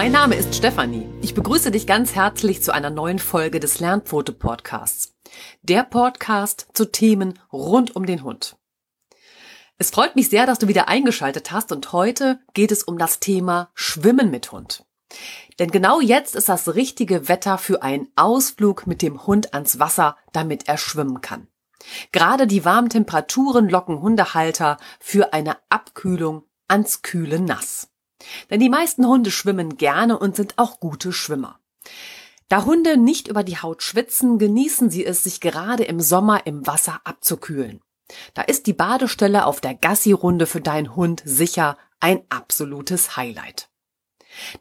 Mein 0.00 0.12
Name 0.12 0.36
ist 0.36 0.54
Stefanie. 0.54 1.08
Ich 1.22 1.34
begrüße 1.34 1.72
dich 1.72 1.84
ganz 1.84 2.14
herzlich 2.14 2.62
zu 2.62 2.72
einer 2.72 2.88
neuen 2.88 3.18
Folge 3.18 3.58
des 3.58 3.80
Lernpfote 3.80 4.32
Podcasts. 4.32 5.16
Der 5.62 5.82
Podcast 5.82 6.68
zu 6.72 6.92
Themen 6.92 7.36
rund 7.52 7.96
um 7.96 8.06
den 8.06 8.22
Hund. 8.22 8.56
Es 9.76 9.90
freut 9.90 10.14
mich 10.14 10.28
sehr, 10.28 10.46
dass 10.46 10.60
du 10.60 10.68
wieder 10.68 10.86
eingeschaltet 10.86 11.50
hast 11.50 11.72
und 11.72 11.92
heute 11.92 12.38
geht 12.54 12.70
es 12.70 12.84
um 12.84 12.96
das 12.96 13.18
Thema 13.18 13.70
Schwimmen 13.74 14.30
mit 14.30 14.52
Hund. 14.52 14.86
Denn 15.58 15.72
genau 15.72 16.00
jetzt 16.00 16.36
ist 16.36 16.48
das 16.48 16.76
richtige 16.76 17.28
Wetter 17.28 17.58
für 17.58 17.82
einen 17.82 18.06
Ausflug 18.14 18.86
mit 18.86 19.02
dem 19.02 19.26
Hund 19.26 19.52
ans 19.52 19.80
Wasser, 19.80 20.16
damit 20.32 20.68
er 20.68 20.78
schwimmen 20.78 21.22
kann. 21.22 21.48
Gerade 22.12 22.46
die 22.46 22.64
warmen 22.64 22.88
Temperaturen 22.88 23.68
locken 23.68 24.00
Hundehalter 24.00 24.76
für 25.00 25.32
eine 25.32 25.56
Abkühlung 25.70 26.44
ans 26.68 27.02
kühle 27.02 27.40
Nass. 27.40 27.87
Denn 28.50 28.60
die 28.60 28.68
meisten 28.68 29.06
Hunde 29.06 29.30
schwimmen 29.30 29.76
gerne 29.76 30.18
und 30.18 30.36
sind 30.36 30.54
auch 30.56 30.80
gute 30.80 31.12
Schwimmer. 31.12 31.58
Da 32.48 32.64
Hunde 32.64 32.96
nicht 32.96 33.28
über 33.28 33.44
die 33.44 33.58
Haut 33.58 33.82
schwitzen, 33.82 34.38
genießen 34.38 34.90
sie 34.90 35.04
es, 35.04 35.22
sich 35.22 35.40
gerade 35.40 35.84
im 35.84 36.00
Sommer 36.00 36.46
im 36.46 36.66
Wasser 36.66 37.00
abzukühlen. 37.04 37.80
Da 38.32 38.42
ist 38.42 38.66
die 38.66 38.72
Badestelle 38.72 39.44
auf 39.44 39.60
der 39.60 39.74
Gassi-Runde 39.74 40.46
für 40.46 40.62
deinen 40.62 40.96
Hund 40.96 41.22
sicher 41.26 41.76
ein 42.00 42.22
absolutes 42.30 43.16
Highlight. 43.16 43.68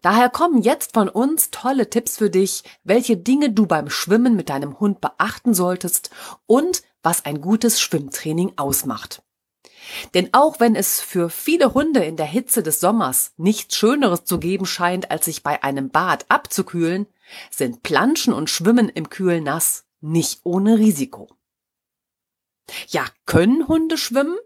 Daher 0.02 0.30
kommen 0.30 0.62
jetzt 0.62 0.94
von 0.94 1.08
uns 1.10 1.52
tolle 1.52 1.90
Tipps 1.90 2.18
für 2.18 2.30
dich, 2.30 2.64
welche 2.84 3.18
Dinge 3.18 3.52
du 3.52 3.68
beim 3.68 3.90
Schwimmen 3.90 4.36
mit 4.36 4.50
deinem 4.50 4.80
Hund 4.80 5.02
beachten 5.02 5.54
solltest 5.54 6.10
und 6.46 6.84
was 7.04 7.26
ein 7.26 7.42
gutes 7.42 7.80
Schwimmtraining 7.80 8.54
ausmacht. 8.58 9.22
Denn 10.14 10.30
auch 10.34 10.60
wenn 10.60 10.76
es 10.76 11.00
für 11.00 11.30
viele 11.30 11.74
Hunde 11.74 12.04
in 12.04 12.18
der 12.18 12.26
Hitze 12.26 12.64
des 12.64 12.80
Sommers 12.80 13.34
nichts 13.38 13.76
Schöneres 13.76 14.26
zu 14.26 14.40
geben 14.40 14.66
scheint, 14.66 15.12
als 15.12 15.26
sich 15.26 15.44
bei 15.44 15.64
einem 15.64 15.90
Bad 15.90 16.26
abzukühlen, 16.30 17.08
sind 17.52 17.84
Planschen 17.84 18.34
und 18.34 18.50
Schwimmen 18.50 18.90
im 18.90 19.10
kühlen 19.10 19.44
Nass 19.44 19.86
nicht 20.02 20.42
ohne 20.44 20.78
Risiko. 20.78 21.30
Ja, 22.88 23.06
können 23.26 23.68
Hunde 23.68 23.98
schwimmen? 23.98 24.38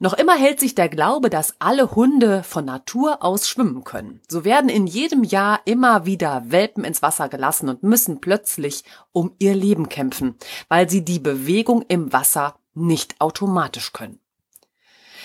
Noch 0.00 0.14
immer 0.14 0.34
hält 0.34 0.58
sich 0.58 0.74
der 0.74 0.88
Glaube, 0.88 1.30
dass 1.30 1.54
alle 1.60 1.92
Hunde 1.92 2.42
von 2.42 2.64
Natur 2.64 3.22
aus 3.22 3.48
schwimmen 3.48 3.84
können. 3.84 4.20
So 4.28 4.44
werden 4.44 4.68
in 4.68 4.88
jedem 4.88 5.22
Jahr 5.22 5.60
immer 5.64 6.04
wieder 6.04 6.44
Welpen 6.46 6.82
ins 6.82 7.02
Wasser 7.02 7.28
gelassen 7.28 7.68
und 7.68 7.84
müssen 7.84 8.20
plötzlich 8.20 8.82
um 9.12 9.36
ihr 9.38 9.54
Leben 9.54 9.88
kämpfen, 9.88 10.36
weil 10.68 10.90
sie 10.90 11.04
die 11.04 11.20
Bewegung 11.20 11.82
im 11.82 12.12
Wasser 12.12 12.56
nicht 12.74 13.20
automatisch 13.20 13.92
können. 13.92 14.20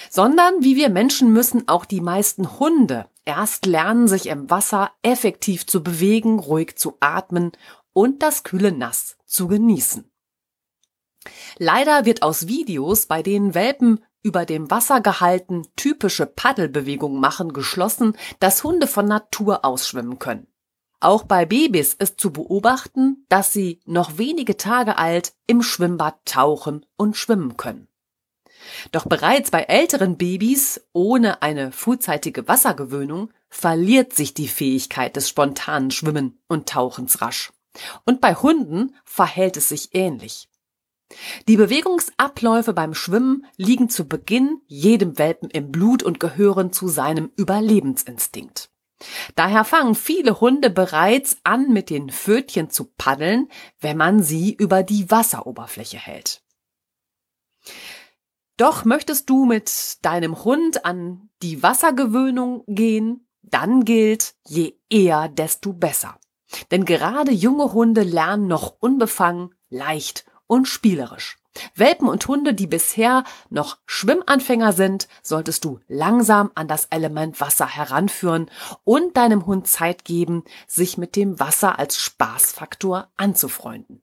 Sondern 0.10 0.64
wie 0.64 0.76
wir 0.76 0.90
Menschen 0.90 1.34
müssen 1.34 1.68
auch 1.68 1.86
die 1.86 2.02
meisten 2.02 2.60
Hunde 2.60 3.10
erst 3.26 3.66
lernen, 3.66 4.08
sich 4.08 4.28
im 4.28 4.50
Wasser 4.50 4.92
effektiv 5.02 5.68
zu 5.68 5.84
bewegen, 5.84 6.40
ruhig 6.40 6.78
zu 6.78 6.98
atmen 7.00 7.52
und 7.94 8.24
das 8.24 8.44
kühle 8.44 8.72
Nass 8.72 9.18
zu 9.26 9.48
genießen. 9.48 10.10
Leider 11.58 12.06
wird 12.06 12.22
aus 12.22 12.48
Videos, 12.48 13.06
bei 13.06 13.22
denen 13.22 13.54
Welpen 13.54 14.04
über 14.24 14.46
dem 14.46 14.70
Wasser 14.72 15.02
gehalten 15.02 15.68
typische 15.76 16.26
Paddelbewegungen 16.26 17.20
machen, 17.20 17.54
geschlossen, 17.54 18.18
dass 18.40 18.64
Hunde 18.64 18.88
von 18.88 19.06
Natur 19.06 19.66
aus 19.66 19.88
schwimmen 19.88 20.20
können. 20.20 20.48
Auch 21.00 21.24
bei 21.24 21.46
Babys 21.46 21.94
ist 21.94 22.20
zu 22.20 22.32
beobachten, 22.32 23.26
dass 23.30 23.54
sie 23.54 23.82
noch 23.86 24.18
wenige 24.18 24.58
Tage 24.58 24.98
alt 24.98 25.34
im 25.46 25.62
Schwimmbad 25.62 26.26
tauchen 26.26 26.86
und 26.98 27.16
schwimmen 27.16 27.56
können. 27.56 27.88
Doch 28.92 29.06
bereits 29.06 29.52
bei 29.52 29.62
älteren 29.64 30.18
Babys 30.18 30.82
ohne 30.94 31.42
eine 31.42 31.72
frühzeitige 31.72 32.48
Wassergewöhnung 32.48 33.32
verliert 33.50 34.14
sich 34.14 34.34
die 34.34 34.48
Fähigkeit 34.48 35.16
des 35.16 35.30
spontanen 35.30 35.92
Schwimmen 35.92 36.40
und 36.48 36.68
Tauchens 36.68 37.22
rasch. 37.22 37.54
Und 38.06 38.20
bei 38.20 38.34
Hunden 38.34 38.96
verhält 39.06 39.56
es 39.58 39.70
sich 39.70 39.94
ähnlich. 39.94 40.50
Die 41.48 41.56
Bewegungsabläufe 41.56 42.74
beim 42.74 42.94
Schwimmen 42.94 43.46
liegen 43.56 43.90
zu 43.90 44.08
Beginn 44.08 44.62
jedem 44.66 45.18
Welpen 45.18 45.50
im 45.50 45.72
Blut 45.72 46.04
und 46.04 46.20
gehören 46.20 46.74
zu 46.74 46.88
seinem 46.88 47.32
Überlebensinstinkt. 47.38 48.70
Daher 49.36 49.64
fangen 49.64 49.96
viele 49.96 50.40
Hunde 50.42 50.70
bereits 50.70 51.38
an, 51.44 51.72
mit 51.72 51.90
den 51.90 52.10
Pfötchen 52.10 52.70
zu 52.70 52.86
paddeln, 52.98 53.50
wenn 53.80 53.98
man 53.98 54.24
sie 54.24 54.54
über 54.54 54.84
die 54.84 55.10
Wasseroberfläche 55.12 55.98
hält. 55.98 56.42
Doch 58.58 58.86
möchtest 58.86 59.30
du 59.30 59.46
mit 59.46 60.04
deinem 60.04 60.44
Hund 60.44 60.84
an 60.84 61.30
die 61.44 61.62
Wassergewöhnung 61.62 62.64
gehen, 62.68 63.28
dann 63.44 63.86
gilt, 63.86 64.34
je 64.46 64.80
eher, 64.90 65.30
desto 65.30 65.74
besser. 65.74 66.20
Denn 66.72 66.86
gerade 66.86 67.32
junge 67.32 67.74
Hunde 67.74 68.02
lernen 68.02 68.48
noch 68.48 68.76
unbefangen, 68.80 69.54
leicht 69.70 70.26
und 70.48 70.68
spielerisch. 70.68 71.37
Welpen 71.76 72.08
und 72.08 72.28
Hunde, 72.28 72.54
die 72.54 72.68
bisher 72.68 73.24
noch 73.50 73.78
Schwimmanfänger 73.86 74.74
sind, 74.74 75.08
solltest 75.22 75.66
du 75.66 75.80
langsam 75.88 76.52
an 76.56 76.68
das 76.68 76.86
Element 76.86 77.40
Wasser 77.42 77.68
heranführen 77.68 78.50
und 78.84 79.18
deinem 79.18 79.46
Hund 79.46 79.68
Zeit 79.68 80.06
geben, 80.06 80.44
sich 80.68 80.98
mit 80.98 81.16
dem 81.16 81.40
Wasser 81.40 81.80
als 81.80 81.98
Spaßfaktor 81.98 83.10
anzufreunden. 83.18 84.02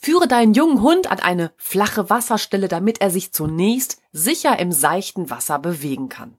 Führe 0.00 0.28
deinen 0.28 0.54
jungen 0.54 0.82
Hund 0.82 1.10
an 1.10 1.20
eine 1.20 1.52
flache 1.56 2.10
Wasserstelle, 2.10 2.68
damit 2.68 3.00
er 3.00 3.10
sich 3.10 3.32
zunächst 3.32 4.00
sicher 4.12 4.58
im 4.58 4.72
seichten 4.72 5.30
Wasser 5.30 5.58
bewegen 5.58 6.08
kann. 6.08 6.38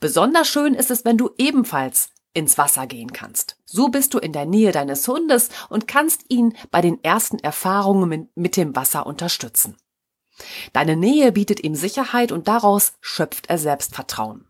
Besonders 0.00 0.48
schön 0.48 0.74
ist 0.74 0.90
es, 0.90 1.04
wenn 1.04 1.18
du 1.18 1.30
ebenfalls 1.38 2.10
ins 2.36 2.58
Wasser 2.58 2.86
gehen 2.86 3.12
kannst. 3.12 3.56
So 3.64 3.88
bist 3.88 4.12
du 4.14 4.18
in 4.18 4.32
der 4.32 4.44
Nähe 4.44 4.70
deines 4.70 5.08
Hundes 5.08 5.48
und 5.70 5.88
kannst 5.88 6.26
ihn 6.28 6.54
bei 6.70 6.82
den 6.82 7.02
ersten 7.02 7.38
Erfahrungen 7.38 8.28
mit 8.34 8.56
dem 8.56 8.76
Wasser 8.76 9.06
unterstützen. 9.06 9.76
Deine 10.74 10.96
Nähe 10.96 11.32
bietet 11.32 11.64
ihm 11.64 11.74
Sicherheit 11.74 12.30
und 12.30 12.46
daraus 12.46 12.92
schöpft 13.00 13.48
er 13.48 13.56
Selbstvertrauen. 13.56 14.46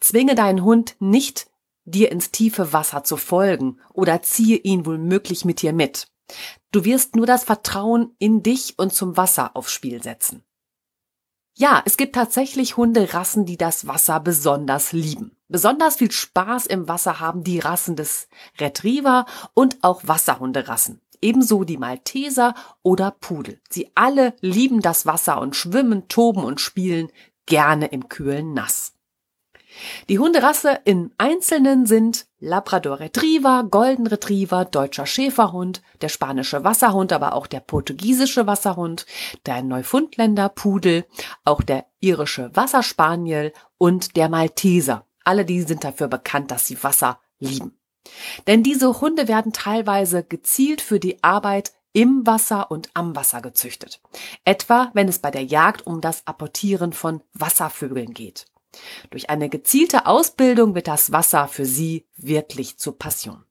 Zwinge 0.00 0.34
deinen 0.34 0.64
Hund 0.64 0.96
nicht, 0.98 1.46
dir 1.84 2.10
ins 2.10 2.32
tiefe 2.32 2.72
Wasser 2.72 3.04
zu 3.04 3.16
folgen 3.16 3.78
oder 3.92 4.22
ziehe 4.22 4.56
ihn 4.56 4.84
womöglich 4.84 5.44
mit 5.44 5.62
dir 5.62 5.72
mit. 5.72 6.08
Du 6.72 6.84
wirst 6.84 7.14
nur 7.14 7.26
das 7.26 7.44
Vertrauen 7.44 8.16
in 8.18 8.42
dich 8.42 8.78
und 8.78 8.92
zum 8.92 9.16
Wasser 9.16 9.54
aufs 9.54 9.72
Spiel 9.72 10.02
setzen. 10.02 10.42
Ja, 11.54 11.82
es 11.84 11.96
gibt 11.96 12.14
tatsächlich 12.14 12.76
Hunderassen, 12.76 13.44
die 13.44 13.58
das 13.58 13.86
Wasser 13.86 14.18
besonders 14.20 14.92
lieben. 14.92 15.36
Besonders 15.52 15.96
viel 15.96 16.10
Spaß 16.10 16.64
im 16.64 16.88
Wasser 16.88 17.20
haben 17.20 17.44
die 17.44 17.58
Rassen 17.58 17.94
des 17.94 18.26
Retriever 18.58 19.26
und 19.52 19.76
auch 19.82 20.00
Wasserhunderassen. 20.06 21.02
Ebenso 21.20 21.64
die 21.64 21.76
Malteser 21.76 22.54
oder 22.82 23.10
Pudel. 23.10 23.60
Sie 23.68 23.90
alle 23.94 24.32
lieben 24.40 24.80
das 24.80 25.04
Wasser 25.04 25.38
und 25.42 25.54
schwimmen, 25.54 26.08
toben 26.08 26.42
und 26.42 26.62
spielen 26.62 27.10
gerne 27.44 27.88
im 27.88 28.08
kühlen 28.08 28.54
Nass. 28.54 28.94
Die 30.08 30.18
Hunderasse 30.18 30.80
im 30.86 31.12
Einzelnen 31.18 31.84
sind 31.84 32.26
Labrador 32.40 33.00
Retriever, 33.00 33.64
Golden 33.70 34.06
Retriever, 34.06 34.64
deutscher 34.64 35.04
Schäferhund, 35.04 35.82
der 36.00 36.08
spanische 36.08 36.64
Wasserhund, 36.64 37.12
aber 37.12 37.34
auch 37.34 37.46
der 37.46 37.60
portugiesische 37.60 38.46
Wasserhund, 38.46 39.04
der 39.44 39.62
Neufundländer 39.62 40.48
Pudel, 40.48 41.04
auch 41.44 41.60
der 41.60 41.84
irische 42.00 42.50
Wasserspaniel 42.54 43.52
und 43.76 44.16
der 44.16 44.30
Malteser. 44.30 45.04
Alle 45.24 45.44
die 45.44 45.62
sind 45.62 45.84
dafür 45.84 46.08
bekannt, 46.08 46.50
dass 46.50 46.66
sie 46.66 46.82
Wasser 46.82 47.20
lieben. 47.38 47.78
Denn 48.46 48.62
diese 48.62 49.00
Hunde 49.00 49.28
werden 49.28 49.52
teilweise 49.52 50.24
gezielt 50.24 50.80
für 50.80 50.98
die 50.98 51.22
Arbeit 51.22 51.72
im 51.92 52.26
Wasser 52.26 52.70
und 52.70 52.90
am 52.94 53.14
Wasser 53.14 53.42
gezüchtet. 53.42 54.00
Etwa, 54.44 54.90
wenn 54.94 55.08
es 55.08 55.18
bei 55.18 55.30
der 55.30 55.44
Jagd 55.44 55.86
um 55.86 56.00
das 56.00 56.26
Apportieren 56.26 56.92
von 56.92 57.22
Wasservögeln 57.34 58.14
geht. 58.14 58.46
Durch 59.10 59.28
eine 59.28 59.50
gezielte 59.50 60.06
Ausbildung 60.06 60.74
wird 60.74 60.88
das 60.88 61.12
Wasser 61.12 61.48
für 61.48 61.66
sie 61.66 62.06
wirklich 62.16 62.78
zur 62.78 62.98
Passion. 62.98 63.44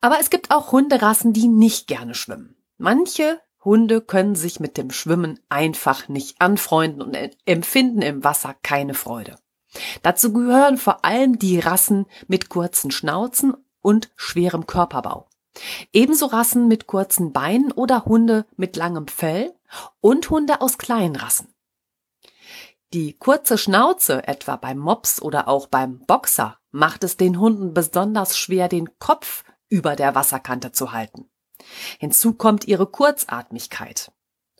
Aber 0.00 0.18
es 0.20 0.30
gibt 0.30 0.50
auch 0.50 0.72
Hunderassen, 0.72 1.32
die 1.32 1.48
nicht 1.48 1.86
gerne 1.86 2.14
schwimmen. 2.14 2.56
Manche 2.78 3.40
Hunde 3.64 4.00
können 4.00 4.34
sich 4.34 4.60
mit 4.60 4.76
dem 4.76 4.90
Schwimmen 4.90 5.40
einfach 5.48 6.08
nicht 6.08 6.40
anfreunden 6.40 7.02
und 7.02 7.16
empfinden 7.44 8.02
im 8.02 8.24
Wasser 8.24 8.54
keine 8.54 8.94
Freude. 8.94 9.36
Dazu 10.02 10.32
gehören 10.32 10.78
vor 10.78 11.04
allem 11.04 11.38
die 11.38 11.58
Rassen 11.58 12.06
mit 12.26 12.48
kurzen 12.48 12.90
Schnauzen 12.90 13.54
und 13.80 14.10
schwerem 14.16 14.66
Körperbau. 14.66 15.28
Ebenso 15.92 16.26
Rassen 16.26 16.68
mit 16.68 16.86
kurzen 16.86 17.32
Beinen 17.32 17.72
oder 17.72 18.04
Hunde 18.04 18.46
mit 18.56 18.76
langem 18.76 19.08
Fell 19.08 19.54
und 20.00 20.30
Hunde 20.30 20.60
aus 20.60 20.78
kleinen 20.78 21.16
Rassen. 21.16 21.52
Die 22.94 23.12
kurze 23.12 23.58
Schnauze, 23.58 24.26
etwa 24.26 24.56
beim 24.56 24.78
Mops 24.78 25.20
oder 25.20 25.46
auch 25.46 25.66
beim 25.66 25.98
Boxer, 26.06 26.58
macht 26.70 27.04
es 27.04 27.18
den 27.18 27.38
Hunden 27.38 27.74
besonders 27.74 28.38
schwer, 28.38 28.68
den 28.68 28.98
Kopf 28.98 29.44
über 29.68 29.94
der 29.94 30.14
Wasserkante 30.14 30.72
zu 30.72 30.92
halten. 30.92 31.28
Hinzu 31.98 32.32
kommt 32.32 32.66
ihre 32.66 32.86
Kurzatmigkeit. 32.86 34.10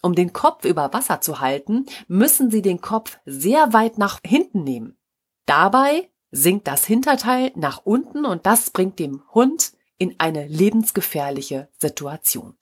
Um 0.02 0.14
den 0.14 0.34
Kopf 0.34 0.66
über 0.66 0.92
Wasser 0.92 1.22
zu 1.22 1.40
halten, 1.40 1.86
müssen 2.06 2.50
sie 2.50 2.60
den 2.60 2.82
Kopf 2.82 3.18
sehr 3.24 3.72
weit 3.72 3.96
nach 3.96 4.20
hinten 4.24 4.62
nehmen. 4.62 4.97
Dabei 5.48 6.10
sinkt 6.30 6.66
das 6.66 6.84
Hinterteil 6.84 7.52
nach 7.54 7.80
unten 7.84 8.26
und 8.26 8.44
das 8.44 8.68
bringt 8.68 8.98
dem 8.98 9.22
Hund 9.32 9.72
in 9.96 10.14
eine 10.18 10.46
lebensgefährliche 10.46 11.70
Situation. 11.78 12.58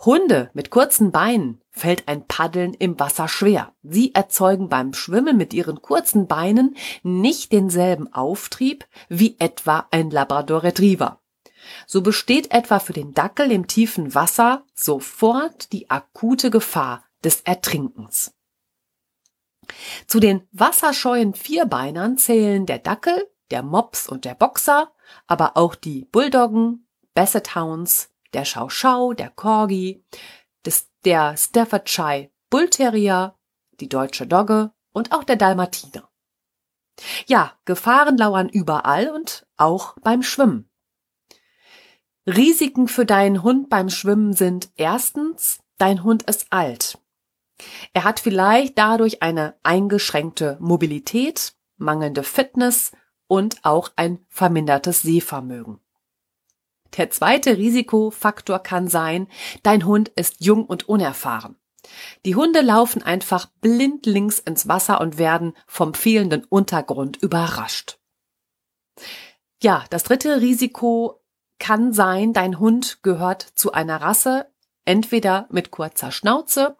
Hunde 0.00 0.50
mit 0.54 0.70
kurzen 0.70 1.12
Beinen 1.12 1.62
fällt 1.70 2.08
ein 2.08 2.26
Paddeln 2.26 2.74
im 2.74 2.98
Wasser 2.98 3.28
schwer. 3.28 3.72
Sie 3.84 4.12
erzeugen 4.12 4.68
beim 4.68 4.92
Schwimmen 4.92 5.36
mit 5.36 5.54
ihren 5.54 5.80
kurzen 5.80 6.26
Beinen 6.26 6.76
nicht 7.04 7.52
denselben 7.52 8.12
Auftrieb 8.12 8.84
wie 9.08 9.36
etwa 9.38 9.86
ein 9.92 10.10
Labrador 10.10 10.64
Retriever. 10.64 11.20
So 11.86 12.02
besteht 12.02 12.52
etwa 12.52 12.80
für 12.80 12.92
den 12.92 13.14
Dackel 13.14 13.52
im 13.52 13.68
tiefen 13.68 14.16
Wasser 14.16 14.66
sofort 14.74 15.72
die 15.72 15.88
akute 15.88 16.50
Gefahr 16.50 17.04
des 17.22 17.42
Ertrinkens. 17.42 18.34
Zu 20.06 20.20
den 20.20 20.46
wasserscheuen 20.52 21.34
Vierbeinern 21.34 22.18
zählen 22.18 22.66
der 22.66 22.78
Dackel, 22.78 23.28
der 23.50 23.62
Mops 23.62 24.08
und 24.08 24.24
der 24.24 24.34
Boxer, 24.34 24.92
aber 25.26 25.56
auch 25.56 25.74
die 25.74 26.06
Bulldoggen, 26.06 26.86
Basset 27.14 27.54
Hounds, 27.54 28.10
der 28.32 28.44
Schau 28.44 28.68
Schau, 28.68 29.12
der 29.12 29.30
Corgi, 29.30 30.04
des, 30.64 30.88
der 31.04 31.36
Staffordshire 31.36 32.30
Bullterrier, 32.50 33.34
die 33.80 33.88
deutsche 33.88 34.26
Dogge 34.26 34.72
und 34.92 35.12
auch 35.12 35.24
der 35.24 35.36
Dalmatiner. 35.36 36.08
Ja, 37.26 37.52
Gefahren 37.64 38.16
lauern 38.18 38.48
überall 38.48 39.10
und 39.10 39.46
auch 39.56 39.96
beim 40.02 40.22
Schwimmen. 40.22 40.68
Risiken 42.26 42.88
für 42.88 43.04
deinen 43.04 43.42
Hund 43.42 43.68
beim 43.68 43.88
Schwimmen 43.88 44.32
sind 44.32 44.70
erstens, 44.76 45.60
dein 45.78 46.04
Hund 46.04 46.22
ist 46.24 46.46
alt. 46.50 46.98
Er 47.92 48.04
hat 48.04 48.20
vielleicht 48.20 48.78
dadurch 48.78 49.22
eine 49.22 49.54
eingeschränkte 49.62 50.56
Mobilität, 50.60 51.54
mangelnde 51.76 52.22
Fitness 52.22 52.92
und 53.26 53.64
auch 53.64 53.90
ein 53.96 54.24
vermindertes 54.28 55.02
Sehvermögen. 55.02 55.80
Der 56.96 57.10
zweite 57.10 57.56
Risikofaktor 57.56 58.58
kann 58.58 58.88
sein, 58.88 59.28
dein 59.62 59.86
Hund 59.86 60.10
ist 60.10 60.44
jung 60.44 60.66
und 60.66 60.88
unerfahren. 60.88 61.56
Die 62.24 62.36
Hunde 62.36 62.60
laufen 62.60 63.02
einfach 63.02 63.46
blindlings 63.60 64.38
ins 64.38 64.68
Wasser 64.68 65.00
und 65.00 65.18
werden 65.18 65.54
vom 65.66 65.94
fehlenden 65.94 66.44
Untergrund 66.44 67.16
überrascht. 67.16 67.98
Ja, 69.62 69.84
das 69.90 70.04
dritte 70.04 70.40
Risiko 70.40 71.22
kann 71.58 71.92
sein, 71.92 72.32
dein 72.32 72.58
Hund 72.58 73.02
gehört 73.02 73.42
zu 73.42 73.72
einer 73.72 74.00
Rasse, 74.00 74.52
entweder 74.84 75.46
mit 75.50 75.70
kurzer 75.70 76.10
Schnauze 76.10 76.76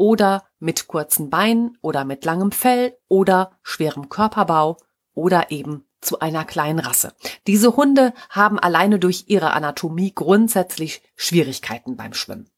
oder 0.00 0.46
mit 0.58 0.86
kurzen 0.86 1.28
Beinen 1.28 1.76
oder 1.82 2.06
mit 2.06 2.24
langem 2.24 2.52
Fell 2.52 2.96
oder 3.06 3.58
schwerem 3.62 4.08
Körperbau 4.08 4.78
oder 5.12 5.50
eben 5.50 5.84
zu 6.00 6.20
einer 6.20 6.46
kleinen 6.46 6.78
Rasse. 6.78 7.14
Diese 7.46 7.76
Hunde 7.76 8.14
haben 8.30 8.58
alleine 8.58 8.98
durch 8.98 9.24
ihre 9.26 9.50
Anatomie 9.52 10.14
grundsätzlich 10.14 11.02
Schwierigkeiten 11.16 11.98
beim 11.98 12.14
Schwimmen. 12.14 12.48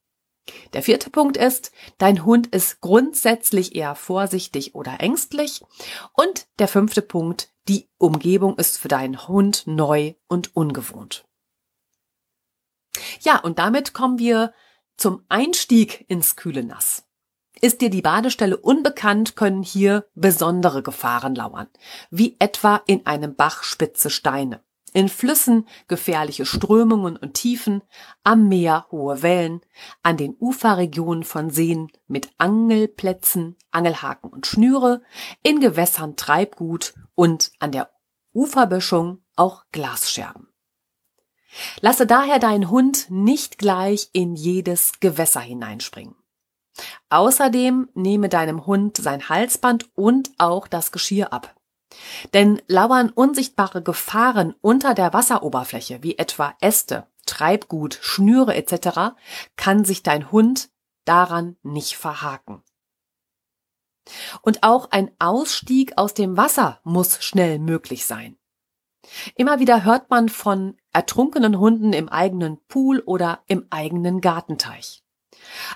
Der 0.73 0.85
vierte 0.85 1.11
Punkt 1.11 1.37
ist, 1.37 1.73
dein 1.99 2.25
Hund 2.25 2.47
ist 2.47 2.81
grundsätzlich 2.81 3.75
eher 3.75 3.97
vorsichtig 3.97 4.77
oder 4.77 5.00
ängstlich. 5.00 5.62
Und 6.12 6.47
der 6.61 6.69
fünfte 6.69 7.03
Punkt, 7.03 7.49
die 7.67 7.91
Umgebung 7.99 8.56
ist 8.56 8.79
für 8.79 8.89
deinen 8.89 9.27
Hund 9.27 9.65
neu 9.67 10.15
und 10.29 10.55
ungewohnt. 10.55 11.25
Ja, 13.23 13.41
und 13.41 13.59
damit 13.59 13.94
kommen 13.94 14.21
wir 14.21 14.55
zum 14.97 15.25
Einstieg 15.29 16.05
ins 16.09 16.37
kühle 16.37 16.62
Nass. 16.62 17.05
Ist 17.64 17.81
dir 17.81 17.91
die 17.91 18.03
Badestelle 18.03 18.56
unbekannt, 18.56 19.37
können 19.37 19.62
hier 19.62 20.05
besondere 20.17 20.82
Gefahren 20.82 21.37
lauern, 21.37 21.69
wie 22.11 22.35
etwa 22.41 22.82
in 22.87 23.06
einem 23.06 23.37
Bach 23.37 23.62
spitze 23.62 24.11
Steine, 24.11 24.64
in 24.93 25.09
Flüssen 25.09 25.69
gefährliche 25.87 26.44
Strömungen 26.44 27.17
und 27.17 27.35
Tiefen, 27.35 27.82
am 28.25 28.49
Meer 28.49 28.88
hohe 28.91 29.23
Wellen, 29.23 29.61
an 30.03 30.17
den 30.17 30.35
Uferregionen 30.41 31.23
von 31.23 31.50
Seen 31.50 31.93
mit 32.09 32.32
Angelplätzen, 32.37 33.55
Angelhaken 33.70 34.31
und 34.31 34.49
Schnüre, 34.49 35.03
in 35.44 35.61
Gewässern 35.61 36.17
Treibgut 36.17 36.94
und 37.15 37.53
an 37.61 37.70
der 37.70 37.93
Uferböschung 38.35 39.23
auch 39.37 39.67
Glasscherben. 39.70 40.49
Lasse 41.81 42.08
daher 42.08 42.41
deinen 42.41 42.70
Hund 42.70 43.06
nicht 43.08 43.58
gleich 43.58 44.08
in 44.12 44.35
jedes 44.35 44.99
Gewässer 44.99 45.41
hineinspringen. 45.41 46.17
Außerdem 47.10 47.88
nehme 47.94 48.28
deinem 48.28 48.66
Hund 48.66 48.96
sein 48.96 49.28
Halsband 49.28 49.90
und 49.94 50.30
auch 50.38 50.66
das 50.66 50.92
Geschirr 50.92 51.32
ab. 51.32 51.54
Denn 52.32 52.62
lauern 52.69 53.10
unsichtbare 53.10 53.82
Gefahren 53.82 54.54
unter 54.60 54.94
der 54.94 55.12
Wasseroberfläche, 55.12 56.02
wie 56.02 56.16
etwa 56.16 56.54
Äste, 56.60 57.06
Treibgut, 57.26 57.98
Schnüre 58.00 58.54
etc., 58.54 59.14
kann 59.56 59.84
sich 59.84 60.02
dein 60.02 60.32
Hund 60.32 60.70
daran 61.04 61.56
nicht 61.62 61.96
verhaken. 61.96 62.62
Und 64.40 64.62
auch 64.62 64.90
ein 64.90 65.10
Ausstieg 65.19 65.92
aus 65.96 66.14
dem 66.14 66.36
Wasser 66.36 66.80
muss 66.82 67.22
schnell 67.22 67.58
möglich 67.58 68.06
sein. 68.06 68.36
Immer 69.34 69.58
wieder 69.58 69.84
hört 69.84 70.10
man 70.10 70.28
von 70.28 70.76
ertrunkenen 70.92 71.58
Hunden 71.58 71.92
im 71.92 72.08
eigenen 72.08 72.58
Pool 72.66 73.00
oder 73.00 73.42
im 73.46 73.66
eigenen 73.70 74.20
Gartenteich. 74.20 75.01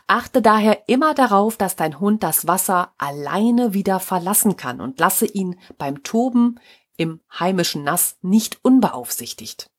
Achte 0.06 0.43
daher 0.43 0.88
immer 0.88 1.14
darauf, 1.14 1.56
dass 1.56 1.76
dein 1.76 2.00
Hund 2.00 2.23
das 2.23 2.46
Wasser 2.46 2.93
alleine 2.99 3.75
wieder 3.75 4.00
verlassen 4.00 4.56
kann 4.56 4.81
und 4.81 4.99
lasse 4.99 5.26
ihn 5.26 5.58
beim 5.78 6.02
Toben 6.02 6.61
im 6.96 7.20
heimischen 7.38 7.84
Nass 7.84 8.17
nicht 8.23 8.58
unbeaufsichtigt. 8.62 9.70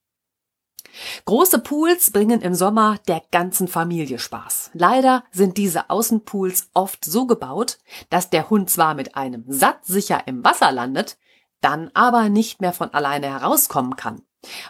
Große 1.25 1.59
Pools 1.59 2.11
bringen 2.11 2.41
im 2.41 2.55
Sommer 2.55 2.97
der 3.07 3.21
ganzen 3.31 3.67
Familie 3.67 4.19
Spaß. 4.19 4.71
Leider 4.73 5.23
sind 5.31 5.57
diese 5.57 5.89
Außenpools 5.89 6.69
oft 6.73 7.05
so 7.05 7.27
gebaut, 7.27 7.77
dass 8.09 8.29
der 8.29 8.49
Hund 8.49 8.69
zwar 8.69 8.93
mit 8.93 9.15
einem 9.15 9.43
Satz 9.47 9.87
sicher 9.87 10.23
im 10.25 10.43
Wasser 10.43 10.71
landet, 10.71 11.17
dann 11.61 11.91
aber 11.93 12.29
nicht 12.29 12.61
mehr 12.61 12.73
von 12.73 12.93
alleine 12.93 13.27
herauskommen 13.27 13.95
kann, 13.95 14.21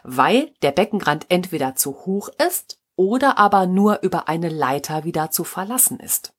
weil 0.04 0.54
der 0.62 0.72
Beckenrand 0.72 1.26
entweder 1.30 1.76
zu 1.76 2.06
hoch 2.06 2.30
ist 2.46 2.77
oder 2.98 3.38
aber 3.38 3.66
nur 3.66 4.02
über 4.02 4.28
eine 4.28 4.50
Leiter 4.50 5.06
wieder 5.06 5.32
zu 5.32 5.46
verlassen 5.46 6.02
ist. 6.02 6.34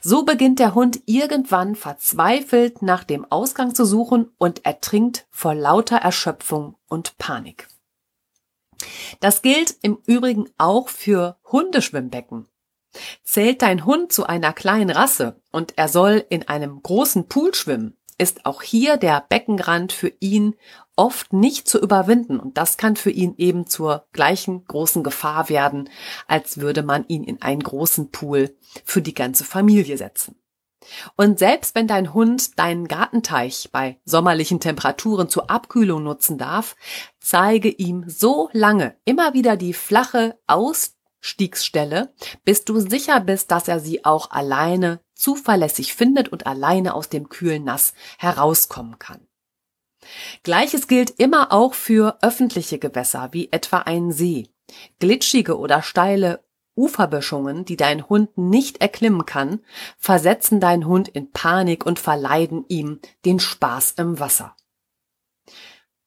So 0.00 0.24
beginnt 0.24 0.58
der 0.58 0.74
Hund 0.74 1.02
irgendwann 1.06 1.76
verzweifelt 1.76 2.82
nach 2.82 3.04
dem 3.04 3.30
Ausgang 3.30 3.74
zu 3.74 3.84
suchen 3.84 4.32
und 4.38 4.64
ertrinkt 4.64 5.26
vor 5.30 5.54
lauter 5.54 5.98
Erschöpfung 5.98 6.74
und 6.88 7.16
Panik. 7.18 7.68
Das 9.20 9.42
gilt 9.42 9.76
im 9.82 9.98
Übrigen 10.06 10.48
auch 10.56 10.88
für 10.88 11.36
Hundeschwimmbecken. 11.44 12.48
Zählt 13.22 13.60
dein 13.60 13.84
Hund 13.84 14.10
zu 14.12 14.26
einer 14.26 14.54
kleinen 14.54 14.90
Rasse 14.90 15.40
und 15.52 15.76
er 15.76 15.88
soll 15.88 16.24
in 16.30 16.48
einem 16.48 16.82
großen 16.82 17.28
Pool 17.28 17.54
schwimmen, 17.54 17.97
ist 18.18 18.44
auch 18.44 18.62
hier 18.62 18.96
der 18.96 19.24
Beckenrand 19.28 19.92
für 19.92 20.12
ihn 20.20 20.54
oft 20.96 21.32
nicht 21.32 21.68
zu 21.68 21.80
überwinden 21.80 22.40
und 22.40 22.58
das 22.58 22.76
kann 22.76 22.96
für 22.96 23.10
ihn 23.10 23.34
eben 23.38 23.66
zur 23.66 24.06
gleichen 24.12 24.64
großen 24.64 25.04
Gefahr 25.04 25.48
werden, 25.48 25.88
als 26.26 26.58
würde 26.58 26.82
man 26.82 27.06
ihn 27.06 27.22
in 27.22 27.40
einen 27.40 27.62
großen 27.62 28.10
Pool 28.10 28.56
für 28.84 29.00
die 29.00 29.14
ganze 29.14 29.44
Familie 29.44 29.96
setzen. 29.96 30.34
Und 31.16 31.38
selbst 31.38 31.74
wenn 31.74 31.86
dein 31.86 32.14
Hund 32.14 32.58
deinen 32.58 32.88
Gartenteich 32.88 33.68
bei 33.72 34.00
sommerlichen 34.04 34.60
Temperaturen 34.60 35.28
zur 35.28 35.50
Abkühlung 35.50 36.02
nutzen 36.02 36.38
darf, 36.38 36.76
zeige 37.20 37.68
ihm 37.68 38.04
so 38.08 38.48
lange 38.52 38.96
immer 39.04 39.34
wieder 39.34 39.56
die 39.56 39.74
flache 39.74 40.38
Ausstiegsstelle, 41.20 42.12
bis 42.44 42.64
du 42.64 42.78
sicher 42.80 43.20
bist, 43.20 43.50
dass 43.50 43.68
er 43.68 43.80
sie 43.80 44.04
auch 44.04 44.30
alleine 44.30 45.00
zuverlässig 45.14 45.94
findet 45.94 46.28
und 46.28 46.46
alleine 46.46 46.94
aus 46.94 47.08
dem 47.08 47.28
kühlen 47.28 47.64
Nass 47.64 47.92
herauskommen 48.18 48.98
kann. 48.98 49.26
Gleiches 50.42 50.86
gilt 50.86 51.10
immer 51.10 51.52
auch 51.52 51.74
für 51.74 52.18
öffentliche 52.22 52.78
Gewässer, 52.78 53.28
wie 53.32 53.50
etwa 53.50 53.78
einen 53.78 54.12
See. 54.12 54.48
Glitschige 55.00 55.58
oder 55.58 55.82
steile 55.82 56.44
Uferböschungen, 56.76 57.64
die 57.64 57.76
dein 57.76 58.08
Hund 58.08 58.38
nicht 58.38 58.80
erklimmen 58.80 59.26
kann, 59.26 59.60
versetzen 59.98 60.60
deinen 60.60 60.86
Hund 60.86 61.08
in 61.08 61.32
Panik 61.32 61.84
und 61.84 61.98
verleiden 61.98 62.64
ihm 62.68 63.00
den 63.24 63.40
Spaß 63.40 63.92
im 63.98 64.20
Wasser. 64.20 64.54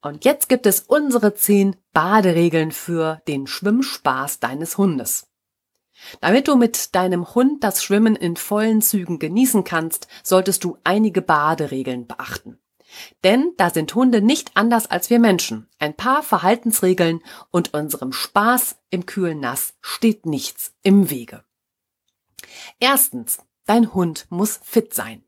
Und 0.01 0.25
jetzt 0.25 0.49
gibt 0.49 0.65
es 0.65 0.81
unsere 0.81 1.35
zehn 1.35 1.75
Baderegeln 1.93 2.71
für 2.71 3.21
den 3.27 3.45
Schwimmspaß 3.45 4.39
deines 4.39 4.77
Hundes. 4.77 5.27
Damit 6.19 6.47
du 6.47 6.55
mit 6.55 6.95
deinem 6.95 7.35
Hund 7.35 7.63
das 7.63 7.83
Schwimmen 7.83 8.15
in 8.15 8.35
vollen 8.35 8.81
Zügen 8.81 9.19
genießen 9.19 9.63
kannst, 9.63 10.07
solltest 10.23 10.63
du 10.63 10.77
einige 10.83 11.21
Baderegeln 11.21 12.07
beachten. 12.07 12.59
Denn 13.23 13.53
da 13.57 13.69
sind 13.69 13.93
Hunde 13.95 14.21
nicht 14.21 14.51
anders 14.55 14.87
als 14.87 15.09
wir 15.09 15.19
Menschen. 15.19 15.67
Ein 15.79 15.95
paar 15.95 16.23
Verhaltensregeln 16.23 17.21
und 17.51 17.73
unserem 17.73 18.11
Spaß 18.11 18.77
im 18.89 19.05
kühlen 19.05 19.39
Nass 19.39 19.75
steht 19.81 20.25
nichts 20.25 20.73
im 20.81 21.09
Wege. 21.09 21.43
Erstens, 22.79 23.37
dein 23.65 23.93
Hund 23.93 24.25
muss 24.29 24.59
fit 24.63 24.93
sein. 24.93 25.23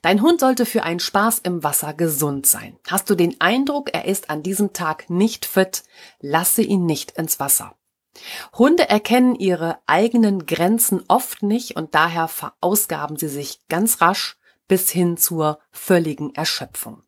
Dein 0.00 0.22
Hund 0.22 0.40
sollte 0.40 0.66
für 0.66 0.82
einen 0.82 1.00
Spaß 1.00 1.40
im 1.40 1.62
Wasser 1.62 1.94
gesund 1.94 2.46
sein. 2.46 2.78
Hast 2.88 3.10
du 3.10 3.14
den 3.14 3.40
Eindruck, 3.40 3.92
er 3.92 4.04
ist 4.04 4.30
an 4.30 4.42
diesem 4.42 4.72
Tag 4.72 5.10
nicht 5.10 5.44
fit, 5.44 5.82
lasse 6.20 6.62
ihn 6.62 6.86
nicht 6.86 7.12
ins 7.12 7.40
Wasser. 7.40 7.74
Hunde 8.54 8.88
erkennen 8.88 9.34
ihre 9.34 9.78
eigenen 9.86 10.46
Grenzen 10.46 11.02
oft 11.08 11.42
nicht 11.42 11.76
und 11.76 11.94
daher 11.94 12.28
verausgaben 12.28 13.16
sie 13.16 13.28
sich 13.28 13.66
ganz 13.68 14.00
rasch 14.00 14.36
bis 14.68 14.90
hin 14.90 15.16
zur 15.16 15.58
völligen 15.70 16.34
Erschöpfung. 16.34 17.02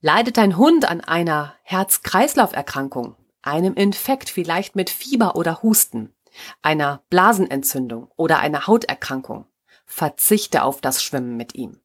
Leidet 0.00 0.36
dein 0.36 0.56
Hund 0.56 0.88
an 0.88 1.00
einer 1.00 1.54
Herz-Kreislauf-Erkrankung, 1.62 3.16
einem 3.42 3.74
Infekt 3.74 4.30
vielleicht 4.30 4.76
mit 4.76 4.90
Fieber 4.90 5.36
oder 5.36 5.62
Husten, 5.62 6.14
einer 6.62 7.02
Blasenentzündung 7.10 8.10
oder 8.16 8.38
einer 8.38 8.66
Hauterkrankung, 8.66 9.46
verzichte 9.88 10.62
auf 10.62 10.80
das 10.80 11.02
Schwimmen 11.02 11.36
mit 11.36 11.56
ihm. 11.56 11.80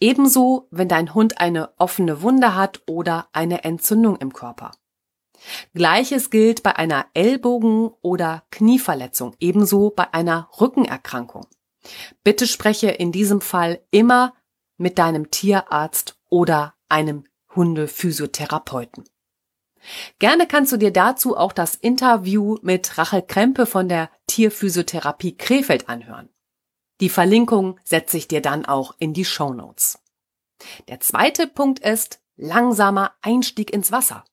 Ebenso, 0.00 0.66
wenn 0.70 0.88
dein 0.88 1.14
Hund 1.14 1.40
eine 1.40 1.70
offene 1.78 2.22
Wunde 2.22 2.54
hat 2.54 2.82
oder 2.88 3.28
eine 3.32 3.64
Entzündung 3.64 4.16
im 4.16 4.32
Körper. 4.32 4.72
Gleiches 5.74 6.30
gilt 6.30 6.62
bei 6.62 6.74
einer 6.76 7.06
Ellbogen- 7.14 7.92
oder 8.00 8.44
Knieverletzung, 8.50 9.36
ebenso 9.38 9.90
bei 9.90 10.12
einer 10.12 10.48
Rückenerkrankung. 10.60 11.46
Bitte 12.24 12.46
spreche 12.46 12.90
in 12.90 13.12
diesem 13.12 13.40
Fall 13.40 13.80
immer 13.90 14.34
mit 14.76 14.98
deinem 14.98 15.30
Tierarzt 15.30 16.18
oder 16.28 16.74
einem 16.88 17.24
Hundephysiotherapeuten. 17.54 19.04
Gerne 20.18 20.46
kannst 20.46 20.72
du 20.72 20.76
dir 20.76 20.92
dazu 20.92 21.36
auch 21.36 21.52
das 21.52 21.74
Interview 21.74 22.56
mit 22.62 22.98
Rachel 22.98 23.22
Krempe 23.22 23.64
von 23.64 23.88
der 23.88 24.10
Tierphysiotherapie 24.26 25.36
Krefeld 25.36 25.88
anhören. 25.88 26.28
Die 27.00 27.08
Verlinkung 27.08 27.78
setze 27.84 28.16
ich 28.16 28.28
dir 28.28 28.42
dann 28.42 28.64
auch 28.64 28.94
in 28.98 29.12
die 29.12 29.24
Show 29.24 29.52
Notes. 29.52 29.98
Der 30.88 31.00
zweite 31.00 31.46
Punkt 31.46 31.78
ist 31.78 32.20
langsamer 32.36 33.12
Einstieg 33.22 33.72
ins 33.72 33.92
Wasser. 33.92 34.24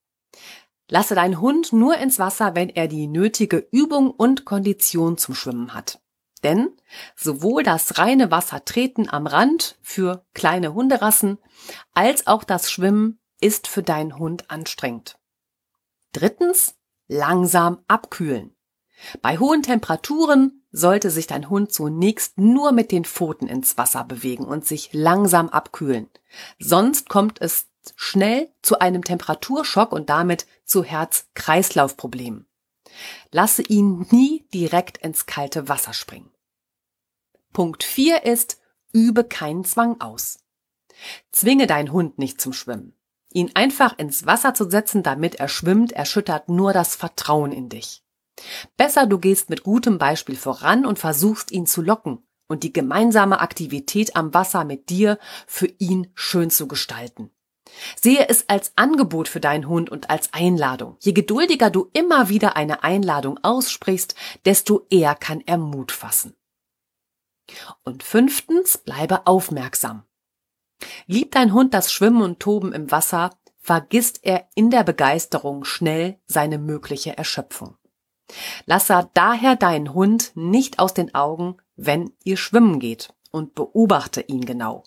Lasse 0.90 1.16
deinen 1.16 1.42
Hund 1.42 1.74
nur 1.74 1.98
ins 1.98 2.20
Wasser, 2.20 2.56
wenn 2.56 2.70
er 2.70 2.88
die 2.88 3.08
nötige 3.08 3.68
Übung 3.72 4.12
und 4.12 4.46
Kondition 4.46 5.18
zum 5.18 5.34
Schwimmen 5.34 5.74
hat. 5.74 6.00
Denn 6.44 6.70
sowohl 7.16 7.64
das 7.64 7.98
reine 7.98 8.30
Wassertreten 8.30 9.10
am 9.10 9.26
Rand 9.26 9.78
für 9.82 10.26
kleine 10.34 10.74
Hunderassen 10.74 11.40
als 11.94 12.28
auch 12.28 12.44
das 12.44 12.72
Schwimmen 12.72 13.20
ist 13.42 13.68
für 13.68 13.82
deinen 13.82 14.20
Hund 14.20 14.50
anstrengend. 14.52 15.18
Drittens, 16.14 16.76
langsam 17.08 17.84
abkühlen. 17.88 18.56
Bei 19.22 19.38
hohen 19.38 19.64
Temperaturen 19.64 20.65
sollte 20.76 21.10
sich 21.10 21.26
dein 21.26 21.50
Hund 21.50 21.72
zunächst 21.72 22.38
nur 22.38 22.72
mit 22.72 22.92
den 22.92 23.06
Pfoten 23.06 23.48
ins 23.48 23.78
Wasser 23.78 24.04
bewegen 24.04 24.44
und 24.46 24.66
sich 24.66 24.90
langsam 24.92 25.50
abkühlen. 25.50 26.10
Sonst 26.60 27.08
kommt 27.08 27.42
es 27.42 27.68
schnell 27.96 28.52
zu 28.62 28.80
einem 28.80 29.04
Temperaturschock 29.04 29.92
und 29.92 30.10
damit 30.10 30.48
zu 30.66 30.84
Herz-Kreislauf-Problemen. 30.84 32.46
Lasse 33.32 33.62
ihn 33.62 34.06
nie 34.12 34.46
direkt 34.54 34.98
ins 34.98 35.26
kalte 35.26 35.70
Wasser 35.70 35.94
springen. 35.94 36.32
Punkt 37.54 37.84
4 37.84 38.24
ist, 38.26 38.60
übe 38.92 39.24
keinen 39.24 39.64
Zwang 39.64 40.02
aus. 40.02 40.40
Zwinge 41.32 41.68
deinen 41.68 41.92
Hund 41.92 42.18
nicht 42.18 42.42
zum 42.42 42.54
Schwimmen. 42.54 42.94
Ihn 43.32 43.52
einfach 43.54 43.98
ins 43.98 44.26
Wasser 44.26 44.54
zu 44.54 44.70
setzen, 44.70 45.04
damit 45.04 45.36
er 45.36 45.48
schwimmt, 45.48 45.92
erschüttert 45.92 46.50
nur 46.50 46.74
das 46.74 46.96
Vertrauen 46.96 47.52
in 47.52 47.70
dich. 47.70 48.05
Besser 48.78 49.08
du 49.08 49.18
gehst 49.18 49.50
mit 49.50 49.64
gutem 49.64 49.98
Beispiel 49.98 50.36
voran 50.36 50.86
und 50.86 51.00
versuchst 51.00 51.52
ihn 51.52 51.66
zu 51.66 51.82
locken 51.82 52.26
und 52.48 52.64
die 52.64 52.74
gemeinsame 52.74 53.40
Aktivität 53.40 54.16
am 54.16 54.34
Wasser 54.34 54.66
mit 54.66 54.90
dir 54.90 55.18
für 55.48 55.68
ihn 55.78 56.12
schön 56.14 56.50
zu 56.50 56.68
gestalten. 56.68 57.32
Sehe 58.00 58.30
es 58.30 58.48
als 58.48 58.74
Angebot 58.76 59.28
für 59.28 59.40
deinen 59.40 59.68
Hund 59.68 59.90
und 59.90 60.10
als 60.10 60.34
Einladung. 60.34 60.98
Je 61.00 61.14
geduldiger 61.14 61.70
du 61.70 61.90
immer 61.94 62.30
wieder 62.30 62.56
eine 62.56 62.84
Einladung 62.84 63.40
aussprichst, 63.44 64.16
desto 64.46 64.86
eher 64.90 65.16
kann 65.16 65.42
er 65.46 65.58
Mut 65.58 65.92
fassen. 65.92 66.36
Und 67.84 68.04
fünftens, 68.04 68.78
bleibe 68.78 69.28
aufmerksam. 69.28 70.04
Liebt 71.08 71.36
dein 71.36 71.54
Hund 71.54 71.74
das 71.74 71.92
Schwimmen 71.92 72.22
und 72.22 72.40
Toben 72.40 72.74
im 72.74 72.92
Wasser, 72.92 73.32
vergisst 73.60 74.20
er 74.24 74.48
in 74.56 74.70
der 74.70 74.84
Begeisterung 74.84 75.64
schnell 75.64 76.20
seine 76.28 76.60
mögliche 76.60 77.18
Erschöpfung. 77.18 77.78
Lasse 78.66 79.10
daher 79.14 79.56
deinen 79.56 79.94
Hund 79.94 80.32
nicht 80.36 80.80
aus 80.80 80.94
den 80.94 81.14
Augen, 81.14 81.58
wenn 81.76 82.14
ihr 82.24 82.38
schwimmen 82.38 82.80
geht 82.80 83.14
und 83.32 83.56
beobachte 83.56 84.22
ihn 84.22 84.46
genau. 84.46 84.84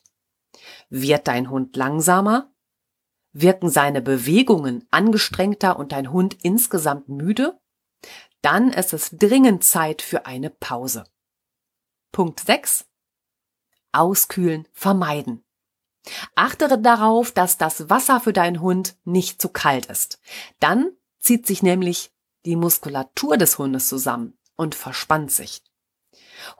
Wird 0.88 1.28
dein 1.28 1.50
Hund 1.50 1.76
langsamer? 1.76 2.52
Wirken 3.32 3.70
seine 3.70 4.02
Bewegungen 4.02 4.86
angestrengter 4.90 5.78
und 5.78 5.92
dein 5.92 6.12
Hund 6.12 6.38
insgesamt 6.42 7.08
müde? 7.08 7.60
Dann 8.42 8.72
ist 8.72 8.92
es 8.92 9.10
dringend 9.10 9.64
Zeit 9.64 10.02
für 10.02 10.26
eine 10.26 10.50
Pause. 10.50 11.04
Punkt 12.12 12.40
6. 12.40 12.86
Auskühlen 13.92 14.66
vermeiden. 14.72 15.44
Achtere 16.34 16.80
darauf, 16.80 17.32
dass 17.32 17.58
das 17.58 17.90
Wasser 17.90 18.20
für 18.20 18.32
deinen 18.32 18.60
Hund 18.60 18.96
nicht 19.04 19.42
zu 19.42 19.50
kalt 19.50 19.86
ist. 19.86 20.20
Dann 20.60 20.90
zieht 21.18 21.46
sich 21.46 21.62
nämlich 21.62 22.12
die 22.44 22.56
Muskulatur 22.56 23.36
des 23.36 23.58
Hundes 23.58 23.88
zusammen 23.88 24.38
und 24.56 24.74
verspannt 24.74 25.30
sich. 25.30 25.62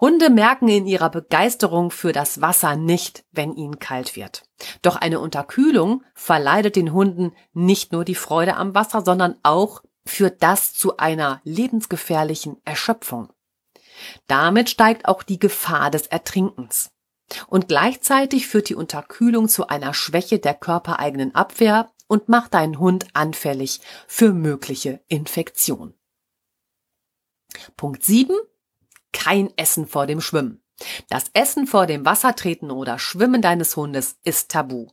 Hunde 0.01 0.31
merken 0.31 0.69
in 0.69 0.87
ihrer 0.87 1.11
Begeisterung 1.11 1.91
für 1.91 2.13
das 2.13 2.41
Wasser 2.41 2.77
nicht, 2.77 3.25
wenn 3.31 3.55
ihnen 3.55 3.79
kalt 3.79 4.17
wird. 4.17 4.45
Doch 4.83 4.97
eine 4.97 5.21
Unterkühlung 5.21 6.03
verleidet 6.15 6.77
den 6.77 6.93
Hunden 6.93 7.33
nicht 7.53 7.93
nur 7.93 8.05
die 8.05 8.15
Freude 8.15 8.57
am 8.57 8.75
Wasser, 8.75 9.03
sondern 9.03 9.37
auch 9.43 9.83
führt 10.05 10.43
das 10.43 10.75
zu 10.75 10.97
einer 10.97 11.41
lebensgefährlichen 11.45 12.57
Erschöpfung. 12.65 13.33
Damit 14.27 14.71
steigt 14.71 15.07
auch 15.07 15.23
die 15.23 15.39
Gefahr 15.39 15.91
des 15.91 16.07
Ertrinkens. 16.07 16.91
Und 17.47 17.69
gleichzeitig 17.69 18.47
führt 18.47 18.71
die 18.71 18.75
Unterkühlung 18.75 19.49
zu 19.49 19.69
einer 19.69 19.93
Schwäche 19.93 20.39
der 20.39 20.55
körpereigenen 20.55 21.35
Abwehr 21.35 21.91
und 22.09 22.29
macht 22.29 22.55
deinen 22.55 22.79
Hund 22.81 23.07
anfällig 23.13 23.81
für 24.09 24.33
mögliche 24.33 25.01
Infektionen. 25.07 25.95
Punkt 27.77 28.05
7 28.05 28.37
kein 29.13 29.51
Essen 29.57 29.87
vor 29.87 30.07
dem 30.07 30.21
Schwimmen. 30.21 30.63
Das 31.09 31.25
Essen 31.33 31.67
vor 31.67 31.87
dem 31.87 32.05
Wassertreten 32.05 32.71
oder 32.71 32.99
Schwimmen 32.99 33.43
deines 33.43 33.77
Hundes 33.77 34.17
ist 34.23 34.51
tabu. 34.51 34.89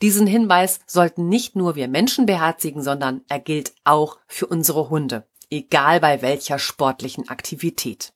Diesen 0.00 0.26
Hinweis 0.26 0.80
sollten 0.86 1.28
nicht 1.28 1.56
nur 1.56 1.74
wir 1.74 1.88
Menschen 1.88 2.26
beherzigen, 2.26 2.82
sondern 2.82 3.22
er 3.28 3.40
gilt 3.40 3.74
auch 3.84 4.18
für 4.26 4.46
unsere 4.46 4.88
Hunde, 4.88 5.28
egal 5.50 6.00
bei 6.00 6.22
welcher 6.22 6.58
sportlichen 6.58 7.28
Aktivität. 7.28 8.14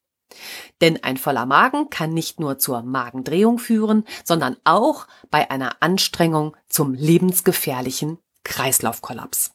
Denn 0.80 1.02
ein 1.02 1.16
voller 1.16 1.44
Magen 1.44 1.90
kann 1.90 2.14
nicht 2.14 2.40
nur 2.40 2.58
zur 2.58 2.82
Magendrehung 2.82 3.58
führen, 3.58 4.04
sondern 4.24 4.56
auch 4.64 5.06
bei 5.30 5.50
einer 5.50 5.82
Anstrengung 5.82 6.56
zum 6.68 6.94
lebensgefährlichen 6.94 8.18
Kreislaufkollaps. 8.44 9.52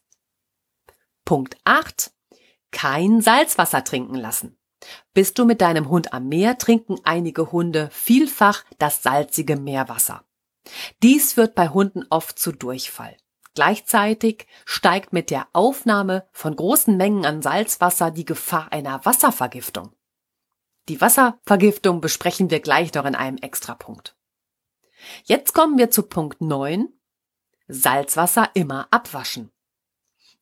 Punkt 1.25 1.57
8. 1.63 2.11
Kein 2.71 3.21
Salzwasser 3.21 3.83
trinken 3.83 4.15
lassen. 4.15 4.57
Bist 5.13 5.39
du 5.39 5.45
mit 5.45 5.61
deinem 5.61 5.89
Hund 5.89 6.13
am 6.13 6.27
Meer, 6.27 6.57
trinken 6.57 6.97
einige 7.03 7.51
Hunde 7.51 7.89
vielfach 7.91 8.63
das 8.77 9.01
salzige 9.01 9.55
Meerwasser. 9.55 10.25
Dies 11.01 11.33
führt 11.33 11.55
bei 11.55 11.69
Hunden 11.69 12.05
oft 12.09 12.37
zu 12.37 12.51
Durchfall. 12.51 13.15
Gleichzeitig 13.55 14.47
steigt 14.65 15.13
mit 15.13 15.29
der 15.29 15.47
Aufnahme 15.53 16.27
von 16.31 16.55
großen 16.55 16.97
Mengen 16.97 17.25
an 17.25 17.41
Salzwasser 17.41 18.11
die 18.11 18.25
Gefahr 18.25 18.71
einer 18.71 19.05
Wasservergiftung. 19.05 19.93
Die 20.89 20.99
Wasservergiftung 20.99 22.01
besprechen 22.01 22.49
wir 22.49 22.59
gleich 22.59 22.93
noch 22.93 23.05
in 23.05 23.15
einem 23.15 23.37
Extrapunkt. 23.37 24.15
Jetzt 25.23 25.53
kommen 25.53 25.77
wir 25.77 25.89
zu 25.89 26.03
Punkt 26.03 26.41
9. 26.41 26.89
Salzwasser 27.67 28.49
immer 28.53 28.87
abwaschen. 28.91 29.51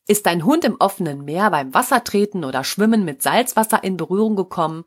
Ist 0.07 0.25
dein 0.25 0.43
Hund 0.43 0.65
im 0.65 0.75
offenen 0.79 1.23
Meer 1.23 1.49
beim 1.49 1.73
Wassertreten 1.73 2.43
oder 2.43 2.63
Schwimmen 2.63 3.05
mit 3.05 3.21
Salzwasser 3.21 3.83
in 3.83 3.95
Berührung 3.95 4.35
gekommen, 4.35 4.83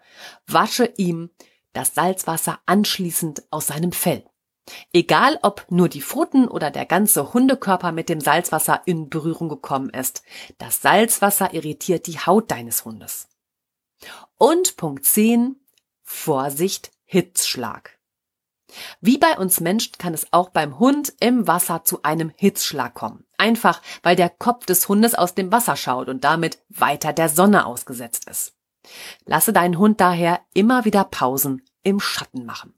wasche 0.47 0.93
ihm 0.97 1.31
das 1.73 1.95
Salzwasser 1.95 2.61
anschließend 2.67 3.45
aus 3.51 3.69
seinem 3.69 3.93
Fell. 3.93 4.25
Egal 4.93 5.39
ob 5.43 5.67
nur 5.71 5.89
die 5.89 6.03
Pfoten 6.03 6.49
oder 6.49 6.71
der 6.71 6.87
ganze 6.87 7.33
Hundekörper 7.33 7.93
mit 7.93 8.09
dem 8.09 8.21
Salzwasser 8.21 8.83
in 8.85 9.09
Berührung 9.09 9.49
gekommen 9.49 9.91
ist, 9.91 10.23
das 10.59 10.83
Salzwasser 10.83 11.55
irritiert 11.55 12.07
die 12.07 12.19
Haut 12.19 12.51
deines 12.51 12.85
Hundes. 12.85 13.29
Und 14.37 14.77
Punkt 14.77 15.05
10, 15.05 15.57
Vorsicht, 16.03 16.91
Hitzschlag. 17.05 17.96
Wie 19.01 19.19
bei 19.19 19.39
uns 19.39 19.61
Menschen 19.61 19.93
kann 19.99 20.13
es 20.13 20.27
auch 20.33 20.51
beim 20.51 20.79
Hund 20.79 21.15
im 21.21 21.47
Wasser 21.47 21.85
zu 21.85 22.03
einem 22.03 22.33
Hitzschlag 22.37 22.95
kommen. 22.95 23.25
Einfach, 23.39 23.81
weil 24.03 24.17
der 24.17 24.29
Kopf 24.31 24.67
des 24.67 24.89
Hundes 24.89 25.15
aus 25.15 25.35
dem 25.35 25.53
Wasser 25.53 25.77
schaut 25.77 26.09
und 26.09 26.25
damit 26.25 26.59
weiter 26.69 27.13
der 27.13 27.29
Sonne 27.29 27.67
ausgesetzt 27.67 28.29
ist. 28.29 28.55
Lasse 29.25 29.53
deinen 29.53 29.79
Hund 29.79 30.01
daher 30.01 30.41
immer 30.55 30.85
wieder 30.85 31.05
Pausen 31.05 31.63
im 31.83 32.01
Schatten 32.01 32.45
machen. 32.45 32.75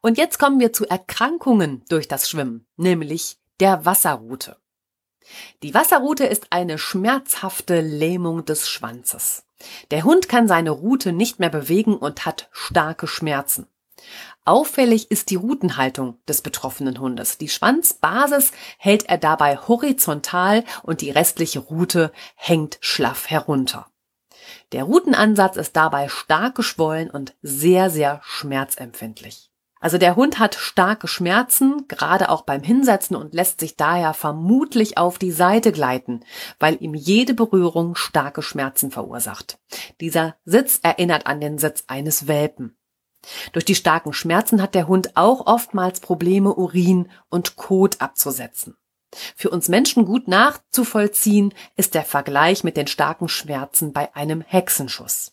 Und 0.00 0.18
jetzt 0.18 0.38
kommen 0.38 0.60
wir 0.60 0.72
zu 0.72 0.86
Erkrankungen 0.86 1.84
durch 1.88 2.08
das 2.08 2.28
Schwimmen, 2.28 2.66
nämlich 2.76 3.38
der 3.60 3.84
Wasserrute. 3.84 4.61
Die 5.62 5.74
Wasserrute 5.74 6.24
ist 6.24 6.48
eine 6.50 6.78
schmerzhafte 6.78 7.80
Lähmung 7.80 8.44
des 8.44 8.68
Schwanzes. 8.68 9.44
Der 9.90 10.04
Hund 10.04 10.28
kann 10.28 10.48
seine 10.48 10.70
Rute 10.70 11.12
nicht 11.12 11.38
mehr 11.38 11.50
bewegen 11.50 11.96
und 11.96 12.26
hat 12.26 12.48
starke 12.52 13.06
Schmerzen. 13.06 13.66
Auffällig 14.44 15.10
ist 15.12 15.30
die 15.30 15.36
Rutenhaltung 15.36 16.18
des 16.26 16.42
betroffenen 16.42 16.98
Hundes. 16.98 17.38
Die 17.38 17.48
Schwanzbasis 17.48 18.50
hält 18.76 19.08
er 19.08 19.18
dabei 19.18 19.56
horizontal 19.56 20.64
und 20.82 21.00
die 21.00 21.10
restliche 21.10 21.60
Rute 21.60 22.12
hängt 22.34 22.78
schlaff 22.80 23.30
herunter. 23.30 23.86
Der 24.72 24.84
Rutenansatz 24.84 25.56
ist 25.56 25.76
dabei 25.76 26.08
stark 26.08 26.56
geschwollen 26.56 27.08
und 27.08 27.34
sehr, 27.42 27.88
sehr 27.90 28.20
schmerzempfindlich. 28.24 29.51
Also 29.82 29.98
der 29.98 30.14
Hund 30.14 30.38
hat 30.38 30.54
starke 30.54 31.08
Schmerzen, 31.08 31.88
gerade 31.88 32.30
auch 32.30 32.42
beim 32.42 32.62
Hinsetzen 32.62 33.16
und 33.16 33.34
lässt 33.34 33.58
sich 33.58 33.76
daher 33.76 34.14
vermutlich 34.14 34.96
auf 34.96 35.18
die 35.18 35.32
Seite 35.32 35.72
gleiten, 35.72 36.20
weil 36.60 36.80
ihm 36.80 36.94
jede 36.94 37.34
Berührung 37.34 37.96
starke 37.96 38.42
Schmerzen 38.42 38.92
verursacht. 38.92 39.58
Dieser 40.00 40.36
Sitz 40.44 40.78
erinnert 40.84 41.26
an 41.26 41.40
den 41.40 41.58
Sitz 41.58 41.82
eines 41.88 42.28
Welpen. 42.28 42.76
Durch 43.52 43.64
die 43.64 43.74
starken 43.74 44.12
Schmerzen 44.12 44.62
hat 44.62 44.76
der 44.76 44.86
Hund 44.86 45.16
auch 45.16 45.48
oftmals 45.48 45.98
Probleme, 45.98 46.54
Urin 46.54 47.10
und 47.28 47.56
Kot 47.56 48.00
abzusetzen. 48.00 48.76
Für 49.34 49.50
uns 49.50 49.68
Menschen 49.68 50.04
gut 50.04 50.28
nachzuvollziehen 50.28 51.52
ist 51.76 51.94
der 51.94 52.04
Vergleich 52.04 52.62
mit 52.62 52.76
den 52.76 52.86
starken 52.86 53.28
Schmerzen 53.28 53.92
bei 53.92 54.14
einem 54.14 54.42
Hexenschuss. 54.42 55.31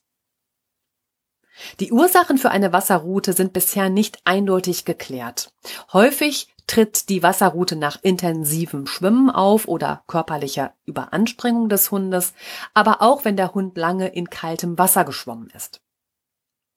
Die 1.80 1.92
Ursachen 1.92 2.38
für 2.38 2.52
eine 2.52 2.74
Wasserrute 2.74 3.34
sind 3.34 3.54
bisher 3.54 3.90
nicht 3.90 4.20
eindeutig 4.26 4.86
geklärt. 4.86 5.52
Häufig 5.94 6.48
tritt 6.68 7.10
die 7.10 7.24
Wasserrute 7.24 7.76
nach 7.76 7.98
intensivem 8.02 8.86
Schwimmen 8.86 9.30
auf 9.30 9.68
oder 9.68 10.04
körperlicher 10.08 10.74
Überanstrengung 10.86 11.68
des 11.68 11.90
Hundes, 11.90 12.34
aber 12.74 13.02
auch 13.02 13.26
wenn 13.26 13.38
der 13.38 13.54
Hund 13.54 13.78
lange 13.78 14.08
in 14.08 14.30
kaltem 14.30 14.78
Wasser 14.78 15.04
geschwommen 15.04 15.50
ist. 15.56 15.82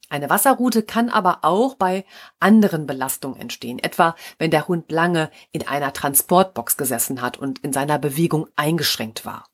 Eine 0.09 0.29
Wasserrute 0.29 0.83
kann 0.83 1.09
aber 1.09 1.39
auch 1.43 1.75
bei 1.75 2.05
anderen 2.39 2.87
Belastungen 2.87 3.41
entstehen, 3.41 3.79
etwa 3.79 4.15
wenn 4.39 4.51
der 4.51 4.69
Hund 4.69 4.93
lange 4.93 5.31
in 5.53 5.67
einer 5.67 5.93
Transportbox 5.93 6.77
gesessen 6.77 7.23
hat 7.23 7.39
und 7.39 7.61
in 7.61 7.73
seiner 7.73 7.99
Bewegung 7.99 8.47
eingeschränkt 8.57 9.25
war. 9.25 9.47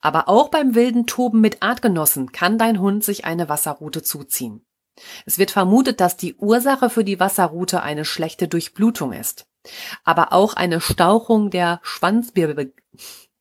Aber 0.00 0.28
auch 0.28 0.48
beim 0.48 0.74
wilden 0.74 1.06
Toben 1.06 1.40
mit 1.40 1.62
Artgenossen 1.62 2.32
kann 2.32 2.58
dein 2.58 2.80
Hund 2.80 3.04
sich 3.04 3.24
eine 3.24 3.48
Wasserrute 3.48 4.02
zuziehen. 4.02 4.64
Es 5.26 5.38
wird 5.38 5.50
vermutet, 5.50 6.00
dass 6.00 6.16
die 6.16 6.34
Ursache 6.36 6.90
für 6.90 7.04
die 7.04 7.20
Wasserrute 7.20 7.82
eine 7.82 8.04
schlechte 8.04 8.48
Durchblutung 8.48 9.12
ist. 9.12 9.46
Aber 10.04 10.32
auch 10.32 10.54
eine 10.54 10.80
Stauchung 10.80 11.50
der 11.50 11.80
Schwanzwirbel, 11.82 12.74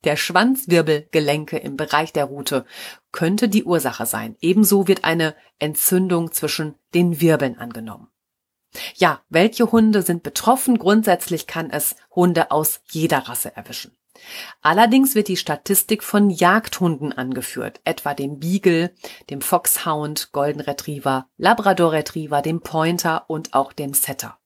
der 0.04 0.16
Schwanzwirbelgelenke 0.16 1.58
im 1.58 1.76
Bereich 1.76 2.13
der 2.13 2.26
Rute 2.26 2.65
könnte 3.12 3.50
die 3.50 3.63
Ursache 3.63 4.06
sein. 4.06 4.36
Ebenso 4.41 4.88
wird 4.88 5.04
eine 5.04 5.36
Entzündung 5.60 6.32
zwischen 6.32 6.76
den 6.94 7.20
Wirbeln 7.20 7.58
angenommen. 7.58 8.08
Ja, 8.96 9.22
welche 9.30 9.72
Hunde 9.72 10.02
sind 10.04 10.24
betroffen? 10.24 10.78
Grundsätzlich 10.78 11.48
kann 11.48 11.72
es 11.72 11.96
Hunde 12.13 12.52
aus 12.52 12.82
jeder 12.89 13.20
Rasse 13.20 13.56
erwischen. 13.56 13.97
Allerdings 14.62 15.15
wird 15.15 15.27
die 15.27 15.38
Statistik 15.38 16.03
von 16.03 16.30
Jagdhunden 16.30 17.13
angeführt, 17.13 17.82
etwa 17.84 18.13
dem 18.13 18.39
Beagle, 18.39 18.93
dem 19.30 19.41
Foxhound, 19.41 20.32
Golden 20.32 20.62
Retriever, 20.62 21.27
Labrador 21.38 21.91
Retriever, 21.91 22.41
dem 22.41 22.62
Pointer 22.62 23.25
und 23.27 23.53
auch 23.53 23.73
dem 23.73 23.93
Setter. 23.93 24.38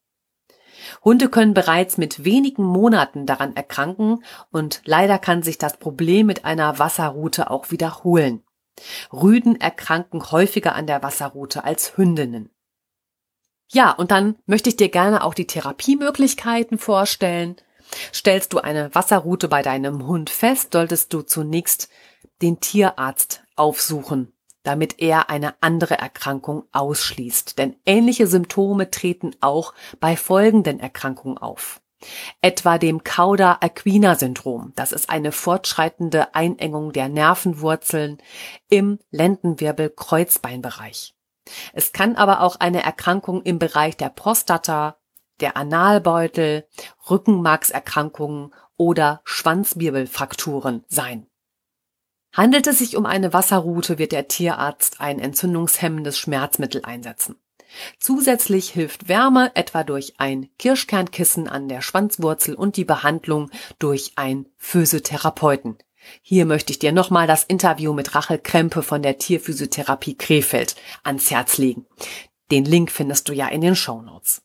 Hunde 1.04 1.30
können 1.30 1.54
bereits 1.54 1.98
mit 1.98 2.24
wenigen 2.24 2.64
Monaten 2.64 3.26
daran 3.26 3.56
erkranken 3.56 4.24
und 4.52 4.82
leider 4.86 5.20
kann 5.20 5.44
sich 5.44 5.58
das 5.58 5.78
Problem 5.78 6.26
mit 6.26 6.46
einer 6.46 6.80
Wasserrute 6.80 7.50
auch 7.50 7.72
wiederholen. 7.72 8.44
Rüden 9.12 9.60
erkranken 9.60 10.32
häufiger 10.32 10.76
an 10.76 10.88
der 10.88 11.04
Wasserrute 11.04 11.64
als 11.64 11.98
Hündinnen. 11.98 12.50
Ja, 13.68 13.92
und 13.92 14.12
dann 14.12 14.38
möchte 14.46 14.70
ich 14.70 14.76
dir 14.76 14.90
gerne 14.90 15.24
auch 15.24 15.34
die 15.34 15.48
Therapiemöglichkeiten 15.48 16.78
vorstellen. 16.78 17.56
Stellst 18.14 18.54
du 18.54 18.60
eine 18.60 18.94
Wasserrute 18.96 19.48
bei 19.48 19.62
deinem 19.62 20.08
Hund 20.08 20.30
fest, 20.30 20.74
solltest 20.74 21.14
du 21.14 21.22
zunächst 21.22 21.90
den 22.42 22.60
Tierarzt 22.60 23.44
aufsuchen, 23.56 24.34
damit 24.64 25.00
er 25.00 25.30
eine 25.30 25.56
andere 25.62 25.98
Erkrankung 25.98 26.64
ausschließt. 26.72 27.58
Denn 27.58 27.76
ähnliche 27.86 28.28
Symptome 28.28 28.92
treten 28.92 29.36
auch 29.42 29.74
bei 30.00 30.16
folgenden 30.16 30.80
Erkrankungen 30.80 31.38
auf. 31.38 31.82
Etwa 32.42 32.80
dem 32.80 33.04
Cauda-Equina-Syndrom. 33.04 34.74
Das 34.76 34.92
ist 34.92 35.12
eine 35.12 35.32
fortschreitende 35.32 36.34
Einengung 36.34 36.94
der 36.94 37.10
Nervenwurzeln 37.10 38.18
im 38.70 38.98
Lendenwirbel-Kreuzbeinbereich. 39.12 41.14
Es 41.74 41.92
kann 41.92 42.16
aber 42.16 42.42
auch 42.42 42.56
eine 42.56 42.84
Erkrankung 42.84 43.44
im 43.44 43.60
Bereich 43.60 43.98
der 43.98 44.10
Prostata, 44.10 44.98
der 45.42 45.58
Analbeutel, 45.58 46.68
Rückenmarkserkrankungen 47.10 48.54
oder 48.78 49.22
Schwanzwirbelfrakturen 49.26 50.84
sein. 50.88 51.28
Handelt 52.34 52.66
es 52.68 52.80
sich 52.80 52.96
um 52.96 53.06
eine 53.06 53.34
Wasserrute, 53.34 53.98
wird 53.98 54.14
der 54.14 54.28
Tierarzt 54.28 55.02
ein 55.02 55.20
entzündungshemmendes 55.20 56.18
Schmerzmittel 56.18 56.82
einsetzen. 56.86 57.36
Zusätzlich 58.00 58.70
hilft 58.70 59.08
Wärme 59.08 59.52
etwa 59.56 59.84
durch 59.84 60.16
ein 60.18 60.50
Kirschkernkissen 60.58 61.48
an 61.48 61.70
der 61.70 61.82
Schwanzwurzel 61.82 62.56
und 62.56 62.78
die 62.78 62.86
Behandlung 62.86 63.50
durch 63.80 64.14
ein 64.16 64.48
Physiotherapeuten. 64.58 65.78
Hier 66.22 66.46
möchte 66.46 66.72
ich 66.72 66.80
dir 66.80 66.92
nochmal 66.92 67.28
das 67.28 67.44
Interview 67.44 67.94
mit 67.94 68.16
Rachel 68.16 68.40
Krempe 68.40 68.82
von 68.82 69.04
der 69.04 69.18
Tierphysiotherapie 69.18 70.16
Krefeld 70.18 70.76
ans 71.04 71.30
Herz 71.32 71.58
legen. 71.58 71.86
Den 72.50 72.66
Link 72.66 72.92
findest 72.92 73.30
du 73.30 73.34
ja 73.34 73.48
in 73.48 73.62
den 73.62 73.76
Show 73.76 74.02
Notes. 74.02 74.42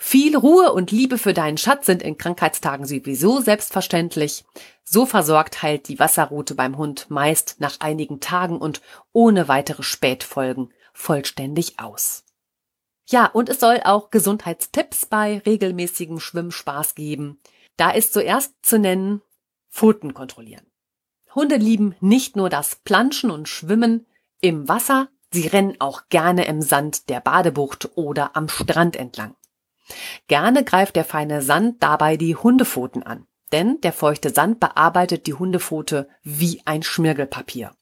Viel 0.00 0.36
Ruhe 0.36 0.72
und 0.72 0.92
Liebe 0.92 1.18
für 1.18 1.34
deinen 1.34 1.58
Schatz 1.58 1.86
sind 1.86 2.02
in 2.02 2.16
Krankheitstagen 2.16 2.86
sowieso 2.86 3.40
selbstverständlich. 3.40 4.44
So 4.84 5.04
versorgt 5.06 5.60
heilt 5.62 5.88
die 5.88 5.98
Wasserrute 5.98 6.54
beim 6.54 6.78
Hund 6.78 7.10
meist 7.10 7.56
nach 7.58 7.80
einigen 7.80 8.20
Tagen 8.20 8.58
und 8.58 8.80
ohne 9.12 9.48
weitere 9.48 9.82
Spätfolgen 9.82 10.72
vollständig 10.92 11.80
aus. 11.80 12.24
Ja, 13.08 13.26
und 13.26 13.48
es 13.48 13.58
soll 13.58 13.80
auch 13.84 14.10
Gesundheitstipps 14.10 15.06
bei 15.06 15.42
regelmäßigem 15.44 16.20
Schwimmspaß 16.20 16.94
geben. 16.94 17.40
Da 17.76 17.90
ist 17.90 18.12
zuerst 18.12 18.54
zu 18.62 18.78
nennen 18.78 19.20
Pfoten 19.68 20.14
kontrollieren. 20.14 20.66
Hunde 21.34 21.56
lieben 21.56 21.96
nicht 22.00 22.36
nur 22.36 22.50
das 22.50 22.76
Planschen 22.76 23.30
und 23.30 23.48
Schwimmen 23.48 24.06
im 24.40 24.68
Wasser, 24.68 25.08
sie 25.32 25.48
rennen 25.48 25.76
auch 25.80 26.08
gerne 26.08 26.46
im 26.46 26.62
Sand 26.62 27.08
der 27.08 27.20
Badebucht 27.20 27.90
oder 27.96 28.36
am 28.36 28.48
Strand 28.48 28.96
entlang. 28.96 29.34
Gerne 30.26 30.64
greift 30.64 30.96
der 30.96 31.04
feine 31.04 31.42
Sand 31.42 31.82
dabei 31.82 32.16
die 32.16 32.36
Hundepfoten 32.36 33.02
an, 33.02 33.26
denn 33.52 33.80
der 33.80 33.92
feuchte 33.92 34.30
Sand 34.30 34.60
bearbeitet 34.60 35.26
die 35.26 35.34
Hundepfote 35.34 36.08
wie 36.22 36.62
ein 36.64 36.82
Schmirgelpapier. 36.82 37.72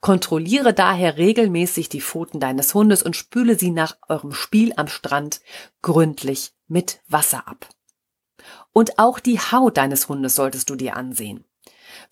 Kontrolliere 0.00 0.74
daher 0.74 1.18
regelmäßig 1.18 1.88
die 1.88 2.00
Pfoten 2.00 2.40
deines 2.40 2.74
Hundes 2.74 3.02
und 3.02 3.16
spüle 3.16 3.58
sie 3.58 3.70
nach 3.70 3.96
eurem 4.08 4.32
Spiel 4.32 4.72
am 4.76 4.88
Strand 4.88 5.40
gründlich 5.82 6.52
mit 6.66 7.00
Wasser 7.08 7.46
ab. 7.46 7.68
Und 8.72 8.98
auch 8.98 9.20
die 9.20 9.38
Haut 9.38 9.76
deines 9.76 10.08
Hundes 10.08 10.34
solltest 10.34 10.68
du 10.70 10.74
dir 10.74 10.96
ansehen. 10.96 11.44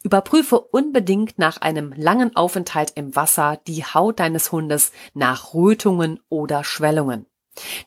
Überprüfe 0.02 0.60
unbedingt 0.60 1.38
nach 1.38 1.58
einem 1.58 1.92
langen 1.96 2.36
Aufenthalt 2.36 2.92
im 2.94 3.16
Wasser 3.16 3.58
die 3.66 3.84
Haut 3.84 4.20
deines 4.20 4.52
Hundes 4.52 4.92
nach 5.14 5.54
Rötungen 5.54 6.20
oder 6.28 6.64
Schwellungen. 6.64 7.26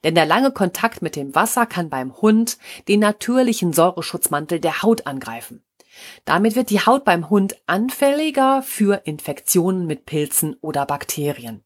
Denn 0.04 0.16
der 0.16 0.26
lange 0.26 0.52
Kontakt 0.52 1.02
mit 1.02 1.16
dem 1.16 1.36
Wasser 1.36 1.66
kann 1.66 1.90
beim 1.90 2.16
Hund 2.22 2.58
den 2.88 3.00
natürlichen 3.00 3.74
Säureschutzmantel 3.74 4.60
der 4.60 4.82
Haut 4.82 5.08
angreifen. 5.08 5.64
Damit 6.26 6.56
wird 6.56 6.70
die 6.70 6.80
Haut 6.80 7.06
beim 7.06 7.30
Hund 7.30 7.56
anfälliger 7.68 8.64
für 8.64 9.02
Infektionen 9.06 9.86
mit 9.86 10.06
Pilzen 10.06 10.56
oder 10.62 10.86
Bakterien. 10.86 11.64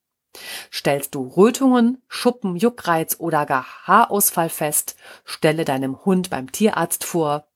Stellst 0.71 1.15
du 1.15 1.27
Rötungen, 1.27 2.01
Schuppen, 2.07 2.55
Juckreiz 2.55 3.15
oder 3.19 3.45
gar 3.45 3.65
Haarausfall 3.85 4.49
fest, 4.49 4.95
stelle 5.23 5.65
deinem 5.65 6.05
Hund 6.05 6.29
beim 6.29 6.51
Tierarzt 6.51 7.03
vor 7.03 7.47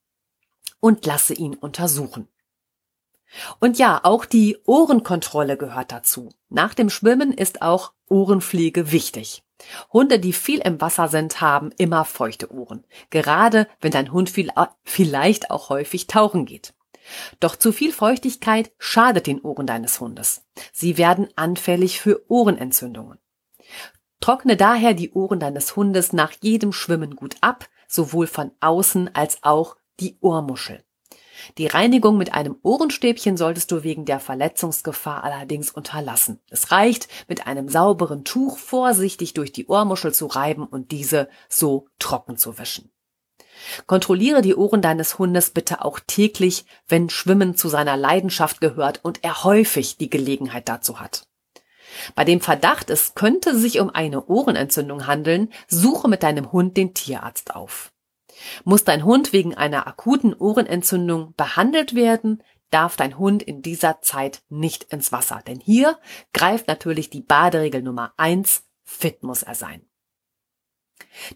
und 0.79 1.05
lasse 1.05 1.33
ihn 1.33 1.55
untersuchen. 1.55 2.27
Und 3.59 3.77
ja, 3.77 3.99
auch 4.03 4.25
die 4.25 4.57
Ohrenkontrolle 4.65 5.57
gehört 5.57 5.91
dazu. 5.91 6.29
Nach 6.49 6.73
dem 6.73 6.89
Schwimmen 6.89 7.31
ist 7.31 7.61
auch 7.61 7.93
Ohrenpflege 8.09 8.91
wichtig. 8.91 9.43
Hunde, 9.91 10.19
die 10.19 10.33
viel 10.33 10.59
im 10.59 10.81
Wasser 10.81 11.07
sind, 11.07 11.41
haben 11.41 11.71
immer 11.77 12.05
feuchte 12.05 12.51
Ohren. 12.51 12.85
Gerade 13.09 13.67
wenn 13.79 13.91
dein 13.91 14.11
Hund 14.11 14.29
viel, 14.29 14.51
vielleicht 14.83 15.51
auch 15.51 15.69
häufig 15.69 16.07
tauchen 16.07 16.45
geht. 16.45 16.73
Doch 17.39 17.55
zu 17.55 17.71
viel 17.71 17.91
Feuchtigkeit 17.91 18.71
schadet 18.77 19.27
den 19.27 19.41
Ohren 19.41 19.67
deines 19.67 19.99
Hundes. 19.99 20.45
Sie 20.71 20.97
werden 20.97 21.27
anfällig 21.35 21.99
für 21.99 22.23
Ohrenentzündungen. 22.29 23.17
Trockne 24.19 24.55
daher 24.55 24.93
die 24.93 25.11
Ohren 25.11 25.39
deines 25.39 25.75
Hundes 25.75 26.13
nach 26.13 26.31
jedem 26.41 26.73
Schwimmen 26.73 27.15
gut 27.15 27.35
ab, 27.41 27.67
sowohl 27.87 28.27
von 28.27 28.51
außen 28.59 29.15
als 29.15 29.39
auch 29.41 29.77
die 29.99 30.17
Ohrmuschel. 30.21 30.83
Die 31.57 31.67
Reinigung 31.67 32.17
mit 32.17 32.33
einem 32.33 32.57
Ohrenstäbchen 32.63 33.37
solltest 33.37 33.71
du 33.71 33.83
wegen 33.83 34.05
der 34.05 34.19
Verletzungsgefahr 34.19 35.23
allerdings 35.23 35.71
unterlassen. 35.71 36.39
Es 36.49 36.71
reicht, 36.71 37.07
mit 37.27 37.47
einem 37.47 37.69
sauberen 37.69 38.23
Tuch 38.23 38.57
vorsichtig 38.57 39.33
durch 39.33 39.51
die 39.51 39.67
Ohrmuschel 39.67 40.13
zu 40.13 40.27
reiben 40.27 40.65
und 40.65 40.91
diese 40.91 41.29
so 41.49 41.87
trocken 41.99 42.37
zu 42.37 42.57
wischen. 42.57 42.91
Kontrolliere 43.85 44.41
die 44.41 44.55
Ohren 44.55 44.81
deines 44.81 45.19
Hundes 45.19 45.51
bitte 45.51 45.83
auch 45.85 45.99
täglich, 45.99 46.65
wenn 46.87 47.09
Schwimmen 47.09 47.55
zu 47.55 47.69
seiner 47.69 47.97
Leidenschaft 47.97 48.61
gehört 48.61 49.01
und 49.03 49.23
er 49.23 49.43
häufig 49.43 49.97
die 49.97 50.09
Gelegenheit 50.09 50.67
dazu 50.67 50.99
hat. 50.99 51.27
Bei 52.15 52.23
dem 52.23 52.41
Verdacht, 52.41 52.89
es 52.89 53.15
könnte 53.15 53.57
sich 53.57 53.79
um 53.79 53.89
eine 53.89 54.25
Ohrenentzündung 54.25 55.07
handeln, 55.07 55.51
suche 55.67 56.07
mit 56.07 56.23
deinem 56.23 56.51
Hund 56.51 56.77
den 56.77 56.93
Tierarzt 56.93 57.55
auf. 57.55 57.91
Muss 58.63 58.83
dein 58.83 59.05
Hund 59.05 59.33
wegen 59.33 59.55
einer 59.55 59.87
akuten 59.87 60.33
Ohrenentzündung 60.33 61.33
behandelt 61.35 61.95
werden, 61.95 62.43
darf 62.69 62.95
dein 62.95 63.17
Hund 63.17 63.43
in 63.43 63.61
dieser 63.61 64.01
Zeit 64.01 64.41
nicht 64.49 64.85
ins 64.85 65.11
Wasser. 65.11 65.41
Denn 65.45 65.59
hier 65.59 65.99
greift 66.33 66.67
natürlich 66.67 67.09
die 67.09 67.21
Baderegel 67.21 67.81
Nummer 67.81 68.13
eins: 68.17 68.63
fit 68.83 69.23
muss 69.23 69.43
er 69.43 69.55
sein. 69.55 69.85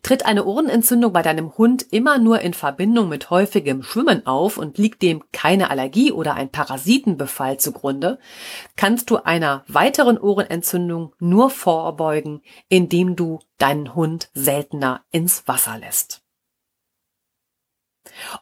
Tritt 0.03 0.25
eine 0.25 0.45
Ohrenentzündung 0.45 1.11
bei 1.11 1.21
deinem 1.21 1.57
Hund 1.57 1.85
immer 1.91 2.17
nur 2.17 2.39
in 2.41 2.53
Verbindung 2.53 3.09
mit 3.09 3.29
häufigem 3.29 3.83
Schwimmen 3.83 4.25
auf 4.25 4.57
und 4.57 4.77
liegt 4.77 5.01
dem 5.01 5.23
keine 5.31 5.69
Allergie 5.69 6.11
oder 6.11 6.35
ein 6.35 6.49
Parasitenbefall 6.49 7.59
zugrunde, 7.59 8.19
kannst 8.75 9.09
du 9.09 9.17
einer 9.17 9.63
weiteren 9.67 10.17
Ohrenentzündung 10.17 11.13
nur 11.19 11.49
vorbeugen, 11.49 12.41
indem 12.69 13.15
du 13.15 13.39
deinen 13.57 13.95
Hund 13.95 14.29
seltener 14.33 15.03
ins 15.11 15.47
Wasser 15.47 15.77
lässt. 15.77 16.24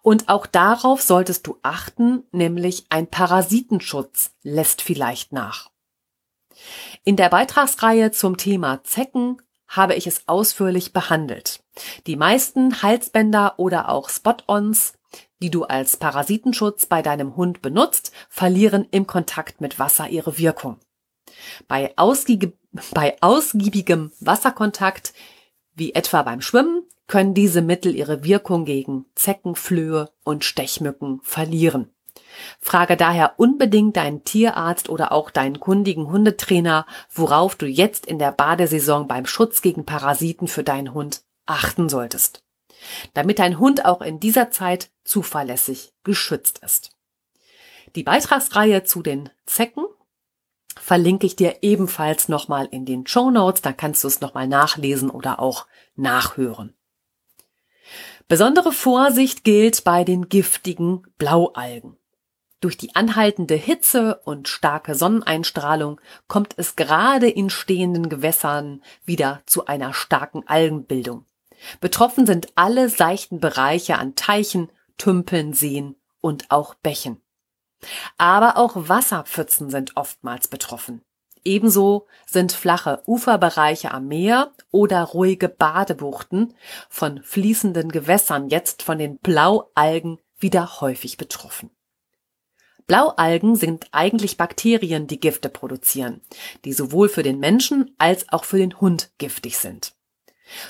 Und 0.01 0.29
auch 0.29 0.45
darauf 0.45 1.01
solltest 1.01 1.47
du 1.47 1.57
achten, 1.61 2.23
nämlich 2.31 2.85
ein 2.89 3.07
Parasitenschutz 3.07 4.31
lässt 4.43 4.81
vielleicht 4.81 5.31
nach. 5.33 5.69
In 7.03 7.15
der 7.15 7.29
Beitragsreihe 7.29 8.11
zum 8.11 8.37
Thema 8.37 8.83
Zecken 8.83 9.41
habe 9.67 9.95
ich 9.95 10.07
es 10.07 10.27
ausführlich 10.27 10.93
behandelt. 10.93 11.63
Die 12.05 12.15
meisten 12.15 12.81
Halsbänder 12.83 13.55
oder 13.57 13.89
auch 13.89 14.09
Spot-ons, 14.09 14.93
die 15.41 15.49
du 15.49 15.63
als 15.63 15.97
Parasitenschutz 15.97 16.85
bei 16.85 17.01
deinem 17.01 17.35
Hund 17.35 17.61
benutzt, 17.61 18.11
verlieren 18.29 18.87
im 18.91 19.07
Kontakt 19.07 19.61
mit 19.61 19.79
Wasser 19.79 20.09
ihre 20.09 20.37
Wirkung. 20.37 20.79
Bei, 21.67 21.93
ausgiebig, 21.97 22.53
bei 22.93 23.17
ausgiebigem 23.21 24.11
Wasserkontakt, 24.19 25.13
wie 25.73 25.93
etwa 25.93 26.21
beim 26.21 26.41
Schwimmen, 26.41 26.83
können 27.07 27.33
diese 27.33 27.61
Mittel 27.61 27.95
ihre 27.95 28.23
Wirkung 28.23 28.65
gegen 28.65 29.05
Zecken, 29.15 29.55
Flöhe 29.55 30.09
und 30.23 30.43
Stechmücken 30.43 31.19
verlieren. 31.23 31.93
Frage 32.59 32.97
daher 32.97 33.33
unbedingt 33.37 33.97
deinen 33.97 34.23
Tierarzt 34.23 34.89
oder 34.89 35.11
auch 35.11 35.29
deinen 35.29 35.59
kundigen 35.59 36.07
Hundetrainer, 36.07 36.85
worauf 37.13 37.55
du 37.55 37.65
jetzt 37.65 38.05
in 38.05 38.19
der 38.19 38.31
Badesaison 38.31 39.07
beim 39.07 39.25
Schutz 39.25 39.61
gegen 39.61 39.85
Parasiten 39.85 40.47
für 40.47 40.63
deinen 40.63 40.93
Hund 40.93 41.23
achten 41.45 41.89
solltest, 41.89 42.43
damit 43.13 43.39
dein 43.39 43.59
Hund 43.59 43.85
auch 43.85 44.01
in 44.01 44.19
dieser 44.19 44.51
Zeit 44.51 44.91
zuverlässig 45.03 45.93
geschützt 46.03 46.59
ist. 46.63 46.91
Die 47.95 48.03
Beitragsreihe 48.03 48.83
zu 48.83 49.03
den 49.03 49.29
Zecken 49.45 49.85
verlinke 50.79 51.27
ich 51.27 51.35
dir 51.35 51.57
ebenfalls 51.61 52.29
nochmal 52.29 52.67
in 52.71 52.85
den 52.85 53.05
Show 53.05 53.29
Notes, 53.29 53.61
da 53.61 53.73
kannst 53.73 54.03
du 54.03 54.07
es 54.07 54.21
nochmal 54.21 54.47
nachlesen 54.47 55.09
oder 55.09 55.39
auch 55.39 55.67
nachhören. 55.95 56.73
Besondere 58.27 58.71
Vorsicht 58.71 59.43
gilt 59.43 59.83
bei 59.83 60.03
den 60.03 60.29
giftigen 60.29 61.03
Blaualgen. 61.17 61.97
Durch 62.61 62.77
die 62.77 62.95
anhaltende 62.95 63.55
Hitze 63.55 64.21
und 64.23 64.47
starke 64.47 64.95
Sonneneinstrahlung 64.95 65.99
kommt 66.27 66.53
es 66.55 66.77
gerade 66.77 67.29
in 67.29 67.49
stehenden 67.49 68.07
Gewässern 68.07 68.81
wieder 69.03 69.41
zu 69.45 69.65
einer 69.65 69.93
starken 69.93 70.47
Algenbildung. 70.47 71.25
Betroffen 71.81 72.25
sind 72.25 72.47
alle 72.55 72.87
seichten 72.87 73.41
Bereiche 73.41 73.97
an 73.97 74.15
Teichen, 74.15 74.71
Tümpeln, 74.97 75.53
Seen 75.53 75.95
und 76.21 76.51
auch 76.51 76.75
Bächen. 76.75 77.21
Aber 78.17 78.55
auch 78.55 78.71
Wasserpfützen 78.75 79.69
sind 79.69 79.97
oftmals 79.97 80.47
betroffen. 80.47 81.01
Ebenso 81.45 82.07
sind 82.25 82.53
flache 82.53 83.01
Uferbereiche 83.05 83.91
am 83.91 84.07
Meer 84.07 84.53
oder 84.71 85.03
ruhige 85.03 85.49
Badebuchten 85.49 86.53
von 86.89 87.21
fließenden 87.21 87.91
Gewässern 87.91 88.49
jetzt 88.49 88.81
von 88.81 88.97
den 88.97 89.17
Blaualgen 89.17 90.19
wieder 90.39 90.81
häufig 90.81 91.17
betroffen. 91.17 91.69
Blaualgen 92.85 93.55
sind 93.55 93.87
eigentlich 93.91 94.37
Bakterien, 94.37 95.07
die 95.07 95.19
Gifte 95.19 95.49
produzieren, 95.49 96.21
die 96.65 96.73
sowohl 96.73 97.09
für 97.09 97.23
den 97.23 97.39
Menschen 97.39 97.95
als 97.97 98.27
auch 98.29 98.43
für 98.43 98.57
den 98.57 98.79
Hund 98.79 99.11
giftig 99.17 99.57
sind. 99.57 99.95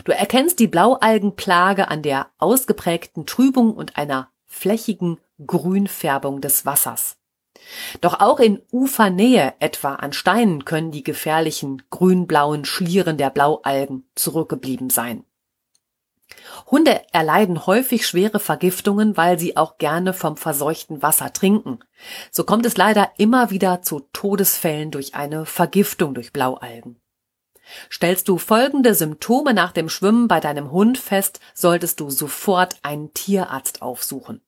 Du 0.03 0.11
erkennst 0.11 0.59
die 0.59 0.67
Blaualgenplage 0.67 1.87
an 1.87 2.03
der 2.03 2.27
ausgeprägten 2.37 3.25
Trübung 3.25 3.73
und 3.73 3.97
einer 3.97 4.31
flächigen 4.45 5.19
Grünfärbung 5.45 6.41
des 6.41 6.65
Wassers. 6.65 7.17
Doch 8.01 8.19
auch 8.19 8.39
in 8.39 8.61
Ufernähe, 8.71 9.53
etwa 9.59 9.95
an 9.95 10.13
Steinen, 10.13 10.65
können 10.65 10.91
die 10.91 11.03
gefährlichen 11.03 11.83
grünblauen 11.89 12.65
Schlieren 12.65 13.17
der 13.17 13.29
Blaualgen 13.29 14.07
zurückgeblieben 14.15 14.89
sein. 14.89 15.23
Hunde 16.69 17.01
erleiden 17.11 17.65
häufig 17.65 18.07
schwere 18.07 18.39
Vergiftungen, 18.39 19.17
weil 19.17 19.37
sie 19.39 19.57
auch 19.57 19.77
gerne 19.77 20.13
vom 20.13 20.37
verseuchten 20.37 21.01
Wasser 21.01 21.33
trinken. 21.33 21.79
So 22.31 22.43
kommt 22.43 22.65
es 22.65 22.77
leider 22.77 23.11
immer 23.17 23.49
wieder 23.49 23.81
zu 23.81 24.01
Todesfällen 24.13 24.91
durch 24.91 25.15
eine 25.15 25.45
Vergiftung 25.45 26.13
durch 26.13 26.33
Blaualgen. 26.33 26.99
Stellst 27.91 28.27
du 28.27 28.37
folgende 28.37 28.93
Symptome 28.93 29.53
nach 29.53 29.71
dem 29.71 29.89
Schwimmen 29.89 30.27
bei 30.27 30.39
deinem 30.39 30.71
Hund 30.71 30.97
fest, 30.97 31.39
solltest 31.53 31.99
du 31.99 32.09
sofort 32.09 32.77
einen 32.83 33.13
Tierarzt 33.13 33.81
aufsuchen. 33.81 34.41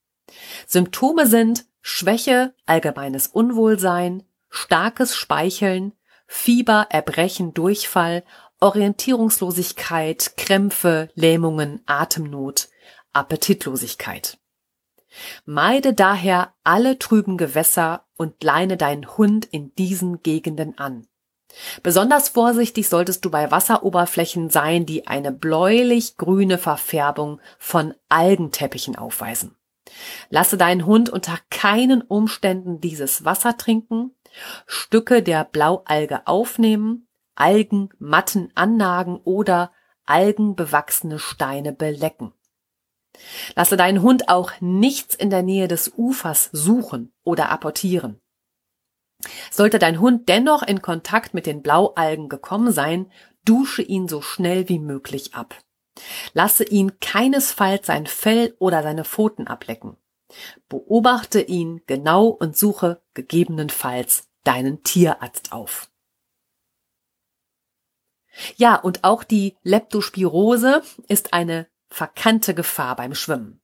Symptome 0.66 1.26
sind 1.26 1.64
Schwäche, 1.88 2.52
allgemeines 2.66 3.28
Unwohlsein, 3.28 4.24
starkes 4.50 5.14
Speicheln, 5.14 5.92
Fieber, 6.26 6.88
Erbrechen, 6.90 7.54
Durchfall 7.54 8.24
Orientierungslosigkeit, 8.58 10.36
Krämpfe, 10.36 11.10
Lähmungen, 11.14 11.82
Atemnot, 11.86 12.68
Appetitlosigkeit. 13.12 14.38
Meide 15.44 15.94
daher 15.94 16.54
alle 16.64 16.98
trüben 16.98 17.36
Gewässer 17.36 18.04
und 18.16 18.42
leine 18.42 18.76
deinen 18.76 19.16
Hund 19.16 19.44
in 19.44 19.72
diesen 19.76 20.22
Gegenden 20.24 20.78
an. 20.78 21.06
Besonders 21.84 22.30
vorsichtig 22.30 22.88
solltest 22.88 23.24
du 23.24 23.30
bei 23.30 23.52
Wasseroberflächen 23.52 24.50
sein, 24.50 24.86
die 24.86 25.06
eine 25.06 25.30
bläulich-grüne 25.30 26.58
Verfärbung 26.58 27.40
von 27.58 27.94
Algenteppichen 28.08 28.96
aufweisen. 28.96 29.55
Lasse 30.30 30.56
deinen 30.56 30.86
Hund 30.86 31.08
unter 31.08 31.38
keinen 31.50 32.02
Umständen 32.02 32.80
dieses 32.80 33.24
Wasser 33.24 33.56
trinken, 33.56 34.12
Stücke 34.66 35.22
der 35.22 35.44
Blaualge 35.44 36.26
aufnehmen 36.26 37.06
Algenmatten 37.36 38.50
annagen 38.54 39.20
oder 39.22 39.72
algenbewachsene 40.06 41.18
Steine 41.18 41.72
belecken. 41.72 42.32
Lasse 43.54 43.76
deinen 43.76 44.02
Hund 44.02 44.28
auch 44.28 44.52
nichts 44.60 45.14
in 45.14 45.30
der 45.30 45.42
Nähe 45.42 45.68
des 45.68 45.92
Ufers 45.96 46.50
suchen 46.52 47.12
oder 47.24 47.50
apportieren. 47.50 48.20
Sollte 49.50 49.78
dein 49.78 50.00
Hund 50.00 50.28
dennoch 50.28 50.62
in 50.62 50.82
Kontakt 50.82 51.32
mit 51.32 51.46
den 51.46 51.62
Blaualgen 51.62 52.28
gekommen 52.28 52.72
sein, 52.72 53.10
dusche 53.44 53.82
ihn 53.82 54.08
so 54.08 54.20
schnell 54.20 54.68
wie 54.68 54.78
möglich 54.78 55.34
ab. 55.34 55.54
Lasse 56.32 56.64
ihn 56.64 57.00
keinesfalls 57.00 57.86
sein 57.86 58.06
Fell 58.06 58.54
oder 58.58 58.82
seine 58.82 59.04
Pfoten 59.04 59.46
ablecken. 59.46 59.96
Beobachte 60.68 61.40
ihn 61.40 61.82
genau 61.86 62.26
und 62.26 62.56
suche 62.56 63.02
gegebenenfalls 63.14 64.28
deinen 64.44 64.82
Tierarzt 64.82 65.52
auf. 65.52 65.90
Ja, 68.56 68.76
und 68.76 69.04
auch 69.04 69.24
die 69.24 69.56
Leptospirose 69.62 70.82
ist 71.08 71.32
eine 71.32 71.68
verkannte 71.88 72.54
Gefahr 72.54 72.96
beim 72.96 73.14
Schwimmen. 73.14 73.60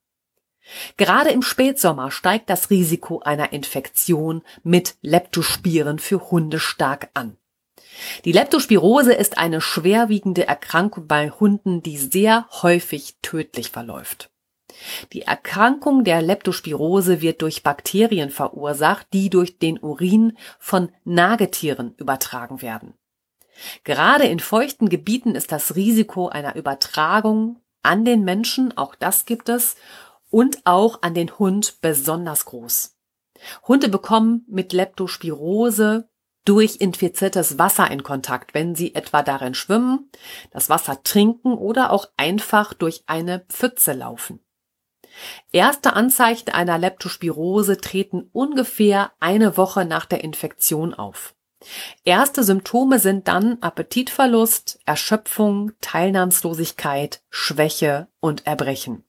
Gerade 0.96 1.30
im 1.30 1.42
Spätsommer 1.42 2.10
steigt 2.10 2.48
das 2.48 2.70
Risiko 2.70 3.20
einer 3.20 3.52
Infektion 3.52 4.42
mit 4.62 4.96
Leptospiren 5.02 5.98
für 5.98 6.30
Hunde 6.30 6.60
stark 6.60 7.10
an. 7.14 7.36
Die 8.24 8.32
Leptospirose 8.32 9.12
ist 9.12 9.38
eine 9.38 9.60
schwerwiegende 9.60 10.46
Erkrankung 10.46 11.06
bei 11.06 11.30
Hunden, 11.30 11.82
die 11.82 11.98
sehr 11.98 12.46
häufig 12.62 13.16
tödlich 13.22 13.70
verläuft. 13.70 14.30
Die 15.12 15.22
Erkrankung 15.22 16.04
der 16.04 16.22
Leptospirose 16.22 17.20
wird 17.20 17.42
durch 17.42 17.62
Bakterien 17.62 18.30
verursacht, 18.30 19.06
die 19.12 19.30
durch 19.30 19.58
den 19.58 19.78
Urin 19.78 20.36
von 20.58 20.90
Nagetieren 21.04 21.94
übertragen 21.98 22.62
werden. 22.62 22.94
Gerade 23.84 24.24
in 24.24 24.40
feuchten 24.40 24.88
Gebieten 24.88 25.34
ist 25.34 25.52
das 25.52 25.76
Risiko 25.76 26.28
einer 26.28 26.56
Übertragung 26.56 27.60
an 27.82 28.04
den 28.04 28.24
Menschen, 28.24 28.76
auch 28.76 28.94
das 28.94 29.24
gibt 29.24 29.48
es, 29.48 29.76
und 30.30 30.62
auch 30.64 31.02
an 31.02 31.14
den 31.14 31.38
Hund 31.38 31.80
besonders 31.82 32.46
groß. 32.46 32.96
Hunde 33.66 33.88
bekommen 33.88 34.44
mit 34.48 34.72
Leptospirose 34.72 36.08
durch 36.44 36.76
infiziertes 36.80 37.58
Wasser 37.58 37.90
in 37.90 38.02
Kontakt, 38.02 38.54
wenn 38.54 38.74
sie 38.74 38.94
etwa 38.94 39.22
darin 39.22 39.54
schwimmen, 39.54 40.10
das 40.50 40.68
Wasser 40.68 41.02
trinken 41.02 41.54
oder 41.54 41.92
auch 41.92 42.08
einfach 42.16 42.74
durch 42.74 43.04
eine 43.06 43.40
Pfütze 43.48 43.92
laufen. 43.92 44.40
Erste 45.52 45.94
Anzeichen 45.94 46.50
einer 46.50 46.78
Leptospirose 46.78 47.78
treten 47.78 48.28
ungefähr 48.32 49.12
eine 49.20 49.56
Woche 49.56 49.84
nach 49.84 50.06
der 50.06 50.24
Infektion 50.24 50.94
auf. 50.94 51.34
Erste 52.02 52.42
Symptome 52.42 52.98
sind 52.98 53.28
dann 53.28 53.58
Appetitverlust, 53.60 54.80
Erschöpfung, 54.84 55.72
Teilnahmslosigkeit, 55.80 57.22
Schwäche 57.30 58.08
und 58.20 58.46
Erbrechen. 58.46 59.04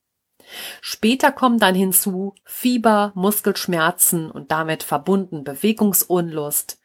Später 0.80 1.32
kommen 1.32 1.58
dann 1.58 1.74
hinzu 1.74 2.34
Fieber, 2.44 3.12
Muskelschmerzen 3.14 4.30
und 4.30 4.52
damit 4.52 4.82
verbunden 4.82 5.42
Bewegungsunlust, 5.42 6.78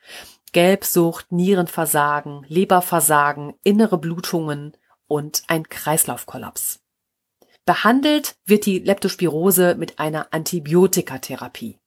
Gelbsucht, 0.52 1.32
Nierenversagen, 1.32 2.46
Leberversagen, 2.48 3.54
innere 3.64 3.98
Blutungen 3.98 4.76
und 5.08 5.44
ein 5.48 5.68
Kreislaufkollaps. 5.68 6.80
Behandelt 7.66 8.36
wird 8.46 8.66
die 8.66 8.80
Leptospirose 8.80 9.76
mit 9.76 10.00
einer 10.00 10.34
Antibiotikatherapie. 10.34 11.78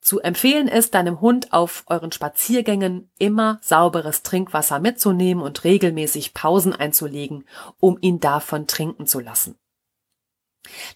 Zu 0.00 0.20
empfehlen 0.20 0.68
ist, 0.68 0.94
deinem 0.94 1.20
Hund 1.20 1.52
auf 1.52 1.84
euren 1.86 2.12
Spaziergängen 2.12 3.10
immer 3.18 3.58
sauberes 3.62 4.22
Trinkwasser 4.22 4.78
mitzunehmen 4.78 5.42
und 5.42 5.64
regelmäßig 5.64 6.34
Pausen 6.34 6.74
einzulegen, 6.74 7.44
um 7.80 7.98
ihn 8.00 8.20
davon 8.20 8.66
trinken 8.66 9.06
zu 9.06 9.20
lassen. 9.20 9.56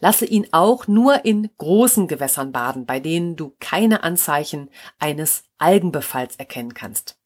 Lasse 0.00 0.24
ihn 0.24 0.48
auch 0.52 0.86
nur 0.86 1.24
in 1.24 1.50
großen 1.58 2.08
Gewässern 2.08 2.52
baden, 2.52 2.86
bei 2.86 3.00
denen 3.00 3.36
du 3.36 3.54
keine 3.60 4.02
Anzeichen 4.02 4.70
eines 4.98 5.44
Algenbefalls 5.58 6.36
erkennen 6.36 6.74
kannst. 6.74 7.18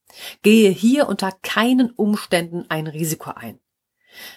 Gehe 0.43 0.71
hier 0.71 1.09
unter 1.09 1.33
keinen 1.43 1.91
Umständen 1.91 2.67
ein 2.69 2.87
Risiko 2.87 3.31
ein. 3.35 3.59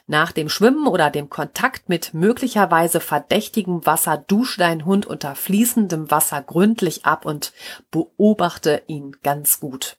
Nach 0.08 0.32
dem 0.32 0.48
Schwimmen 0.48 0.88
oder 0.88 1.10
dem 1.10 1.30
Kontakt 1.30 1.90
mit 1.90 2.14
möglicherweise 2.14 3.02
verdächtigem 3.02 3.86
Wasser 3.86 4.18
dusche 4.18 4.60
dein 4.60 4.86
Hund 4.86 5.06
unter 5.06 5.36
fließendem 5.36 6.10
Wasser 6.12 6.42
gründlich 6.42 7.06
ab 7.06 7.26
und 7.26 7.52
beobachte 7.92 8.84
ihn 8.88 9.18
ganz 9.22 9.60
gut. 9.60 9.98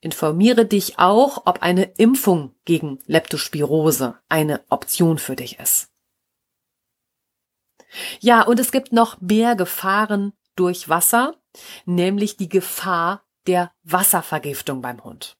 Informiere 0.00 0.66
dich 0.66 0.98
auch, 0.98 1.46
ob 1.46 1.62
eine 1.62 1.84
Impfung 1.84 2.54
gegen 2.64 2.98
Leptospirose 3.06 4.18
eine 4.28 4.60
Option 4.68 5.18
für 5.18 5.36
dich 5.36 5.58
ist. 5.58 5.89
Ja, 8.20 8.42
und 8.42 8.60
es 8.60 8.72
gibt 8.72 8.92
noch 8.92 9.20
mehr 9.20 9.56
Gefahren 9.56 10.32
durch 10.56 10.88
Wasser, 10.88 11.34
nämlich 11.84 12.36
die 12.36 12.48
Gefahr 12.48 13.24
der 13.46 13.72
Wasservergiftung 13.82 14.82
beim 14.82 15.02
Hund. 15.02 15.36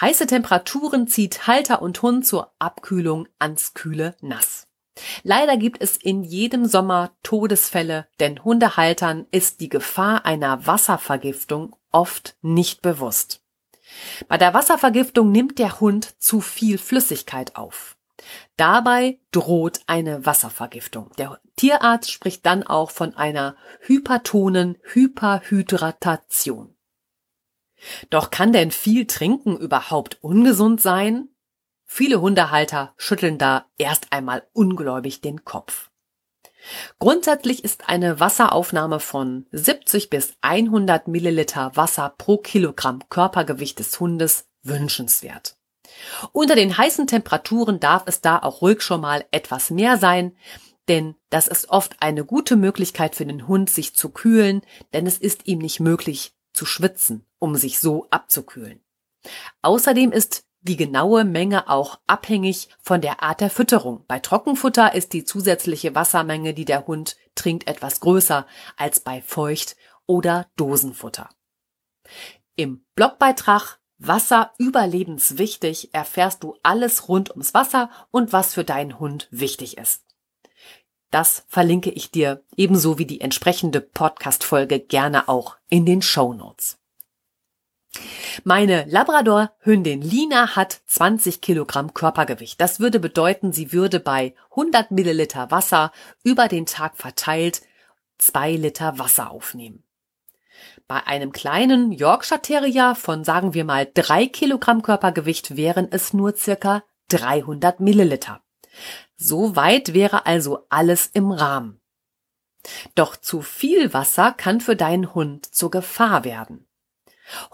Heiße 0.00 0.26
Temperaturen 0.26 1.08
zieht 1.08 1.46
Halter 1.46 1.82
und 1.82 2.02
Hund 2.02 2.26
zur 2.26 2.52
Abkühlung 2.58 3.28
ans 3.38 3.74
kühle 3.74 4.16
Nass. 4.20 4.66
Leider 5.22 5.56
gibt 5.56 5.82
es 5.82 5.96
in 5.96 6.22
jedem 6.22 6.66
Sommer 6.66 7.12
Todesfälle, 7.22 8.06
denn 8.20 8.42
Hundehaltern 8.44 9.26
ist 9.30 9.60
die 9.60 9.68
Gefahr 9.68 10.24
einer 10.24 10.66
Wasservergiftung 10.66 11.76
oft 11.90 12.36
nicht 12.42 12.82
bewusst. 12.82 13.42
Bei 14.28 14.38
der 14.38 14.54
Wasservergiftung 14.54 15.30
nimmt 15.30 15.58
der 15.58 15.80
Hund 15.80 16.20
zu 16.20 16.40
viel 16.40 16.78
Flüssigkeit 16.78 17.56
auf. 17.56 17.95
Dabei 18.56 19.20
droht 19.30 19.80
eine 19.86 20.24
Wasservergiftung. 20.24 21.10
Der 21.18 21.40
Tierarzt 21.56 22.10
spricht 22.10 22.46
dann 22.46 22.62
auch 22.62 22.90
von 22.90 23.14
einer 23.14 23.56
hypertonen 23.80 24.78
Hyperhydratation. 24.82 26.74
Doch 28.10 28.30
kann 28.30 28.52
denn 28.52 28.70
viel 28.70 29.06
Trinken 29.06 29.56
überhaupt 29.58 30.18
ungesund 30.22 30.80
sein? 30.80 31.28
Viele 31.84 32.20
Hundehalter 32.20 32.94
schütteln 32.96 33.38
da 33.38 33.66
erst 33.78 34.12
einmal 34.12 34.46
ungläubig 34.52 35.20
den 35.20 35.44
Kopf. 35.44 35.90
Grundsätzlich 36.98 37.62
ist 37.62 37.88
eine 37.88 38.18
Wasseraufnahme 38.18 38.98
von 38.98 39.46
70 39.52 40.10
bis 40.10 40.34
100 40.40 41.06
Milliliter 41.06 41.70
Wasser 41.76 42.14
pro 42.16 42.38
Kilogramm 42.38 43.08
Körpergewicht 43.08 43.78
des 43.78 44.00
Hundes 44.00 44.48
wünschenswert. 44.62 45.56
Unter 46.32 46.54
den 46.54 46.76
heißen 46.76 47.06
Temperaturen 47.06 47.80
darf 47.80 48.04
es 48.06 48.20
da 48.20 48.38
auch 48.38 48.62
ruhig 48.62 48.82
schon 48.82 49.00
mal 49.00 49.24
etwas 49.30 49.70
mehr 49.70 49.98
sein, 49.98 50.36
denn 50.88 51.16
das 51.30 51.48
ist 51.48 51.68
oft 51.68 51.96
eine 52.00 52.24
gute 52.24 52.56
Möglichkeit 52.56 53.16
für 53.16 53.26
den 53.26 53.48
Hund, 53.48 53.70
sich 53.70 53.94
zu 53.94 54.10
kühlen, 54.10 54.62
denn 54.92 55.06
es 55.06 55.18
ist 55.18 55.46
ihm 55.46 55.58
nicht 55.58 55.80
möglich 55.80 56.32
zu 56.52 56.64
schwitzen 56.64 57.26
um 57.38 57.56
sich 57.56 57.78
so 57.78 58.06
abzukühlen. 58.10 58.80
Außerdem 59.62 60.12
ist 60.12 60.44
die 60.60 60.76
genaue 60.76 61.24
Menge 61.24 61.68
auch 61.68 62.00
abhängig 62.06 62.68
von 62.80 63.00
der 63.00 63.22
Art 63.22 63.40
der 63.40 63.50
Fütterung. 63.50 64.04
Bei 64.08 64.18
Trockenfutter 64.18 64.94
ist 64.94 65.12
die 65.12 65.24
zusätzliche 65.24 65.94
Wassermenge, 65.94 66.54
die 66.54 66.64
der 66.64 66.86
Hund 66.86 67.16
trinkt, 67.34 67.68
etwas 67.68 68.00
größer 68.00 68.46
als 68.76 69.00
bei 69.00 69.22
Feucht- 69.22 69.76
oder 70.06 70.48
Dosenfutter. 70.56 71.28
Im 72.56 72.84
Blogbeitrag 72.94 73.78
Wasser 73.98 74.52
überlebenswichtig 74.58 75.94
erfährst 75.94 76.42
du 76.42 76.56
alles 76.62 77.08
rund 77.08 77.30
ums 77.30 77.54
Wasser 77.54 77.90
und 78.10 78.32
was 78.32 78.54
für 78.54 78.64
deinen 78.64 78.98
Hund 78.98 79.28
wichtig 79.30 79.78
ist. 79.78 80.04
Das 81.10 81.44
verlinke 81.48 81.90
ich 81.90 82.10
dir 82.10 82.42
ebenso 82.56 82.98
wie 82.98 83.06
die 83.06 83.20
entsprechende 83.20 83.80
Podcast-Folge 83.80 84.80
gerne 84.80 85.28
auch 85.28 85.56
in 85.70 85.86
den 85.86 86.02
Show 86.02 86.34
Notes. 86.34 86.78
Meine 88.44 88.84
Labrador-Hündin 88.84 90.02
Lina 90.02 90.56
hat 90.56 90.82
20 90.86 91.40
Kilogramm 91.40 91.94
Körpergewicht. 91.94 92.60
Das 92.60 92.80
würde 92.80 93.00
bedeuten, 93.00 93.52
sie 93.52 93.72
würde 93.72 94.00
bei 94.00 94.34
100 94.50 94.90
Milliliter 94.90 95.50
Wasser 95.50 95.92
über 96.22 96.48
den 96.48 96.66
Tag 96.66 96.98
verteilt 96.98 97.62
zwei 98.18 98.52
Liter 98.52 98.98
Wasser 98.98 99.30
aufnehmen. 99.30 99.82
Bei 100.88 101.04
einem 101.04 101.32
kleinen 101.32 101.90
Yorkshire 101.90 102.40
Terrier 102.40 102.94
von 102.94 103.24
sagen 103.24 103.54
wir 103.54 103.64
mal 103.64 103.90
drei 103.92 104.26
Kilogramm 104.26 104.82
Körpergewicht 104.82 105.56
wären 105.56 105.88
es 105.90 106.12
nur 106.12 106.36
circa 106.36 106.84
300 107.08 107.80
Milliliter. 107.80 108.40
So 109.16 109.56
weit 109.56 109.94
wäre 109.94 110.26
also 110.26 110.66
alles 110.68 111.08
im 111.08 111.32
Rahmen. 111.32 111.80
Doch 112.94 113.16
zu 113.16 113.42
viel 113.42 113.92
Wasser 113.92 114.32
kann 114.32 114.60
für 114.60 114.76
deinen 114.76 115.12
Hund 115.12 115.52
zur 115.52 115.72
Gefahr 115.72 116.24
werden. 116.24 116.68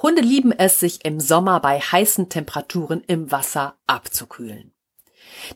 Hunde 0.02 0.20
lieben 0.20 0.52
es, 0.52 0.80
sich 0.80 1.04
im 1.04 1.18
Sommer 1.18 1.60
bei 1.60 1.80
heißen 1.80 2.28
Temperaturen 2.28 3.02
im 3.06 3.30
Wasser 3.30 3.78
abzukühlen. 3.86 4.74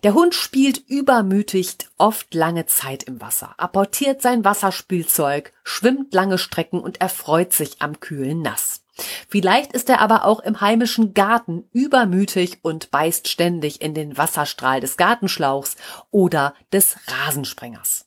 Der 0.02 0.14
Hund 0.14 0.34
spielt 0.34 0.78
übermütig 0.88 1.76
oft 1.98 2.34
lange 2.34 2.66
Zeit 2.66 3.04
im 3.04 3.20
Wasser, 3.20 3.54
apportiert 3.58 4.22
sein 4.22 4.44
Wasserspielzeug, 4.44 5.52
schwimmt 5.64 6.12
lange 6.14 6.38
Strecken 6.38 6.80
und 6.80 7.00
erfreut 7.00 7.52
sich 7.52 7.76
am 7.80 8.00
kühlen 8.00 8.42
Nass. 8.42 8.82
Vielleicht 9.28 9.72
ist 9.72 9.90
er 9.90 10.00
aber 10.00 10.24
auch 10.24 10.40
im 10.40 10.60
heimischen 10.60 11.12
Garten 11.12 11.68
übermütig 11.72 12.60
und 12.62 12.90
beißt 12.90 13.28
ständig 13.28 13.82
in 13.82 13.94
den 13.94 14.16
Wasserstrahl 14.16 14.80
des 14.80 14.96
Gartenschlauchs 14.96 15.76
oder 16.10 16.54
des 16.72 16.96
Rasensprengers. 17.06 18.06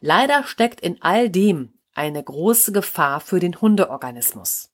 Leider 0.00 0.44
steckt 0.44 0.80
in 0.80 1.00
all 1.00 1.30
dem 1.30 1.72
eine 1.94 2.22
große 2.22 2.72
Gefahr 2.72 3.20
für 3.20 3.40
den 3.40 3.60
Hundeorganismus. 3.60 4.73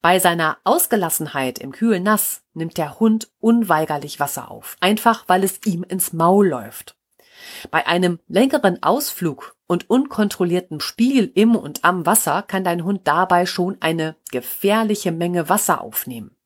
Bei 0.00 0.18
seiner 0.18 0.58
Ausgelassenheit 0.64 1.58
im 1.58 1.72
kühlen 1.72 2.02
Nass 2.02 2.42
nimmt 2.54 2.78
der 2.78 3.00
Hund 3.00 3.30
unweigerlich 3.40 4.20
Wasser 4.20 4.50
auf, 4.50 4.76
einfach 4.80 5.24
weil 5.28 5.44
es 5.44 5.60
ihm 5.64 5.82
ins 5.82 6.12
Maul 6.12 6.48
läuft. 6.48 6.96
Bei 7.70 7.86
einem 7.86 8.20
längeren 8.28 8.82
Ausflug 8.82 9.56
und 9.66 9.88
unkontrolliertem 9.90 10.80
Spiel 10.80 11.30
im 11.34 11.56
und 11.56 11.84
am 11.84 12.06
Wasser 12.06 12.42
kann 12.42 12.64
dein 12.64 12.84
Hund 12.84 13.02
dabei 13.04 13.46
schon 13.46 13.76
eine 13.80 14.16
gefährliche 14.30 15.12
Menge 15.12 15.48
Wasser 15.48 15.80
aufnehmen. 15.80 16.36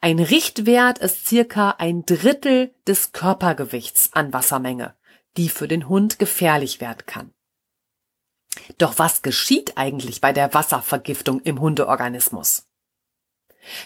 Ein 0.00 0.18
Richtwert 0.18 0.98
ist 0.98 1.26
circa 1.26 1.76
ein 1.78 2.04
Drittel 2.06 2.74
des 2.86 3.12
Körpergewichts 3.12 4.10
an 4.12 4.32
Wassermenge, 4.32 4.94
die 5.36 5.48
für 5.48 5.68
den 5.68 5.88
Hund 5.88 6.18
gefährlich 6.18 6.80
werden 6.80 7.04
kann. 7.06 7.32
Doch 8.78 8.98
was 8.98 9.22
geschieht 9.22 9.76
eigentlich 9.76 10.20
bei 10.20 10.32
der 10.32 10.52
Wasservergiftung 10.54 11.40
im 11.40 11.60
Hundeorganismus? 11.60 12.66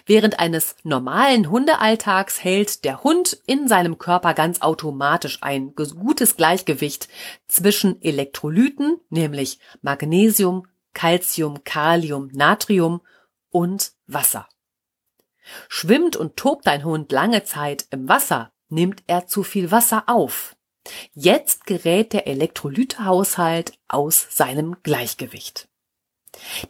Während 0.06 0.38
eines 0.38 0.74
normalen 0.84 1.50
Hundealltags 1.50 2.42
hält 2.42 2.84
der 2.84 3.02
Hund 3.02 3.38
in 3.46 3.68
seinem 3.68 3.98
Körper 3.98 4.32
ganz 4.32 4.62
automatisch 4.62 5.42
ein 5.42 5.74
gutes 5.74 6.36
Gleichgewicht 6.36 7.08
zwischen 7.46 8.00
Elektrolyten, 8.00 8.98
nämlich 9.10 9.58
Magnesium, 9.82 10.66
Calcium, 10.94 11.62
Kalium, 11.64 12.30
Natrium 12.32 13.02
und 13.50 13.92
Wasser. 14.06 14.48
Schwimmt 15.68 16.16
und 16.16 16.36
tobt 16.36 16.66
dein 16.66 16.84
Hund 16.84 17.12
lange 17.12 17.44
Zeit 17.44 17.86
im 17.90 18.08
Wasser, 18.08 18.52
nimmt 18.68 19.02
er 19.06 19.26
zu 19.26 19.42
viel 19.42 19.70
Wasser 19.70 20.04
auf. 20.06 20.55
Jetzt 21.14 21.66
gerät 21.66 22.12
der 22.12 22.26
Elektrolytehaushalt 22.26 23.72
aus 23.88 24.26
seinem 24.30 24.76
Gleichgewicht. 24.82 25.68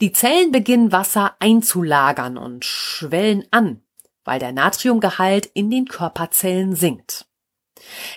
Die 0.01 0.13
Zellen 0.13 0.53
beginnen 0.53 0.93
Wasser 0.93 1.35
einzulagern 1.41 2.39
und 2.39 2.65
schwellen 2.65 3.45
an, 3.51 3.83
weil 4.25 4.39
der 4.39 4.53
Natriumgehalt 4.53 5.47
in 5.47 5.71
den 5.71 5.87
Körperzellen 5.87 6.75
sinkt. 6.75 7.27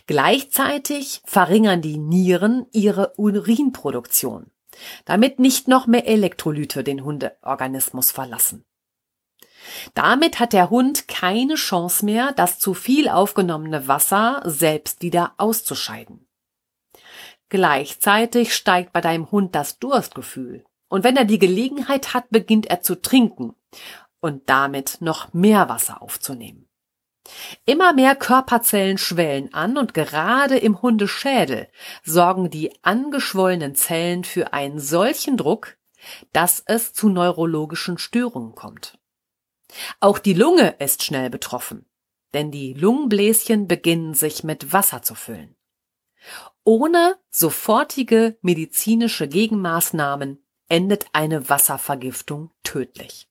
Gleichzeitig 0.07 1.21
verringern 1.25 1.81
die 1.81 1.97
Nieren 1.97 2.65
ihre 2.71 3.13
Urinproduktion, 3.17 4.51
damit 5.05 5.39
nicht 5.39 5.67
noch 5.67 5.87
mehr 5.87 6.07
Elektrolyte 6.07 6.83
den 6.83 7.03
Hundeorganismus 7.03 8.11
verlassen. 8.11 8.65
Damit 9.93 10.39
hat 10.39 10.53
der 10.53 10.69
Hund 10.69 11.07
keine 11.07 11.55
Chance 11.55 12.05
mehr, 12.05 12.31
das 12.33 12.59
zu 12.59 12.73
viel 12.73 13.09
aufgenommene 13.09 13.87
Wasser 13.87 14.41
selbst 14.45 15.01
wieder 15.01 15.33
auszuscheiden. 15.37 16.27
Gleichzeitig 17.49 18.53
steigt 18.53 18.93
bei 18.93 19.01
deinem 19.01 19.31
Hund 19.31 19.55
das 19.55 19.79
Durstgefühl. 19.79 20.65
Und 20.87 21.03
wenn 21.03 21.17
er 21.17 21.25
die 21.25 21.39
Gelegenheit 21.39 22.13
hat, 22.13 22.29
beginnt 22.29 22.67
er 22.67 22.81
zu 22.81 23.01
trinken 23.01 23.55
und 24.19 24.49
damit 24.49 24.97
noch 25.01 25.33
mehr 25.33 25.69
Wasser 25.69 26.01
aufzunehmen. 26.01 26.67
Immer 27.65 27.93
mehr 27.93 28.15
Körperzellen 28.15 28.97
schwellen 28.97 29.53
an 29.53 29.77
und 29.77 29.93
gerade 29.93 30.57
im 30.57 30.81
Hundeschädel 30.81 31.67
sorgen 32.03 32.49
die 32.49 32.73
angeschwollenen 32.83 33.75
Zellen 33.75 34.23
für 34.23 34.53
einen 34.53 34.79
solchen 34.79 35.37
Druck, 35.37 35.77
dass 36.33 36.63
es 36.65 36.93
zu 36.93 37.09
neurologischen 37.09 37.97
Störungen 37.97 38.55
kommt. 38.55 38.97
Auch 39.99 40.19
die 40.19 40.33
Lunge 40.33 40.75
ist 40.79 41.03
schnell 41.03 41.29
betroffen, 41.29 41.85
denn 42.33 42.51
die 42.51 42.73
Lungenbläschen 42.73 43.67
beginnen 43.67 44.13
sich 44.13 44.43
mit 44.43 44.73
Wasser 44.73 45.01
zu 45.01 45.15
füllen. 45.15 45.55
Ohne 46.63 47.17
sofortige 47.29 48.37
medizinische 48.41 49.27
Gegenmaßnahmen 49.27 50.43
endet 50.67 51.07
eine 51.13 51.49
Wasservergiftung 51.49 52.51
tödlich. 52.63 53.27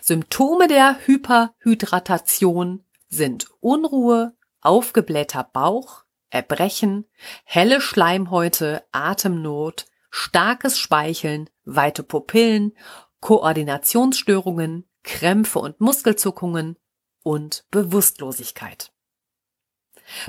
Symptome 0.00 0.68
der 0.68 0.98
Hyperhydratation 1.06 2.84
sind 3.08 3.48
Unruhe, 3.60 4.36
aufgeblähter 4.60 5.44
Bauch, 5.44 6.04
Erbrechen, 6.30 7.04
helle 7.44 7.80
Schleimhäute, 7.80 8.84
Atemnot, 8.90 9.86
starkes 10.10 10.78
Speicheln, 10.78 11.50
weite 11.64 12.02
Pupillen, 12.02 12.76
Koordinationsstörungen, 13.22 14.84
Krämpfe 15.04 15.60
und 15.60 15.80
Muskelzuckungen 15.80 16.76
und 17.22 17.64
Bewusstlosigkeit. 17.70 18.92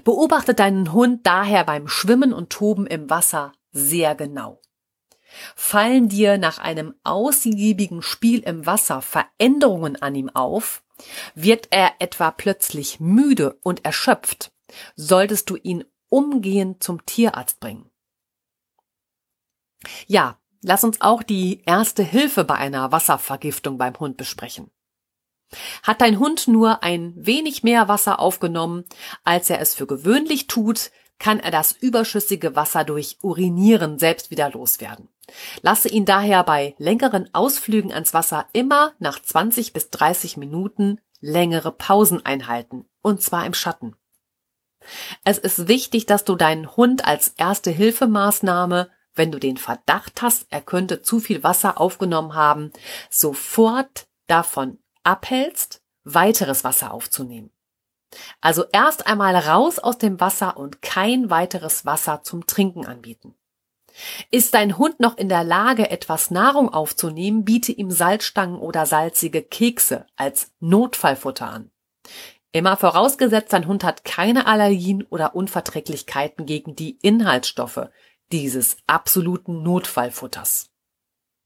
Beobachte 0.04 0.54
deinen 0.54 0.94
Hund 0.94 1.26
daher 1.26 1.66
beim 1.66 1.88
Schwimmen 1.88 2.32
und 2.34 2.52
Toben 2.52 2.86
im 2.86 3.10
Wasser 3.10 3.52
sehr 3.72 4.14
genau. 4.14 4.62
Fallen 5.56 6.08
dir 6.08 6.38
nach 6.38 6.60
einem 6.60 6.94
ausgiebigen 7.04 8.04
Spiel 8.04 8.42
im 8.42 8.68
Wasser 8.68 9.02
Veränderungen 9.02 10.00
an 10.00 10.14
ihm 10.14 10.30
auf, 10.30 10.84
wird 11.34 11.70
er 11.72 11.94
etwa 11.98 12.30
plötzlich 12.30 13.00
müde 13.00 13.58
und 13.64 13.84
erschöpft, 13.84 14.54
solltest 14.96 15.50
du 15.50 15.56
ihn 15.56 15.84
umgehend 16.10 16.84
zum 16.84 17.04
Tierarzt 17.08 17.60
bringen. 17.60 17.90
Ja, 20.06 20.40
Lass 20.64 20.84
uns 20.84 21.02
auch 21.02 21.24
die 21.24 21.62
erste 21.66 22.04
Hilfe 22.04 22.46
bei 22.46 22.56
einer 22.56 22.92
Wasservergiftung 22.92 23.78
beim 23.78 24.00
Hund 24.00 24.18
besprechen. 24.18 24.72
Hat 25.84 26.02
dein 26.02 26.20
Hund 26.20 26.48
nur 26.48 26.82
ein 26.84 27.14
wenig 27.16 27.64
mehr 27.64 27.88
Wasser 27.88 28.20
aufgenommen, 28.20 28.86
als 29.24 29.50
er 29.50 29.60
es 29.60 29.76
für 29.76 29.86
gewöhnlich 29.86 30.48
tut, 30.48 30.90
kann 31.20 31.40
er 31.40 31.52
das 31.52 31.74
überschüssige 31.74 32.56
Wasser 32.56 32.84
durch 32.86 33.18
Urinieren 33.22 34.00
selbst 34.00 34.32
wieder 34.32 34.50
loswerden. 34.50 35.10
Lasse 35.62 35.90
ihn 35.90 36.06
daher 36.06 36.44
bei 36.44 36.76
längeren 36.78 37.30
Ausflügen 37.34 37.94
ans 37.94 38.14
Wasser 38.14 38.48
immer 38.52 38.94
nach 39.00 39.22
20 39.22 39.74
bis 39.74 39.90
30 39.90 40.38
Minuten 40.38 41.00
längere 41.20 41.72
Pausen 41.72 42.26
einhalten, 42.26 42.86
und 43.02 43.22
zwar 43.22 43.46
im 43.46 43.54
Schatten. 43.54 43.96
Es 45.24 45.38
ist 45.38 45.68
wichtig, 45.68 46.06
dass 46.06 46.26
du 46.26 46.36
deinen 46.36 46.76
Hund 46.76 47.06
als 47.06 47.30
erste 47.38 47.72
Hilfemaßnahme 47.72 48.90
wenn 49.16 49.32
du 49.32 49.40
den 49.40 49.58
Verdacht 49.58 50.22
hast, 50.22 50.48
er 50.50 50.62
könnte 50.62 51.02
zu 51.02 51.20
viel 51.20 51.44
Wasser 51.44 51.80
aufgenommen 51.80 52.34
haben, 52.34 52.72
sofort 53.10 54.08
davon 54.28 54.80
abhältst, 55.04 55.82
weiteres 56.04 56.64
Wasser 56.64 56.92
aufzunehmen. 56.92 57.52
Also 58.42 58.66
erst 58.72 59.08
einmal 59.08 59.36
raus 59.36 59.80
aus 59.80 59.98
dem 59.98 60.20
Wasser 60.20 60.58
und 60.58 60.82
kein 60.82 61.30
weiteres 61.30 61.86
Wasser 61.86 62.22
zum 62.24 62.46
Trinken 62.46 62.86
anbieten. 62.86 63.36
Ist 64.32 64.54
dein 64.54 64.78
Hund 64.78 65.00
noch 65.00 65.18
in 65.18 65.30
der 65.30 65.44
Lage, 65.44 65.90
etwas 65.92 66.32
Nahrung 66.32 66.74
aufzunehmen, 66.74 67.46
biete 67.46 67.72
ihm 67.72 67.92
Salzstangen 67.92 68.60
oder 68.60 68.86
salzige 68.86 69.44
Kekse 69.44 70.08
als 70.16 70.52
Notfallfutter 70.60 71.48
an. 71.48 71.72
Immer 72.52 72.78
vorausgesetzt, 72.78 73.54
dein 73.54 73.68
Hund 73.68 73.84
hat 73.84 74.04
keine 74.04 74.46
Allergien 74.46 75.04
oder 75.10 75.36
Unverträglichkeiten 75.36 76.46
gegen 76.46 76.76
die 76.76 76.98
Inhaltsstoffe, 77.02 77.90
dieses 78.34 78.78
absoluten 78.88 79.62
Notfallfutters. 79.62 80.72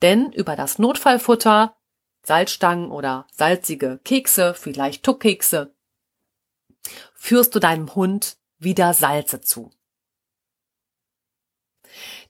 Denn 0.02 0.32
über 0.32 0.56
das 0.56 0.80
Notfallfutter, 0.80 1.76
Salzstangen 2.23 2.91
oder 2.91 3.28
salzige 3.34 4.00
Kekse, 4.04 4.54
vielleicht 4.54 5.04
Tuckkekse, 5.04 5.76
führst 7.13 7.54
du 7.54 7.60
deinem 7.60 7.93
Hund 7.93 8.38
wieder 8.58 8.93
Salze 8.93 9.41
zu. 9.41 9.69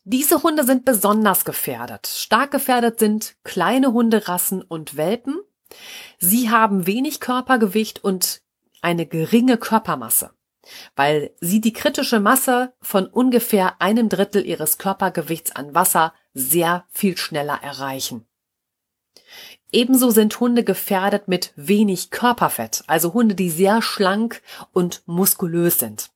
Diese 0.03 0.41
Hunde 0.41 0.63
sind 0.63 0.85
besonders 0.85 1.45
gefährdet. 1.45 2.07
Stark 2.07 2.51
gefährdet 2.51 2.97
sind 2.97 3.35
kleine 3.43 3.91
Hunderassen 3.93 4.61
und 4.61 4.97
Welpen. 4.97 5.37
Sie 6.17 6.49
haben 6.49 6.87
wenig 6.87 7.19
Körpergewicht 7.19 8.03
und 8.03 8.41
eine 8.81 9.05
geringe 9.05 9.57
Körpermasse 9.57 10.36
weil 10.95 11.31
sie 11.39 11.61
die 11.61 11.73
kritische 11.73 12.19
Masse 12.19 12.73
von 12.81 13.07
ungefähr 13.07 13.81
einem 13.81 14.09
Drittel 14.09 14.45
ihres 14.45 14.77
Körpergewichts 14.77 15.55
an 15.55 15.73
Wasser 15.73 16.13
sehr 16.33 16.85
viel 16.89 17.17
schneller 17.17 17.59
erreichen. 17.61 18.25
Ebenso 19.71 20.11
sind 20.11 20.39
Hunde 20.39 20.63
gefährdet 20.63 21.27
mit 21.27 21.51
wenig 21.55 22.09
Körperfett, 22.09 22.83
also 22.87 23.13
Hunde, 23.13 23.35
die 23.35 23.49
sehr 23.49 23.81
schlank 23.81 24.41
und 24.71 25.03
muskulös 25.05 25.79
sind. 25.79 26.09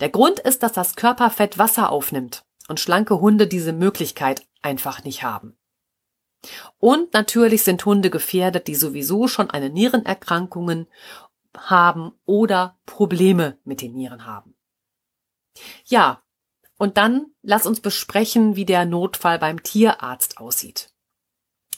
Der 0.00 0.10
Grund 0.10 0.38
ist, 0.38 0.62
dass 0.62 0.72
das 0.72 0.94
Körperfett 0.94 1.58
Wasser 1.58 1.90
aufnimmt 1.90 2.44
und 2.68 2.80
schlanke 2.80 3.20
Hunde 3.20 3.46
diese 3.46 3.72
Möglichkeit 3.72 4.46
einfach 4.62 5.04
nicht 5.04 5.22
haben. 5.22 5.56
Und 6.78 7.14
natürlich 7.14 7.62
sind 7.62 7.84
Hunde 7.86 8.10
gefährdet, 8.10 8.66
die 8.66 8.74
sowieso 8.74 9.28
schon 9.28 9.50
eine 9.50 9.70
Nierenerkrankungen 9.70 10.86
haben 11.56 12.12
oder 12.24 12.78
Probleme 12.86 13.58
mit 13.64 13.80
den 13.80 13.94
Nieren 13.94 14.26
haben. 14.26 14.54
Ja, 15.86 16.22
und 16.78 16.96
dann 16.96 17.26
lass 17.42 17.66
uns 17.66 17.80
besprechen, 17.80 18.56
wie 18.56 18.64
der 18.64 18.84
Notfall 18.84 19.38
beim 19.38 19.62
Tierarzt 19.62 20.38
aussieht. 20.38 20.90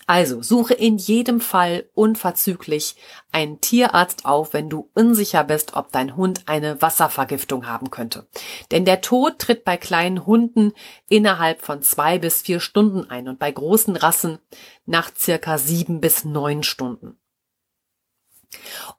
Also 0.08 0.40
suche 0.40 0.74
in 0.74 0.98
jedem 0.98 1.40
Fall 1.40 1.90
unverzüglich 1.92 2.94
einen 3.32 3.60
Tierarzt 3.60 4.24
auf, 4.24 4.52
wenn 4.52 4.70
du 4.70 4.88
unsicher 4.94 5.42
bist, 5.42 5.74
ob 5.74 5.90
dein 5.90 6.16
Hund 6.16 6.42
eine 6.46 6.80
Wasservergiftung 6.80 7.66
haben 7.66 7.90
könnte. 7.90 8.28
Denn 8.70 8.84
der 8.84 9.00
Tod 9.00 9.40
tritt 9.40 9.64
bei 9.64 9.76
kleinen 9.76 10.24
Hunden 10.24 10.72
innerhalb 11.08 11.62
von 11.62 11.82
zwei 11.82 12.18
bis 12.18 12.42
vier 12.42 12.60
Stunden 12.60 13.10
ein 13.10 13.26
und 13.26 13.40
bei 13.40 13.50
großen 13.50 13.96
Rassen 13.96 14.38
nach 14.84 15.10
circa 15.16 15.58
sieben 15.58 16.00
bis 16.00 16.24
neun 16.24 16.62
Stunden. 16.62 17.18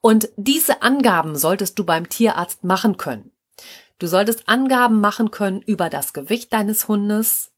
Und 0.00 0.28
diese 0.36 0.82
Angaben 0.82 1.36
solltest 1.36 1.78
du 1.78 1.84
beim 1.84 2.08
Tierarzt 2.08 2.64
machen 2.64 2.96
können. 2.96 3.32
Du 3.98 4.06
solltest 4.06 4.48
Angaben 4.48 5.00
machen 5.00 5.30
können 5.30 5.60
über 5.60 5.90
das 5.90 6.12
Gewicht 6.12 6.52
deines 6.52 6.86
Hundes, 6.86 7.50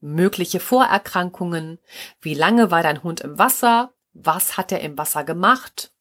mögliche 0.00 0.60
Vorerkrankungen, 0.60 1.78
wie 2.20 2.34
lange 2.34 2.70
war 2.70 2.82
dein 2.82 3.02
Hund 3.02 3.20
im 3.20 3.38
Wasser, 3.38 3.92
was 4.12 4.56
hat 4.56 4.72
er 4.72 4.80
im 4.80 4.96
Wasser 4.96 5.24
gemacht, 5.24 5.92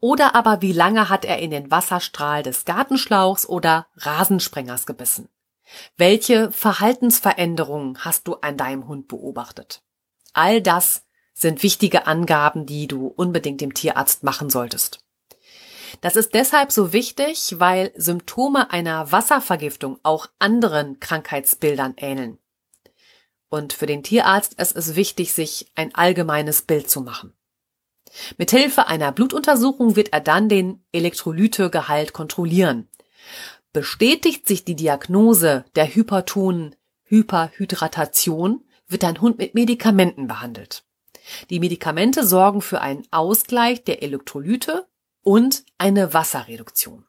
oder 0.00 0.34
aber 0.34 0.62
wie 0.62 0.72
lange 0.72 1.08
hat 1.08 1.24
er 1.24 1.38
in 1.38 1.50
den 1.50 1.70
Wasserstrahl 1.70 2.42
des 2.42 2.64
Gartenschlauchs 2.64 3.46
oder 3.46 3.86
Rasensprengers 3.96 4.86
gebissen. 4.86 5.28
Welche 5.96 6.52
Verhaltensveränderungen 6.52 8.04
hast 8.04 8.28
du 8.28 8.34
an 8.34 8.56
deinem 8.56 8.86
Hund 8.86 9.08
beobachtet? 9.08 9.82
All 10.32 10.60
das 10.60 11.05
sind 11.38 11.62
wichtige 11.62 12.06
Angaben, 12.06 12.64
die 12.64 12.88
du 12.88 13.08
unbedingt 13.08 13.60
dem 13.60 13.74
Tierarzt 13.74 14.24
machen 14.24 14.48
solltest. 14.48 15.00
Das 16.00 16.16
ist 16.16 16.34
deshalb 16.34 16.72
so 16.72 16.92
wichtig, 16.92 17.56
weil 17.58 17.92
Symptome 17.94 18.70
einer 18.70 19.12
Wasservergiftung 19.12 20.00
auch 20.02 20.28
anderen 20.38 20.98
Krankheitsbildern 20.98 21.94
ähneln. 21.98 22.38
Und 23.48 23.72
für 23.72 23.86
den 23.86 24.02
Tierarzt 24.02 24.54
ist 24.60 24.74
es 24.74 24.96
wichtig, 24.96 25.32
sich 25.32 25.70
ein 25.74 25.94
allgemeines 25.94 26.62
Bild 26.62 26.90
zu 26.90 27.02
machen. 27.02 27.34
Mithilfe 28.38 28.88
einer 28.88 29.12
Blutuntersuchung 29.12 29.94
wird 29.94 30.12
er 30.12 30.20
dann 30.20 30.48
den 30.48 30.84
Elektrolytegehalt 30.92 32.12
kontrollieren. 32.12 32.88
Bestätigt 33.72 34.48
sich 34.48 34.64
die 34.64 34.76
Diagnose 34.76 35.66
der 35.76 35.94
hypertonen 35.94 36.74
Hyperhydratation, 37.04 38.64
wird 38.88 39.02
dein 39.02 39.20
Hund 39.20 39.38
mit 39.38 39.54
Medikamenten 39.54 40.26
behandelt. 40.26 40.85
Die 41.50 41.60
Medikamente 41.60 42.26
sorgen 42.26 42.62
für 42.62 42.80
einen 42.80 43.06
Ausgleich 43.10 43.84
der 43.84 44.02
Elektrolyte 44.02 44.86
und 45.22 45.64
eine 45.78 46.14
Wasserreduktion. 46.14 47.04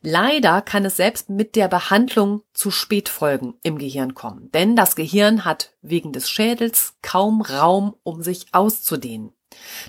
Leider 0.00 0.62
kann 0.62 0.84
es 0.84 0.96
selbst 0.96 1.28
mit 1.28 1.54
der 1.54 1.68
Behandlung 1.68 2.42
zu 2.52 2.70
Spätfolgen 2.70 3.54
im 3.62 3.78
Gehirn 3.78 4.14
kommen, 4.14 4.50
denn 4.52 4.76
das 4.76 4.96
Gehirn 4.96 5.44
hat 5.44 5.74
wegen 5.82 6.12
des 6.12 6.28
Schädels 6.28 6.94
kaum 7.02 7.42
Raum, 7.42 7.94
um 8.02 8.22
sich 8.22 8.46
auszudehnen. 8.52 9.32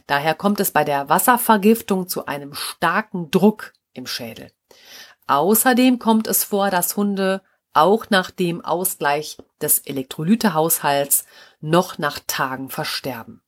Daher 0.08 0.36
kommt 0.36 0.60
es 0.60 0.72
bei 0.72 0.84
der 0.84 1.10
Wasservergiftung 1.10 2.08
zu 2.08 2.26
einem 2.26 2.54
starken 2.54 3.32
Druck 3.32 3.74
im 3.94 4.08
Schädel. 4.08 4.52
Außerdem 5.28 6.00
kommt 6.00 6.28
es 6.28 6.44
vor, 6.44 6.70
dass 6.70 6.96
Hunde 6.96 7.42
auch 7.74 8.10
nach 8.10 8.32
dem 8.32 8.64
Ausgleich 8.64 9.38
des 9.62 9.80
Elektrolytehaushalts 9.80 11.26
noch 11.60 11.98
nach 11.98 12.20
Tagen 12.26 12.70
versterben. 12.70 13.42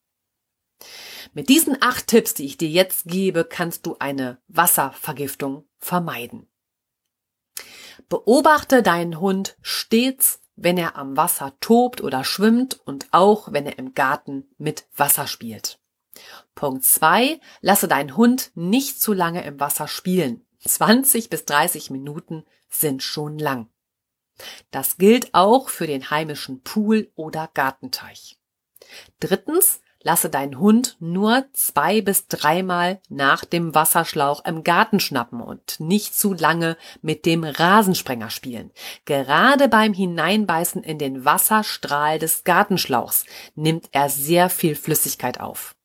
Mit 1.34 1.50
diesen 1.50 1.78
acht 1.82 2.08
Tipps, 2.08 2.34
die 2.34 2.46
ich 2.46 2.58
dir 2.58 2.70
jetzt 2.70 3.06
gebe, 3.06 3.46
kannst 3.46 3.86
du 3.86 3.98
eine 4.00 4.42
Wasservergiftung 4.48 5.66
vermeiden. 5.78 6.48
Beobachte 8.10 8.84
deinen 8.84 9.20
Hund 9.20 9.58
stets, 9.62 10.42
wenn 10.56 10.78
er 10.78 10.96
am 10.96 11.16
Wasser 11.16 11.56
tobt 11.60 12.02
oder 12.02 12.24
schwimmt 12.24 12.80
und 12.86 13.08
auch 13.12 13.52
wenn 13.52 13.66
er 13.66 13.80
im 13.80 13.94
Garten 13.94 14.50
mit 14.58 14.88
Wasser 14.96 15.28
spielt. 15.28 15.80
Punkt 16.56 16.84
zwei: 16.84 17.40
Lasse 17.62 17.88
deinen 17.88 18.18
Hund 18.18 18.52
nicht 18.56 19.02
zu 19.02 19.14
lange 19.14 19.44
im 19.44 19.60
Wasser 19.60 19.88
spielen. 19.88 20.46
20 20.60 21.30
bis 21.30 21.46
30 21.46 21.90
Minuten 21.90 22.44
sind 22.70 23.02
schon 23.02 23.40
lang. 23.40 23.70
Das 24.72 24.98
gilt 24.98 25.34
auch 25.34 25.70
für 25.70 25.88
den 25.88 26.10
heimischen 26.10 26.62
Pool 26.62 27.12
oder 27.16 27.50
Gartenteich. 27.54 28.38
Drittens, 29.20 29.82
lasse 30.04 30.30
deinen 30.30 30.60
Hund 30.60 30.98
nur 31.00 31.46
zwei 31.54 32.02
bis 32.02 32.28
dreimal 32.28 33.00
nach 33.10 33.46
dem 33.46 33.76
Wasserschlauch 33.76 34.44
im 34.46 34.64
Garten 34.64 35.00
schnappen 35.00 35.42
und 35.42 35.80
nicht 35.80 36.16
zu 36.16 36.34
lange 36.34 36.78
mit 37.02 37.26
dem 37.26 37.44
Rasensprenger 37.44 38.30
spielen. 38.30 38.72
Gerade 39.06 39.68
beim 39.68 39.94
Hineinbeißen 39.94 40.84
in 40.84 40.98
den 40.98 41.26
Wasserstrahl 41.26 42.20
des 42.20 42.44
Gartenschlauchs 42.44 43.26
nimmt 43.56 43.90
er 43.92 44.10
sehr 44.10 44.50
viel 44.50 44.76
Flüssigkeit 44.76 45.40
auf. 45.40 45.76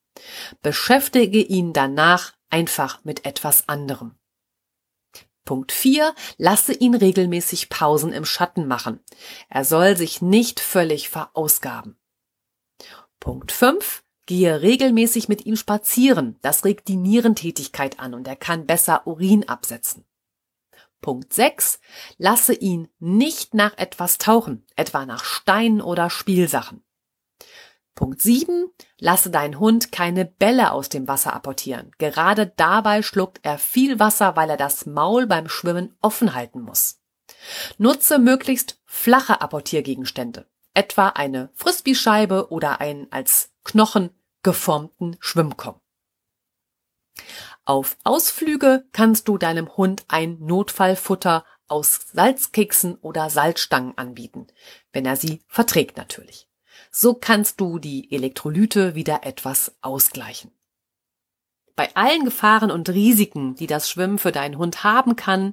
Beschäftige 0.62 1.40
ihn 1.40 1.72
danach 1.72 2.32
einfach 2.50 3.04
mit 3.04 3.26
etwas 3.26 3.68
anderem. 3.68 4.14
Punkt 5.47 5.72
4. 5.72 6.14
Lasse 6.36 6.74
ihn 6.74 6.94
regelmäßig 6.94 7.70
Pausen 7.70 8.12
im 8.12 8.26
Schatten 8.26 8.66
machen. 8.66 9.01
Er 9.49 9.64
soll 9.64 9.97
sich 9.97 10.20
nicht 10.20 10.61
völlig 10.61 11.09
verausgaben. 11.09 11.97
Punkt 13.20 13.53
5. 13.53 14.03
Gehe 14.26 14.61
regelmäßig 14.61 15.28
mit 15.28 15.47
ihm 15.47 15.57
spazieren. 15.57 16.36
Das 16.42 16.64
regt 16.64 16.88
die 16.88 16.97
Nierentätigkeit 16.97 18.01
an 18.01 18.12
und 18.12 18.26
er 18.28 18.36
kann 18.36 18.66
besser 18.66 19.07
Urin 19.07 19.49
absetzen. 19.49 20.05
Punkt 21.01 21.32
6. 21.32 21.78
Lasse 22.18 22.53
ihn 22.53 22.88
nicht 22.99 23.55
nach 23.55 23.78
etwas 23.78 24.18
tauchen, 24.18 24.66
etwa 24.74 25.07
nach 25.07 25.24
Steinen 25.24 25.80
oder 25.80 26.11
Spielsachen. 26.11 26.82
Punkt 27.97 28.20
7. 28.20 28.70
Lasse 28.99 29.30
deinen 29.30 29.59
Hund 29.59 29.90
keine 29.90 30.26
Bälle 30.26 30.70
aus 30.70 30.90
dem 30.90 31.09
Wasser 31.09 31.32
apportieren. 31.32 31.90
Gerade 31.99 32.47
dabei 32.47 33.03
schluckt 33.03 33.40
er 33.42 33.59
viel 33.59 33.99
Wasser, 33.99 34.36
weil 34.36 34.51
er 34.51 34.59
das 34.59 34.84
Maul 34.84 35.26
beim 35.26 35.49
Schwimmen 35.49 35.97
offen 36.03 36.34
halten 36.34 36.61
muss. 36.61 37.01
Nutze 37.78 38.18
möglichst 38.18 38.80
flache 38.84 39.40
Apportiergegenstände, 39.40 40.47
etwa 40.74 41.09
eine 41.09 41.51
Frisbee-Scheibe 41.55 42.53
oder 42.53 42.80
einen 42.80 43.11
als 43.11 43.51
Knochen 43.64 44.11
geformten 44.42 45.16
Schwimmkopf. 45.18 45.80
Auf 47.64 47.97
Ausflüge 48.05 48.84
kannst 48.92 49.26
du 49.26 49.38
deinem 49.38 49.74
Hund 49.76 50.05
ein 50.09 50.38
Notfallfutter 50.40 51.47
aus 51.66 52.09
Salzkeksen 52.12 52.97
oder 52.97 53.30
Salzstangen 53.30 53.97
anbieten, 53.97 54.47
wenn 54.92 55.07
er 55.07 55.16
sie 55.16 55.42
verträgt 55.49 55.97
natürlich. 55.97 56.45
So 56.99 57.12
kannst 57.12 57.61
du 57.61 57.78
die 57.78 58.11
Elektrolyte 58.11 58.94
wieder 58.94 59.20
etwas 59.24 59.76
ausgleichen. 59.82 60.51
Bei 61.74 61.94
allen 61.94 62.24
Gefahren 62.24 62.70
und 62.70 62.88
Risiken, 62.88 63.55
die 63.55 63.66
das 63.66 63.90
Schwimmen 63.90 64.18
für 64.18 64.32
deinen 64.32 64.57
Hund 64.57 64.82
haben 64.82 65.14
kann, 65.14 65.53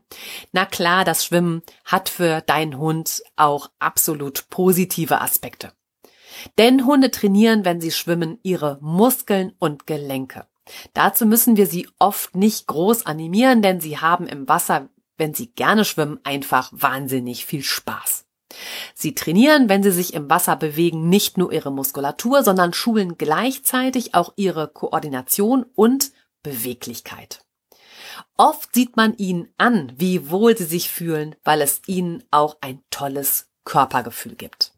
na 0.54 0.66
klar, 0.66 1.04
das 1.04 1.26
Schwimmen 1.26 1.62
hat 1.84 2.08
für 2.08 2.40
deinen 2.40 2.78
Hund 2.78 3.24
auch 3.36 3.70
absolut 3.80 4.50
positive 4.50 5.20
Aspekte. 5.20 5.74
Denn 6.58 6.86
Hunde 6.86 7.12
trainieren, 7.12 7.66
wenn 7.66 7.82
sie 7.82 7.92
schwimmen, 7.92 8.40
ihre 8.44 8.78
Muskeln 8.80 9.52
und 9.60 9.86
Gelenke. 9.86 10.48
Dazu 10.94 11.26
müssen 11.26 11.58
wir 11.58 11.68
sie 11.68 11.90
oft 12.00 12.38
nicht 12.38 12.68
groß 12.68 13.06
animieren, 13.06 13.62
denn 13.62 13.82
sie 13.82 13.98
haben 13.98 14.28
im 14.28 14.48
Wasser, 14.48 14.88
wenn 15.18 15.34
sie 15.34 15.48
gerne 15.52 15.84
schwimmen, 15.84 16.22
einfach 16.24 16.70
wahnsinnig 16.72 17.46
viel 17.46 17.64
Spaß. 17.64 18.24
Sie 18.94 19.16
trainieren, 19.16 19.70
wenn 19.70 19.84
sie 19.84 19.92
sich 19.92 20.14
im 20.14 20.30
Wasser 20.30 20.56
bewegen, 20.56 21.10
nicht 21.10 21.38
nur 21.38 21.52
ihre 21.52 21.72
Muskulatur, 21.72 22.44
sondern 22.44 22.74
schulen 22.74 23.18
gleichzeitig 23.18 24.16
auch 24.16 24.34
ihre 24.36 24.68
Koordination 24.68 25.66
und 25.76 26.12
Beweglichkeit. 26.44 27.44
Oft 28.38 28.74
sieht 28.74 28.96
man 28.98 29.16
ihnen 29.18 29.50
an, 29.58 29.94
wie 29.98 30.30
wohl 30.30 30.58
sie 30.58 30.66
sich 30.66 30.90
fühlen, 30.90 31.36
weil 31.44 31.62
es 31.62 31.82
ihnen 31.88 32.24
auch 32.32 32.58
ein 32.62 32.82
tolles 32.90 33.50
Körpergefühl 33.64 34.36
gibt. 34.36 34.74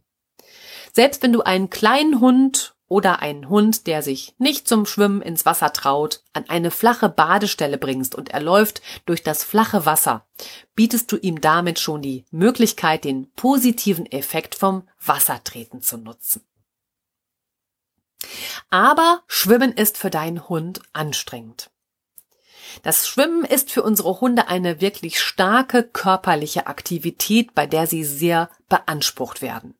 Selbst 0.93 1.23
wenn 1.23 1.33
du 1.33 1.41
einen 1.41 1.69
kleinen 1.69 2.19
Hund 2.21 2.74
oder 2.87 3.19
einen 3.19 3.49
Hund, 3.49 3.87
der 3.87 4.01
sich 4.01 4.35
nicht 4.37 4.67
zum 4.67 4.85
Schwimmen 4.85 5.21
ins 5.21 5.45
Wasser 5.45 5.73
traut, 5.73 6.21
an 6.33 6.45
eine 6.49 6.71
flache 6.71 7.09
Badestelle 7.09 7.77
bringst 7.77 8.15
und 8.15 8.29
er 8.29 8.41
läuft 8.41 8.81
durch 9.05 9.23
das 9.23 9.43
flache 9.43 9.85
Wasser, 9.85 10.27
bietest 10.75 11.11
du 11.11 11.17
ihm 11.17 11.41
damit 11.41 11.79
schon 11.79 12.01
die 12.01 12.25
Möglichkeit, 12.31 13.03
den 13.03 13.31
positiven 13.31 14.05
Effekt 14.05 14.55
vom 14.55 14.87
Wassertreten 15.03 15.81
zu 15.81 15.97
nutzen. 15.97 16.43
Aber 18.69 19.23
Schwimmen 19.27 19.71
ist 19.71 19.97
für 19.97 20.09
deinen 20.09 20.47
Hund 20.47 20.81
anstrengend. 20.93 21.71
Das 22.83 23.07
Schwimmen 23.07 23.45
ist 23.45 23.71
für 23.71 23.83
unsere 23.83 24.19
Hunde 24.19 24.47
eine 24.47 24.81
wirklich 24.81 25.19
starke 25.19 25.83
körperliche 25.83 26.67
Aktivität, 26.67 27.53
bei 27.55 27.67
der 27.67 27.87
sie 27.87 28.03
sehr 28.03 28.49
beansprucht 28.69 29.41
werden. 29.41 29.75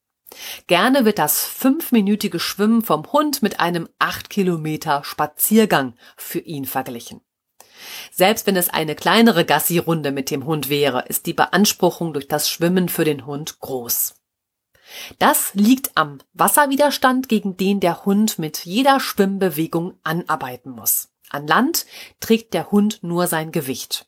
Gerne 0.68 1.06
wird 1.06 1.20
das 1.20 1.44
fünfminütige 1.44 2.40
Schwimmen 2.40 2.82
vom 2.82 3.12
Hund 3.12 3.42
mit 3.42 3.60
einem 3.60 3.90
acht 4.00 4.30
Kilometer 4.30 5.04
Spaziergang 5.04 5.96
für 6.18 6.40
ihn 6.40 6.66
verglichen. 6.66 7.22
Selbst 8.12 8.48
wenn 8.48 8.56
es 8.56 8.70
eine 8.70 8.96
kleinere 8.96 9.46
Gassi-Runde 9.46 10.12
mit 10.12 10.32
dem 10.32 10.46
Hund 10.46 10.70
wäre, 10.70 11.06
ist 11.08 11.26
die 11.26 11.34
Beanspruchung 11.34 12.14
durch 12.14 12.28
das 12.28 12.50
Schwimmen 12.50 12.90
für 12.90 13.06
den 13.06 13.26
Hund 13.26 13.60
groß. 13.60 14.16
Das 15.20 15.54
liegt 15.54 15.92
am 15.96 16.20
Wasserwiderstand, 16.34 17.28
gegen 17.28 17.58
den 17.58 17.80
der 17.80 18.06
Hund 18.06 18.40
mit 18.40 18.66
jeder 18.66 19.00
Schwimmbewegung 19.00 20.00
anarbeiten 20.04 20.72
muss. 20.72 21.10
An 21.30 21.48
Land 21.48 21.86
trägt 22.20 22.54
der 22.54 22.72
Hund 22.72 23.00
nur 23.02 23.28
sein 23.28 23.52
Gewicht. 23.52 24.08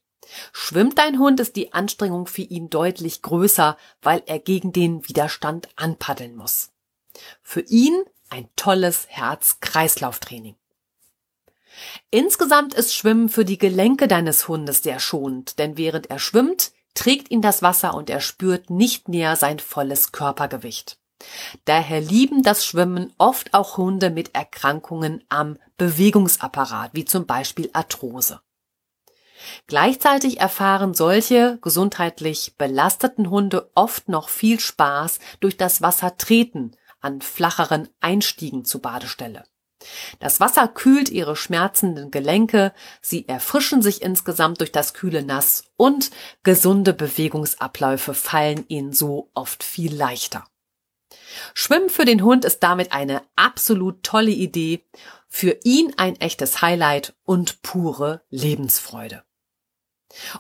Schwimmt 0.52 0.98
dein 0.98 1.20
Hund, 1.20 1.40
ist 1.40 1.56
die 1.56 1.74
Anstrengung 1.74 2.28
für 2.28 2.42
ihn 2.42 2.70
deutlich 2.70 3.22
größer, 3.22 3.78
weil 4.02 4.24
er 4.26 4.40
gegen 4.40 4.74
den 4.74 5.08
Widerstand 5.08 5.70
anpaddeln 5.76 6.36
muss. 6.36 6.72
Für 7.42 7.62
ihn 7.62 8.04
ein 8.30 8.50
tolles 8.56 9.08
Herz-Kreislauf-Training. 9.10 10.56
Insgesamt 12.10 12.74
ist 12.74 12.94
Schwimmen 12.94 13.30
für 13.30 13.46
die 13.46 13.58
Gelenke 13.58 14.08
deines 14.08 14.48
Hundes 14.48 14.84
sehr 14.84 15.00
schonend, 15.00 15.60
denn 15.60 15.78
während 15.78 16.10
er 16.10 16.20
schwimmt, 16.20 16.72
trägt 16.94 17.30
ihn 17.30 17.42
das 17.42 17.62
Wasser 17.62 17.94
und 17.94 18.10
er 18.10 18.22
spürt 18.22 18.70
nicht 18.70 19.08
mehr 19.08 19.36
sein 19.36 19.60
volles 19.60 20.12
Körpergewicht. 20.12 20.98
Daher 21.66 22.02
lieben 22.02 22.44
das 22.44 22.66
Schwimmen 22.66 23.14
oft 23.18 23.54
auch 23.54 23.78
Hunde 23.78 24.10
mit 24.10 24.36
Erkrankungen 24.36 25.24
am 25.30 25.58
Bewegungsapparat, 25.78 26.92
wie 26.94 27.06
zum 27.06 27.26
Beispiel 27.26 27.70
Arthrose. 27.74 28.42
Gleichzeitig 29.68 30.40
erfahren 30.40 30.94
solche 30.94 31.60
gesundheitlich 31.62 32.56
belasteten 32.58 33.30
Hunde 33.30 33.70
oft 33.76 34.10
noch 34.10 34.30
viel 34.30 34.60
Spaß 34.60 35.20
durch 35.40 35.58
das 35.58 35.82
Wassertreten 35.82 36.76
an 37.02 37.22
flacheren 37.22 37.90
Einstiegen 38.00 38.66
zur 38.66 38.82
Badestelle. 38.82 39.44
Das 40.20 40.40
Wasser 40.40 40.68
kühlt 40.68 41.10
ihre 41.10 41.36
schmerzenden 41.36 42.10
Gelenke, 42.10 42.74
sie 43.02 43.28
erfrischen 43.28 43.82
sich 43.82 44.02
insgesamt 44.02 44.60
durch 44.60 44.72
das 44.72 44.94
kühle 44.94 45.24
Nass 45.24 45.66
und 45.76 46.10
gesunde 46.44 46.94
Bewegungsabläufe 46.94 48.14
fallen 48.14 48.66
ihnen 48.68 48.92
so 48.92 49.30
oft 49.36 49.64
viel 49.64 49.96
leichter. 49.96 50.46
Schwimmen 51.54 51.90
für 51.90 52.06
den 52.06 52.24
Hund 52.24 52.44
ist 52.44 52.64
damit 52.64 52.92
eine 52.92 53.22
absolut 53.36 54.04
tolle 54.04 54.32
Idee 54.32 54.84
Für 55.30 55.58
ihn 55.64 55.94
ein 55.98 56.16
echtes 56.16 56.62
Highlight 56.62 57.14
und 57.24 57.62
pure 57.62 58.22
Lebensfreude. 58.30 59.24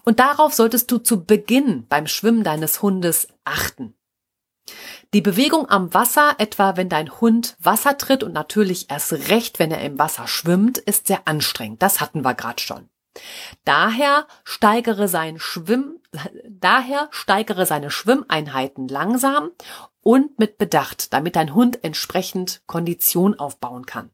Und 0.03 0.19
darauf 0.19 0.53
solltest 0.53 0.91
du 0.91 0.97
zu 0.97 1.23
Beginn 1.25 1.85
beim 1.87 2.07
Schwimmen 2.07 2.43
deines 2.43 2.81
Hundes 2.81 3.27
achten. 3.43 3.93
Die 5.13 5.21
Bewegung 5.21 5.69
am 5.69 5.93
Wasser, 5.93 6.35
etwa 6.37 6.75
wenn 6.75 6.89
dein 6.89 7.21
Hund 7.21 7.55
Wasser 7.59 7.97
tritt 7.97 8.23
und 8.23 8.33
natürlich 8.33 8.89
erst 8.89 9.13
recht, 9.29 9.59
wenn 9.59 9.71
er 9.71 9.81
im 9.81 9.97
Wasser 9.97 10.27
schwimmt, 10.27 10.77
ist 10.77 11.07
sehr 11.07 11.21
anstrengend. 11.25 11.81
Das 11.81 12.01
hatten 12.01 12.23
wir 12.23 12.33
gerade 12.33 12.61
schon. 12.61 12.89
Daher 13.63 14.27
steigere 14.43 15.07
sein 15.07 15.39
Schwimm, 15.39 15.99
daher 16.49 17.07
steigere 17.11 17.65
seine 17.65 17.89
Schwimmeinheiten 17.89 18.87
langsam 18.87 19.51
und 20.01 20.39
mit 20.39 20.57
Bedacht, 20.57 21.13
damit 21.13 21.35
dein 21.35 21.53
Hund 21.53 21.83
entsprechend 21.83 22.61
Kondition 22.67 23.39
aufbauen 23.39 23.85
kann. 23.85 24.11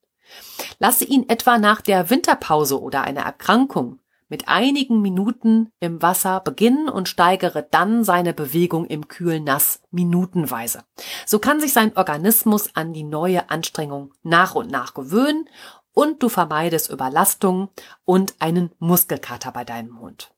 Lasse 0.79 1.05
ihn 1.05 1.27
etwa 1.29 1.57
nach 1.57 1.81
der 1.81 2.09
Winterpause 2.09 2.81
oder 2.81 3.01
einer 3.03 3.21
Erkrankung 3.21 3.99
mit 4.29 4.47
einigen 4.47 5.01
Minuten 5.01 5.71
im 5.79 6.01
Wasser 6.01 6.39
beginnen 6.39 6.89
und 6.89 7.09
steigere 7.09 7.63
dann 7.63 8.03
seine 8.03 8.33
Bewegung 8.33 8.85
im 8.85 9.07
kühlen 9.07 9.43
Nass 9.43 9.81
minutenweise. 9.91 10.83
So 11.25 11.39
kann 11.39 11.59
sich 11.59 11.73
sein 11.73 11.95
Organismus 11.95 12.75
an 12.75 12.93
die 12.93 13.03
neue 13.03 13.49
Anstrengung 13.49 14.13
nach 14.23 14.55
und 14.55 14.71
nach 14.71 14.93
gewöhnen 14.93 15.49
und 15.93 16.23
du 16.23 16.29
vermeidest 16.29 16.89
Überlastung 16.89 17.69
und 18.05 18.35
einen 18.39 18.71
Muskelkater 18.79 19.51
bei 19.51 19.63
deinem 19.63 19.99
Hund. 19.99 20.33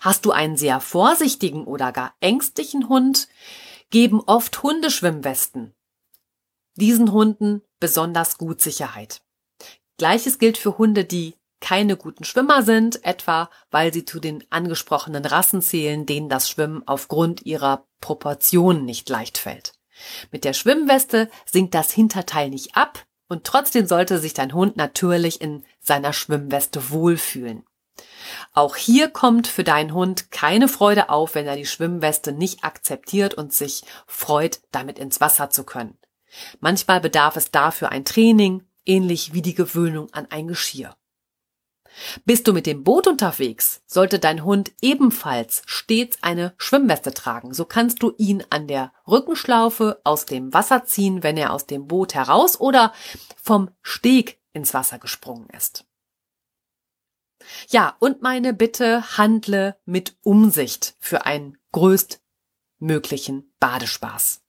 Hast 0.00 0.24
du 0.24 0.32
einen 0.32 0.56
sehr 0.56 0.80
vorsichtigen 0.80 1.64
oder 1.64 1.92
gar 1.92 2.14
ängstlichen 2.20 2.88
Hund, 2.88 3.28
geben 3.90 4.20
oft 4.26 4.62
Hundeschwimmwesten 4.62 5.74
diesen 6.76 7.12
Hunden 7.12 7.62
besonders 7.80 8.38
gut 8.38 8.60
Sicherheit. 8.60 9.22
Gleiches 9.98 10.38
gilt 10.38 10.58
für 10.58 10.78
Hunde, 10.78 11.04
die 11.04 11.34
keine 11.62 11.96
guten 11.96 12.24
Schwimmer 12.24 12.62
sind, 12.62 13.02
etwa 13.06 13.48
weil 13.70 13.92
sie 13.94 14.04
zu 14.04 14.20
den 14.20 14.44
angesprochenen 14.50 15.24
Rassen 15.24 15.62
zählen, 15.62 16.04
denen 16.04 16.28
das 16.28 16.50
Schwimmen 16.50 16.82
aufgrund 16.86 17.46
ihrer 17.46 17.86
Proportionen 18.02 18.84
nicht 18.84 19.08
leicht 19.08 19.38
fällt. 19.38 19.72
Mit 20.30 20.44
der 20.44 20.52
Schwimmweste 20.52 21.30
sinkt 21.46 21.74
das 21.74 21.90
Hinterteil 21.90 22.50
nicht 22.50 22.76
ab, 22.76 23.06
und 23.28 23.44
trotzdem 23.44 23.86
sollte 23.86 24.18
sich 24.18 24.34
dein 24.34 24.52
Hund 24.52 24.76
natürlich 24.76 25.40
in 25.40 25.64
seiner 25.80 26.12
Schwimmweste 26.12 26.90
wohlfühlen. 26.90 27.64
Auch 28.52 28.76
hier 28.76 29.08
kommt 29.08 29.46
für 29.46 29.64
deinen 29.64 29.94
Hund 29.94 30.30
keine 30.30 30.68
Freude 30.68 31.08
auf, 31.08 31.34
wenn 31.34 31.46
er 31.46 31.56
die 31.56 31.64
Schwimmweste 31.64 32.32
nicht 32.32 32.62
akzeptiert 32.62 33.32
und 33.32 33.54
sich 33.54 33.84
freut, 34.06 34.60
damit 34.70 34.98
ins 34.98 35.22
Wasser 35.22 35.48
zu 35.48 35.64
können. 35.64 35.96
Manchmal 36.60 37.00
bedarf 37.00 37.36
es 37.36 37.50
dafür 37.50 37.90
ein 37.90 38.04
Training, 38.04 38.64
ähnlich 38.84 39.32
wie 39.32 39.42
die 39.42 39.54
Gewöhnung 39.54 40.12
an 40.12 40.26
ein 40.30 40.48
Geschirr. 40.48 40.94
Bist 42.24 42.48
du 42.48 42.52
mit 42.52 42.66
dem 42.66 42.84
Boot 42.84 43.06
unterwegs, 43.06 43.82
sollte 43.86 44.18
dein 44.18 44.44
Hund 44.44 44.72
ebenfalls 44.80 45.62
stets 45.66 46.18
eine 46.22 46.54
Schwimmweste 46.56 47.12
tragen. 47.12 47.54
So 47.54 47.64
kannst 47.64 48.02
du 48.02 48.12
ihn 48.18 48.44
an 48.50 48.66
der 48.66 48.92
Rückenschlaufe 49.06 50.00
aus 50.04 50.26
dem 50.26 50.52
Wasser 50.52 50.84
ziehen, 50.84 51.22
wenn 51.22 51.36
er 51.36 51.52
aus 51.52 51.66
dem 51.66 51.86
Boot 51.86 52.14
heraus 52.14 52.58
oder 52.60 52.92
vom 53.42 53.70
Steg 53.82 54.40
ins 54.52 54.74
Wasser 54.74 54.98
gesprungen 54.98 55.48
ist. 55.50 55.84
Ja, 57.68 57.96
und 57.98 58.22
meine 58.22 58.54
Bitte, 58.54 59.18
handle 59.18 59.76
mit 59.84 60.16
Umsicht 60.22 60.94
für 61.00 61.26
einen 61.26 61.58
größtmöglichen 61.72 63.52
Badespaß. 63.58 64.42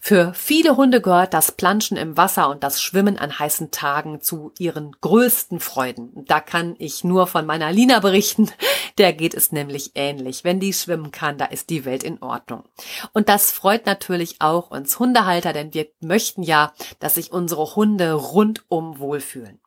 Für 0.00 0.32
viele 0.34 0.76
Hunde 0.76 1.00
gehört 1.00 1.34
das 1.34 1.52
Planschen 1.52 1.96
im 1.96 2.16
Wasser 2.16 2.48
und 2.50 2.62
das 2.62 2.80
Schwimmen 2.80 3.18
an 3.18 3.38
heißen 3.38 3.70
Tagen 3.70 4.20
zu 4.20 4.52
ihren 4.58 4.96
größten 5.00 5.60
Freuden. 5.60 6.24
Da 6.26 6.40
kann 6.40 6.76
ich 6.78 7.04
nur 7.04 7.26
von 7.26 7.46
meiner 7.46 7.72
Lina 7.72 8.00
berichten. 8.00 8.50
Der 8.98 9.12
geht 9.12 9.34
es 9.34 9.52
nämlich 9.52 9.92
ähnlich. 9.94 10.42
Wenn 10.42 10.60
die 10.60 10.72
schwimmen 10.72 11.12
kann, 11.12 11.38
da 11.38 11.44
ist 11.44 11.70
die 11.70 11.84
Welt 11.84 12.02
in 12.02 12.20
Ordnung. 12.22 12.64
Und 13.12 13.28
das 13.28 13.52
freut 13.52 13.86
natürlich 13.86 14.36
auch 14.40 14.70
uns 14.70 14.98
Hundehalter, 14.98 15.52
denn 15.52 15.72
wir 15.72 15.86
möchten 16.00 16.42
ja, 16.42 16.72
dass 16.98 17.14
sich 17.14 17.32
unsere 17.32 17.76
Hunde 17.76 18.12
rundum 18.12 18.98
wohlfühlen. 18.98 19.60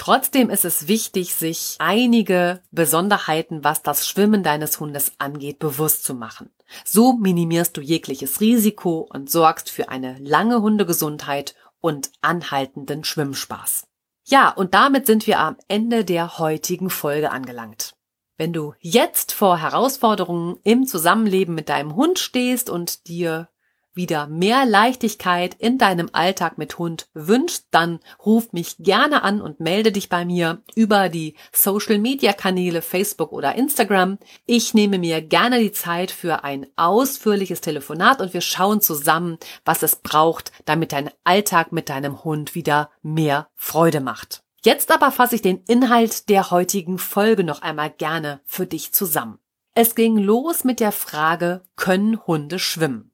Trotzdem 0.00 0.48
ist 0.48 0.64
es 0.64 0.88
wichtig, 0.88 1.34
sich 1.34 1.76
einige 1.78 2.62
Besonderheiten, 2.70 3.64
was 3.64 3.82
das 3.82 4.08
Schwimmen 4.08 4.42
deines 4.42 4.80
Hundes 4.80 5.12
angeht, 5.18 5.58
bewusst 5.58 6.04
zu 6.04 6.14
machen. 6.14 6.48
So 6.86 7.12
minimierst 7.12 7.76
du 7.76 7.82
jegliches 7.82 8.40
Risiko 8.40 9.06
und 9.12 9.30
sorgst 9.30 9.68
für 9.68 9.90
eine 9.90 10.16
lange 10.18 10.62
Hundegesundheit 10.62 11.54
und 11.82 12.10
anhaltenden 12.22 13.04
Schwimmspaß. 13.04 13.88
Ja, 14.24 14.48
und 14.48 14.72
damit 14.72 15.04
sind 15.04 15.26
wir 15.26 15.38
am 15.38 15.58
Ende 15.68 16.06
der 16.06 16.38
heutigen 16.38 16.88
Folge 16.88 17.30
angelangt. 17.30 17.94
Wenn 18.38 18.54
du 18.54 18.72
jetzt 18.80 19.32
vor 19.32 19.58
Herausforderungen 19.58 20.56
im 20.62 20.86
Zusammenleben 20.86 21.54
mit 21.54 21.68
deinem 21.68 21.94
Hund 21.94 22.18
stehst 22.18 22.70
und 22.70 23.06
dir 23.06 23.49
wieder 23.94 24.26
mehr 24.26 24.66
Leichtigkeit 24.66 25.54
in 25.58 25.78
deinem 25.78 26.10
Alltag 26.12 26.58
mit 26.58 26.78
Hund 26.78 27.08
wünschst, 27.14 27.66
dann 27.70 28.00
ruf 28.24 28.52
mich 28.52 28.76
gerne 28.78 29.22
an 29.22 29.40
und 29.40 29.60
melde 29.60 29.92
dich 29.92 30.08
bei 30.08 30.24
mir 30.24 30.62
über 30.74 31.08
die 31.08 31.34
Social 31.52 31.98
Media 31.98 32.32
Kanäle 32.32 32.82
Facebook 32.82 33.32
oder 33.32 33.54
Instagram. 33.54 34.18
Ich 34.46 34.74
nehme 34.74 34.98
mir 34.98 35.22
gerne 35.22 35.58
die 35.60 35.72
Zeit 35.72 36.10
für 36.10 36.44
ein 36.44 36.66
ausführliches 36.76 37.60
Telefonat 37.60 38.20
und 38.20 38.34
wir 38.34 38.40
schauen 38.40 38.80
zusammen, 38.80 39.38
was 39.64 39.82
es 39.82 39.96
braucht, 39.96 40.52
damit 40.64 40.92
dein 40.92 41.10
Alltag 41.24 41.72
mit 41.72 41.88
deinem 41.88 42.24
Hund 42.24 42.54
wieder 42.54 42.90
mehr 43.02 43.48
Freude 43.54 44.00
macht. 44.00 44.42
Jetzt 44.62 44.90
aber 44.90 45.10
fasse 45.10 45.36
ich 45.36 45.42
den 45.42 45.62
Inhalt 45.66 46.28
der 46.28 46.50
heutigen 46.50 46.98
Folge 46.98 47.44
noch 47.44 47.62
einmal 47.62 47.90
gerne 47.90 48.40
für 48.44 48.66
dich 48.66 48.92
zusammen. 48.92 49.38
Es 49.74 49.94
ging 49.94 50.18
los 50.18 50.64
mit 50.64 50.80
der 50.80 50.92
Frage, 50.92 51.62
können 51.76 52.26
Hunde 52.26 52.58
schwimmen? 52.58 53.09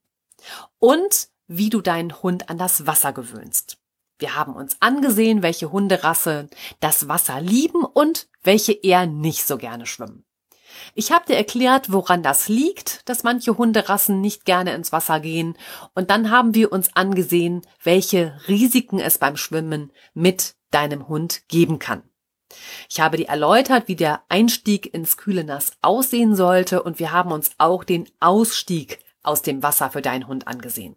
Und 0.78 1.28
wie 1.46 1.70
du 1.70 1.80
deinen 1.80 2.22
Hund 2.22 2.50
an 2.50 2.58
das 2.58 2.86
Wasser 2.86 3.12
gewöhnst. 3.12 3.78
Wir 4.18 4.34
haben 4.34 4.54
uns 4.54 4.76
angesehen, 4.80 5.42
welche 5.42 5.70
Hunderasse 5.70 6.48
das 6.80 7.08
Wasser 7.08 7.40
lieben 7.40 7.84
und 7.84 8.28
welche 8.42 8.72
eher 8.72 9.06
nicht 9.06 9.46
so 9.46 9.58
gerne 9.58 9.86
schwimmen. 9.86 10.24
Ich 10.94 11.12
habe 11.12 11.26
dir 11.26 11.36
erklärt, 11.36 11.92
woran 11.92 12.22
das 12.22 12.48
liegt, 12.48 13.08
dass 13.08 13.24
manche 13.24 13.56
Hunderassen 13.56 14.20
nicht 14.20 14.44
gerne 14.44 14.74
ins 14.74 14.92
Wasser 14.92 15.20
gehen, 15.20 15.56
und 15.94 16.10
dann 16.10 16.30
haben 16.30 16.54
wir 16.54 16.72
uns 16.72 16.94
angesehen, 16.94 17.62
welche 17.82 18.38
Risiken 18.48 18.98
es 18.98 19.18
beim 19.18 19.36
Schwimmen 19.36 19.92
mit 20.14 20.54
deinem 20.70 21.08
Hund 21.08 21.42
geben 21.48 21.78
kann. 21.78 22.02
Ich 22.88 23.00
habe 23.00 23.16
dir 23.16 23.28
erläutert, 23.28 23.88
wie 23.88 23.96
der 23.96 24.22
Einstieg 24.28 24.92
ins 24.92 25.16
kühle 25.16 25.44
Nass 25.44 25.72
aussehen 25.82 26.34
sollte, 26.34 26.82
und 26.82 26.98
wir 26.98 27.12
haben 27.12 27.32
uns 27.32 27.50
auch 27.58 27.84
den 27.84 28.08
Ausstieg 28.20 28.98
aus 29.26 29.42
dem 29.42 29.62
Wasser 29.62 29.90
für 29.90 30.02
deinen 30.02 30.26
Hund 30.26 30.48
angesehen. 30.48 30.96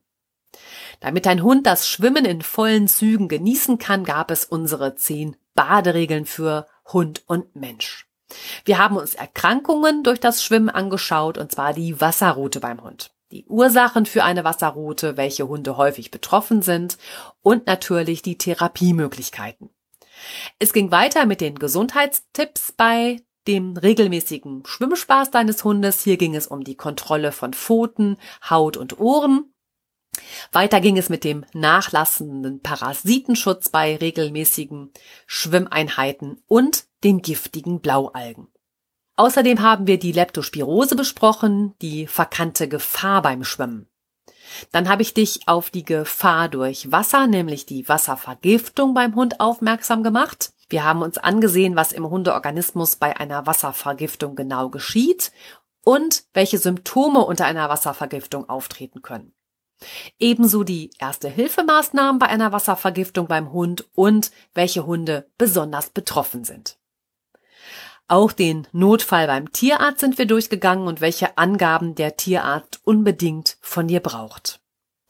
Damit 1.00 1.26
dein 1.26 1.44
Hund 1.44 1.66
das 1.66 1.88
Schwimmen 1.88 2.26
in 2.26 2.42
vollen 2.42 2.88
Zügen 2.88 3.28
genießen 3.28 3.78
kann, 3.78 4.04
gab 4.04 4.32
es 4.32 4.46
unsere 4.46 4.96
zehn 4.96 5.36
Baderegeln 5.54 6.26
für 6.26 6.68
Hund 6.92 7.24
und 7.28 7.56
Mensch. 7.56 8.08
Wir 8.66 8.78
haben 8.78 8.98
uns 8.98 9.16
Erkrankungen 9.16 10.04
durch 10.04 10.20
das 10.20 10.44
Schwimmen 10.44 10.70
angeschaut, 10.70 11.38
und 11.38 11.52
zwar 11.52 11.74
die 11.74 12.00
Wasserroute 12.00 12.60
beim 12.60 12.84
Hund, 12.84 13.12
die 13.32 13.46
Ursachen 13.46 14.06
für 14.06 14.24
eine 14.24 14.44
Wasserroute, 14.44 15.18
welche 15.18 15.48
Hunde 15.48 15.78
häufig 15.78 16.12
betroffen 16.12 16.62
sind 16.62 16.98
und 17.42 17.68
natürlich 17.68 18.22
die 18.22 18.38
Therapiemöglichkeiten. 18.38 19.70
Es 20.60 20.74
ging 20.74 20.92
weiter 20.92 21.26
mit 21.26 21.42
den 21.42 21.58
Gesundheitstipps 21.58 22.74
bei 22.74 23.22
dem 23.48 23.78
regelmäßigen 23.78 24.64
Schwimmspaß 24.66 25.32
deines 25.32 25.64
Hundes. 25.64 26.04
Hier 26.04 26.18
ging 26.18 26.36
es 26.36 26.48
um 26.48 26.64
die 26.64 26.76
Kontrolle 26.76 27.32
von 27.32 27.54
Pfoten, 27.54 28.18
Haut 28.50 28.78
und 28.78 29.00
Ohren. 29.00 29.54
Weiter 30.52 30.82
ging 30.82 30.98
es 30.98 31.10
mit 31.10 31.24
dem 31.24 31.46
nachlassenden 31.54 32.62
Parasitenschutz 32.62 33.70
bei 33.70 33.96
regelmäßigen 33.96 34.92
Schwimmeinheiten 35.26 36.42
und 36.48 36.86
den 37.04 37.22
giftigen 37.22 37.80
Blaualgen. 37.80 38.48
Außerdem 39.16 39.62
haben 39.62 39.86
wir 39.88 40.00
die 40.00 40.14
Leptospirose 40.14 40.96
besprochen, 40.96 41.76
die 41.82 42.08
verkannte 42.08 42.68
Gefahr 42.68 43.22
beim 43.22 43.44
Schwimmen. 43.44 43.90
Dann 44.72 44.90
habe 44.90 45.02
ich 45.02 45.14
dich 45.14 45.48
auf 45.48 45.70
die 45.70 45.84
Gefahr 45.84 46.50
durch 46.50 46.92
Wasser, 46.92 47.28
nämlich 47.28 47.66
die 47.66 47.88
Wasservergiftung 47.88 48.94
beim 48.94 49.16
Hund 49.16 49.40
aufmerksam 49.40 50.04
gemacht. 50.04 50.54
Wir 50.70 50.84
haben 50.84 51.02
uns 51.02 51.18
angesehen, 51.18 51.76
was 51.76 51.92
im 51.92 52.08
Hundeorganismus 52.08 52.96
bei 52.96 53.18
einer 53.18 53.48
Wasservergiftung 53.48 54.36
genau 54.36 54.70
geschieht 54.70 55.32
und 55.84 56.24
welche 56.34 56.60
Symptome 56.60 57.20
unter 57.20 57.46
einer 57.46 57.70
Wasservergiftung 57.70 58.48
auftreten 58.48 59.02
können. 59.02 59.34
Ebenso 60.20 60.64
die 60.64 60.92
Erste-Hilfemaßnahmen 61.00 62.20
bei 62.20 62.28
einer 62.28 62.52
Wasservergiftung 62.52 63.28
beim 63.28 63.52
Hund 63.52 63.88
und 63.96 64.32
welche 64.54 64.86
Hunde 64.86 65.30
besonders 65.38 65.90
betroffen 65.90 66.44
sind. 66.44 66.78
Auch 68.08 68.32
den 68.32 68.68
Notfall 68.72 69.28
beim 69.28 69.52
Tierarzt 69.52 70.00
sind 70.00 70.18
wir 70.18 70.26
durchgegangen 70.26 70.88
und 70.88 71.00
welche 71.00 71.38
Angaben 71.38 71.96
der 71.96 72.18
Tierarzt 72.18 72.82
unbedingt 72.84 73.58
von 73.62 73.88
dir 73.88 74.00
braucht. 74.00 74.59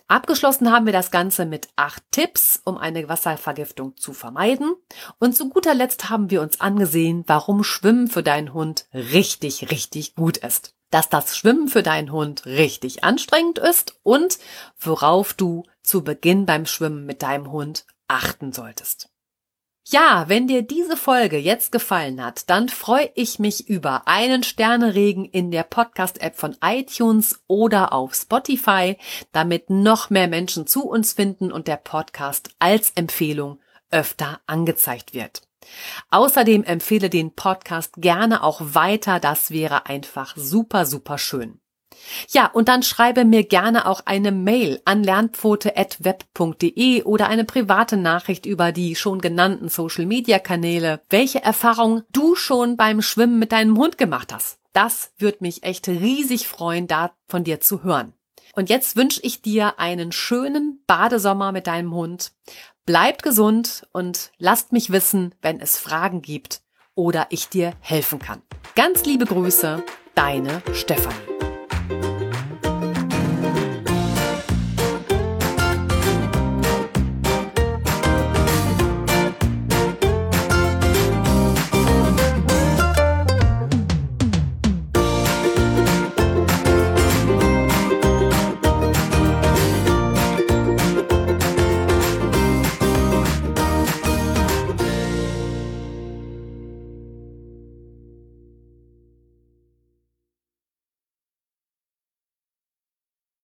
Abgeschlossen 0.10 0.72
haben 0.72 0.88
wir 0.88 0.94
das 0.94 1.12
Ganze 1.12 1.46
mit 1.46 1.70
acht 1.76 2.02
Tipps, 2.10 2.60
um 2.66 2.80
eine 2.80 3.08
Wasservergiftung 3.08 3.96
zu 3.96 4.12
vermeiden. 4.12 4.74
Und 5.20 5.38
zu 5.38 5.50
guter 5.50 5.76
Letzt 5.76 6.10
haben 6.10 6.32
wir 6.32 6.42
uns 6.42 6.60
angesehen, 6.60 7.24
warum 7.28 7.64
Schwimmen 7.64 8.08
für 8.08 8.24
deinen 8.24 8.56
Hund 8.56 8.88
richtig, 8.92 9.70
richtig 9.70 10.16
gut 10.16 10.38
ist. 10.38 10.74
Dass 10.90 11.10
das 11.10 11.38
Schwimmen 11.38 11.68
für 11.68 11.84
deinen 11.84 12.12
Hund 12.12 12.48
richtig 12.48 13.04
anstrengend 13.04 13.60
ist 13.60 14.00
und 14.02 14.40
worauf 14.80 15.36
du 15.36 15.64
zu 15.84 16.04
Beginn 16.04 16.48
beim 16.48 16.66
Schwimmen 16.66 17.06
mit 17.06 17.22
deinem 17.22 17.52
Hund 17.52 17.86
achten 18.08 18.52
solltest. 18.52 19.12
Ja, 19.92 20.26
wenn 20.28 20.46
dir 20.46 20.62
diese 20.62 20.96
Folge 20.96 21.38
jetzt 21.38 21.72
gefallen 21.72 22.24
hat, 22.24 22.48
dann 22.52 22.70
freue 22.70 23.10
ich 23.16 23.40
mich 23.40 23.68
über 23.68 24.08
einen 24.08 24.44
Sterneregen 24.44 25.26
in 25.26 25.50
der 25.50 25.64
Podcast-App 25.64 26.36
von 26.36 26.56
iTunes 26.64 27.42
oder 27.48 27.92
auf 27.92 28.14
Spotify, 28.14 28.98
damit 29.32 29.72
noch 29.72 30.12
mehr 30.12 30.28
Menschen 30.28 30.68
zu 30.68 30.88
uns 30.88 31.14
finden 31.14 31.52
und 31.52 31.68
der 31.68 31.78
Podcast 31.78 32.52
als 32.60 32.92
Empfehlung 32.92 33.60
öfter 33.90 34.40
angezeigt 34.46 35.16
wird. 35.16 35.42
Außerdem 36.12 36.64
empfehle 36.66 37.10
den 37.10 37.34
Podcast 37.34 37.94
gerne 37.98 38.44
auch 38.44 38.62
weiter, 38.62 39.20
das 39.20 39.50
wäre 39.50 39.88
einfach 39.88 40.38
super, 40.38 40.86
super 40.86 41.18
schön. 41.18 41.60
Ja, 42.30 42.48
und 42.48 42.70
dann 42.70 42.84
schreibe 42.84 43.26
mir 43.26 43.44
gerne 43.44 43.88
auch 43.88 44.02
eine 44.06 44.32
Mail 44.32 44.82
an 44.86 45.04
lernpfote.web.de 45.04 47.04
oder 47.04 47.28
eine 47.28 47.46
private 47.46 47.98
Nachricht 47.98 48.46
über 48.46 48.72
die 48.72 48.96
schon 48.96 49.22
genannten 49.22 49.70
Social 49.70 50.06
Media 50.06 50.38
Kanäle, 50.40 51.02
welche 51.10 51.44
Erfahrung 51.44 52.04
du 52.12 52.36
schon 52.36 52.78
beim 52.78 53.02
Schwimmen 53.02 53.40
mit 53.40 53.52
deinem 53.52 53.78
Hund 53.78 53.98
gemacht 53.98 54.34
hast. 54.34 54.60
Das 54.74 55.12
würde 55.18 55.40
mich 55.42 55.64
echt 55.64 55.88
riesig 55.88 56.48
freuen, 56.48 56.88
da 56.88 57.12
von 57.28 57.44
dir 57.44 57.60
zu 57.60 57.84
hören. 57.84 58.14
Und 58.54 58.70
jetzt 58.70 58.96
wünsche 58.96 59.22
ich 59.24 59.42
dir 59.42 59.80
einen 59.80 60.12
schönen 60.12 60.84
Badesommer 60.88 61.52
mit 61.52 61.68
deinem 61.68 61.94
Hund. 61.94 62.32
Bleibt 62.86 63.24
gesund 63.24 63.88
und 63.92 64.32
lasst 64.38 64.72
mich 64.72 64.92
wissen, 64.92 65.36
wenn 65.42 65.60
es 65.60 65.78
Fragen 65.78 66.22
gibt 66.22 66.62
oder 66.96 67.28
ich 67.30 67.50
dir 67.50 67.74
helfen 67.80 68.20
kann. 68.20 68.42
Ganz 68.76 69.06
liebe 69.06 69.26
Grüße, 69.26 69.84
deine 70.16 70.62
Stefanie. 70.74 71.39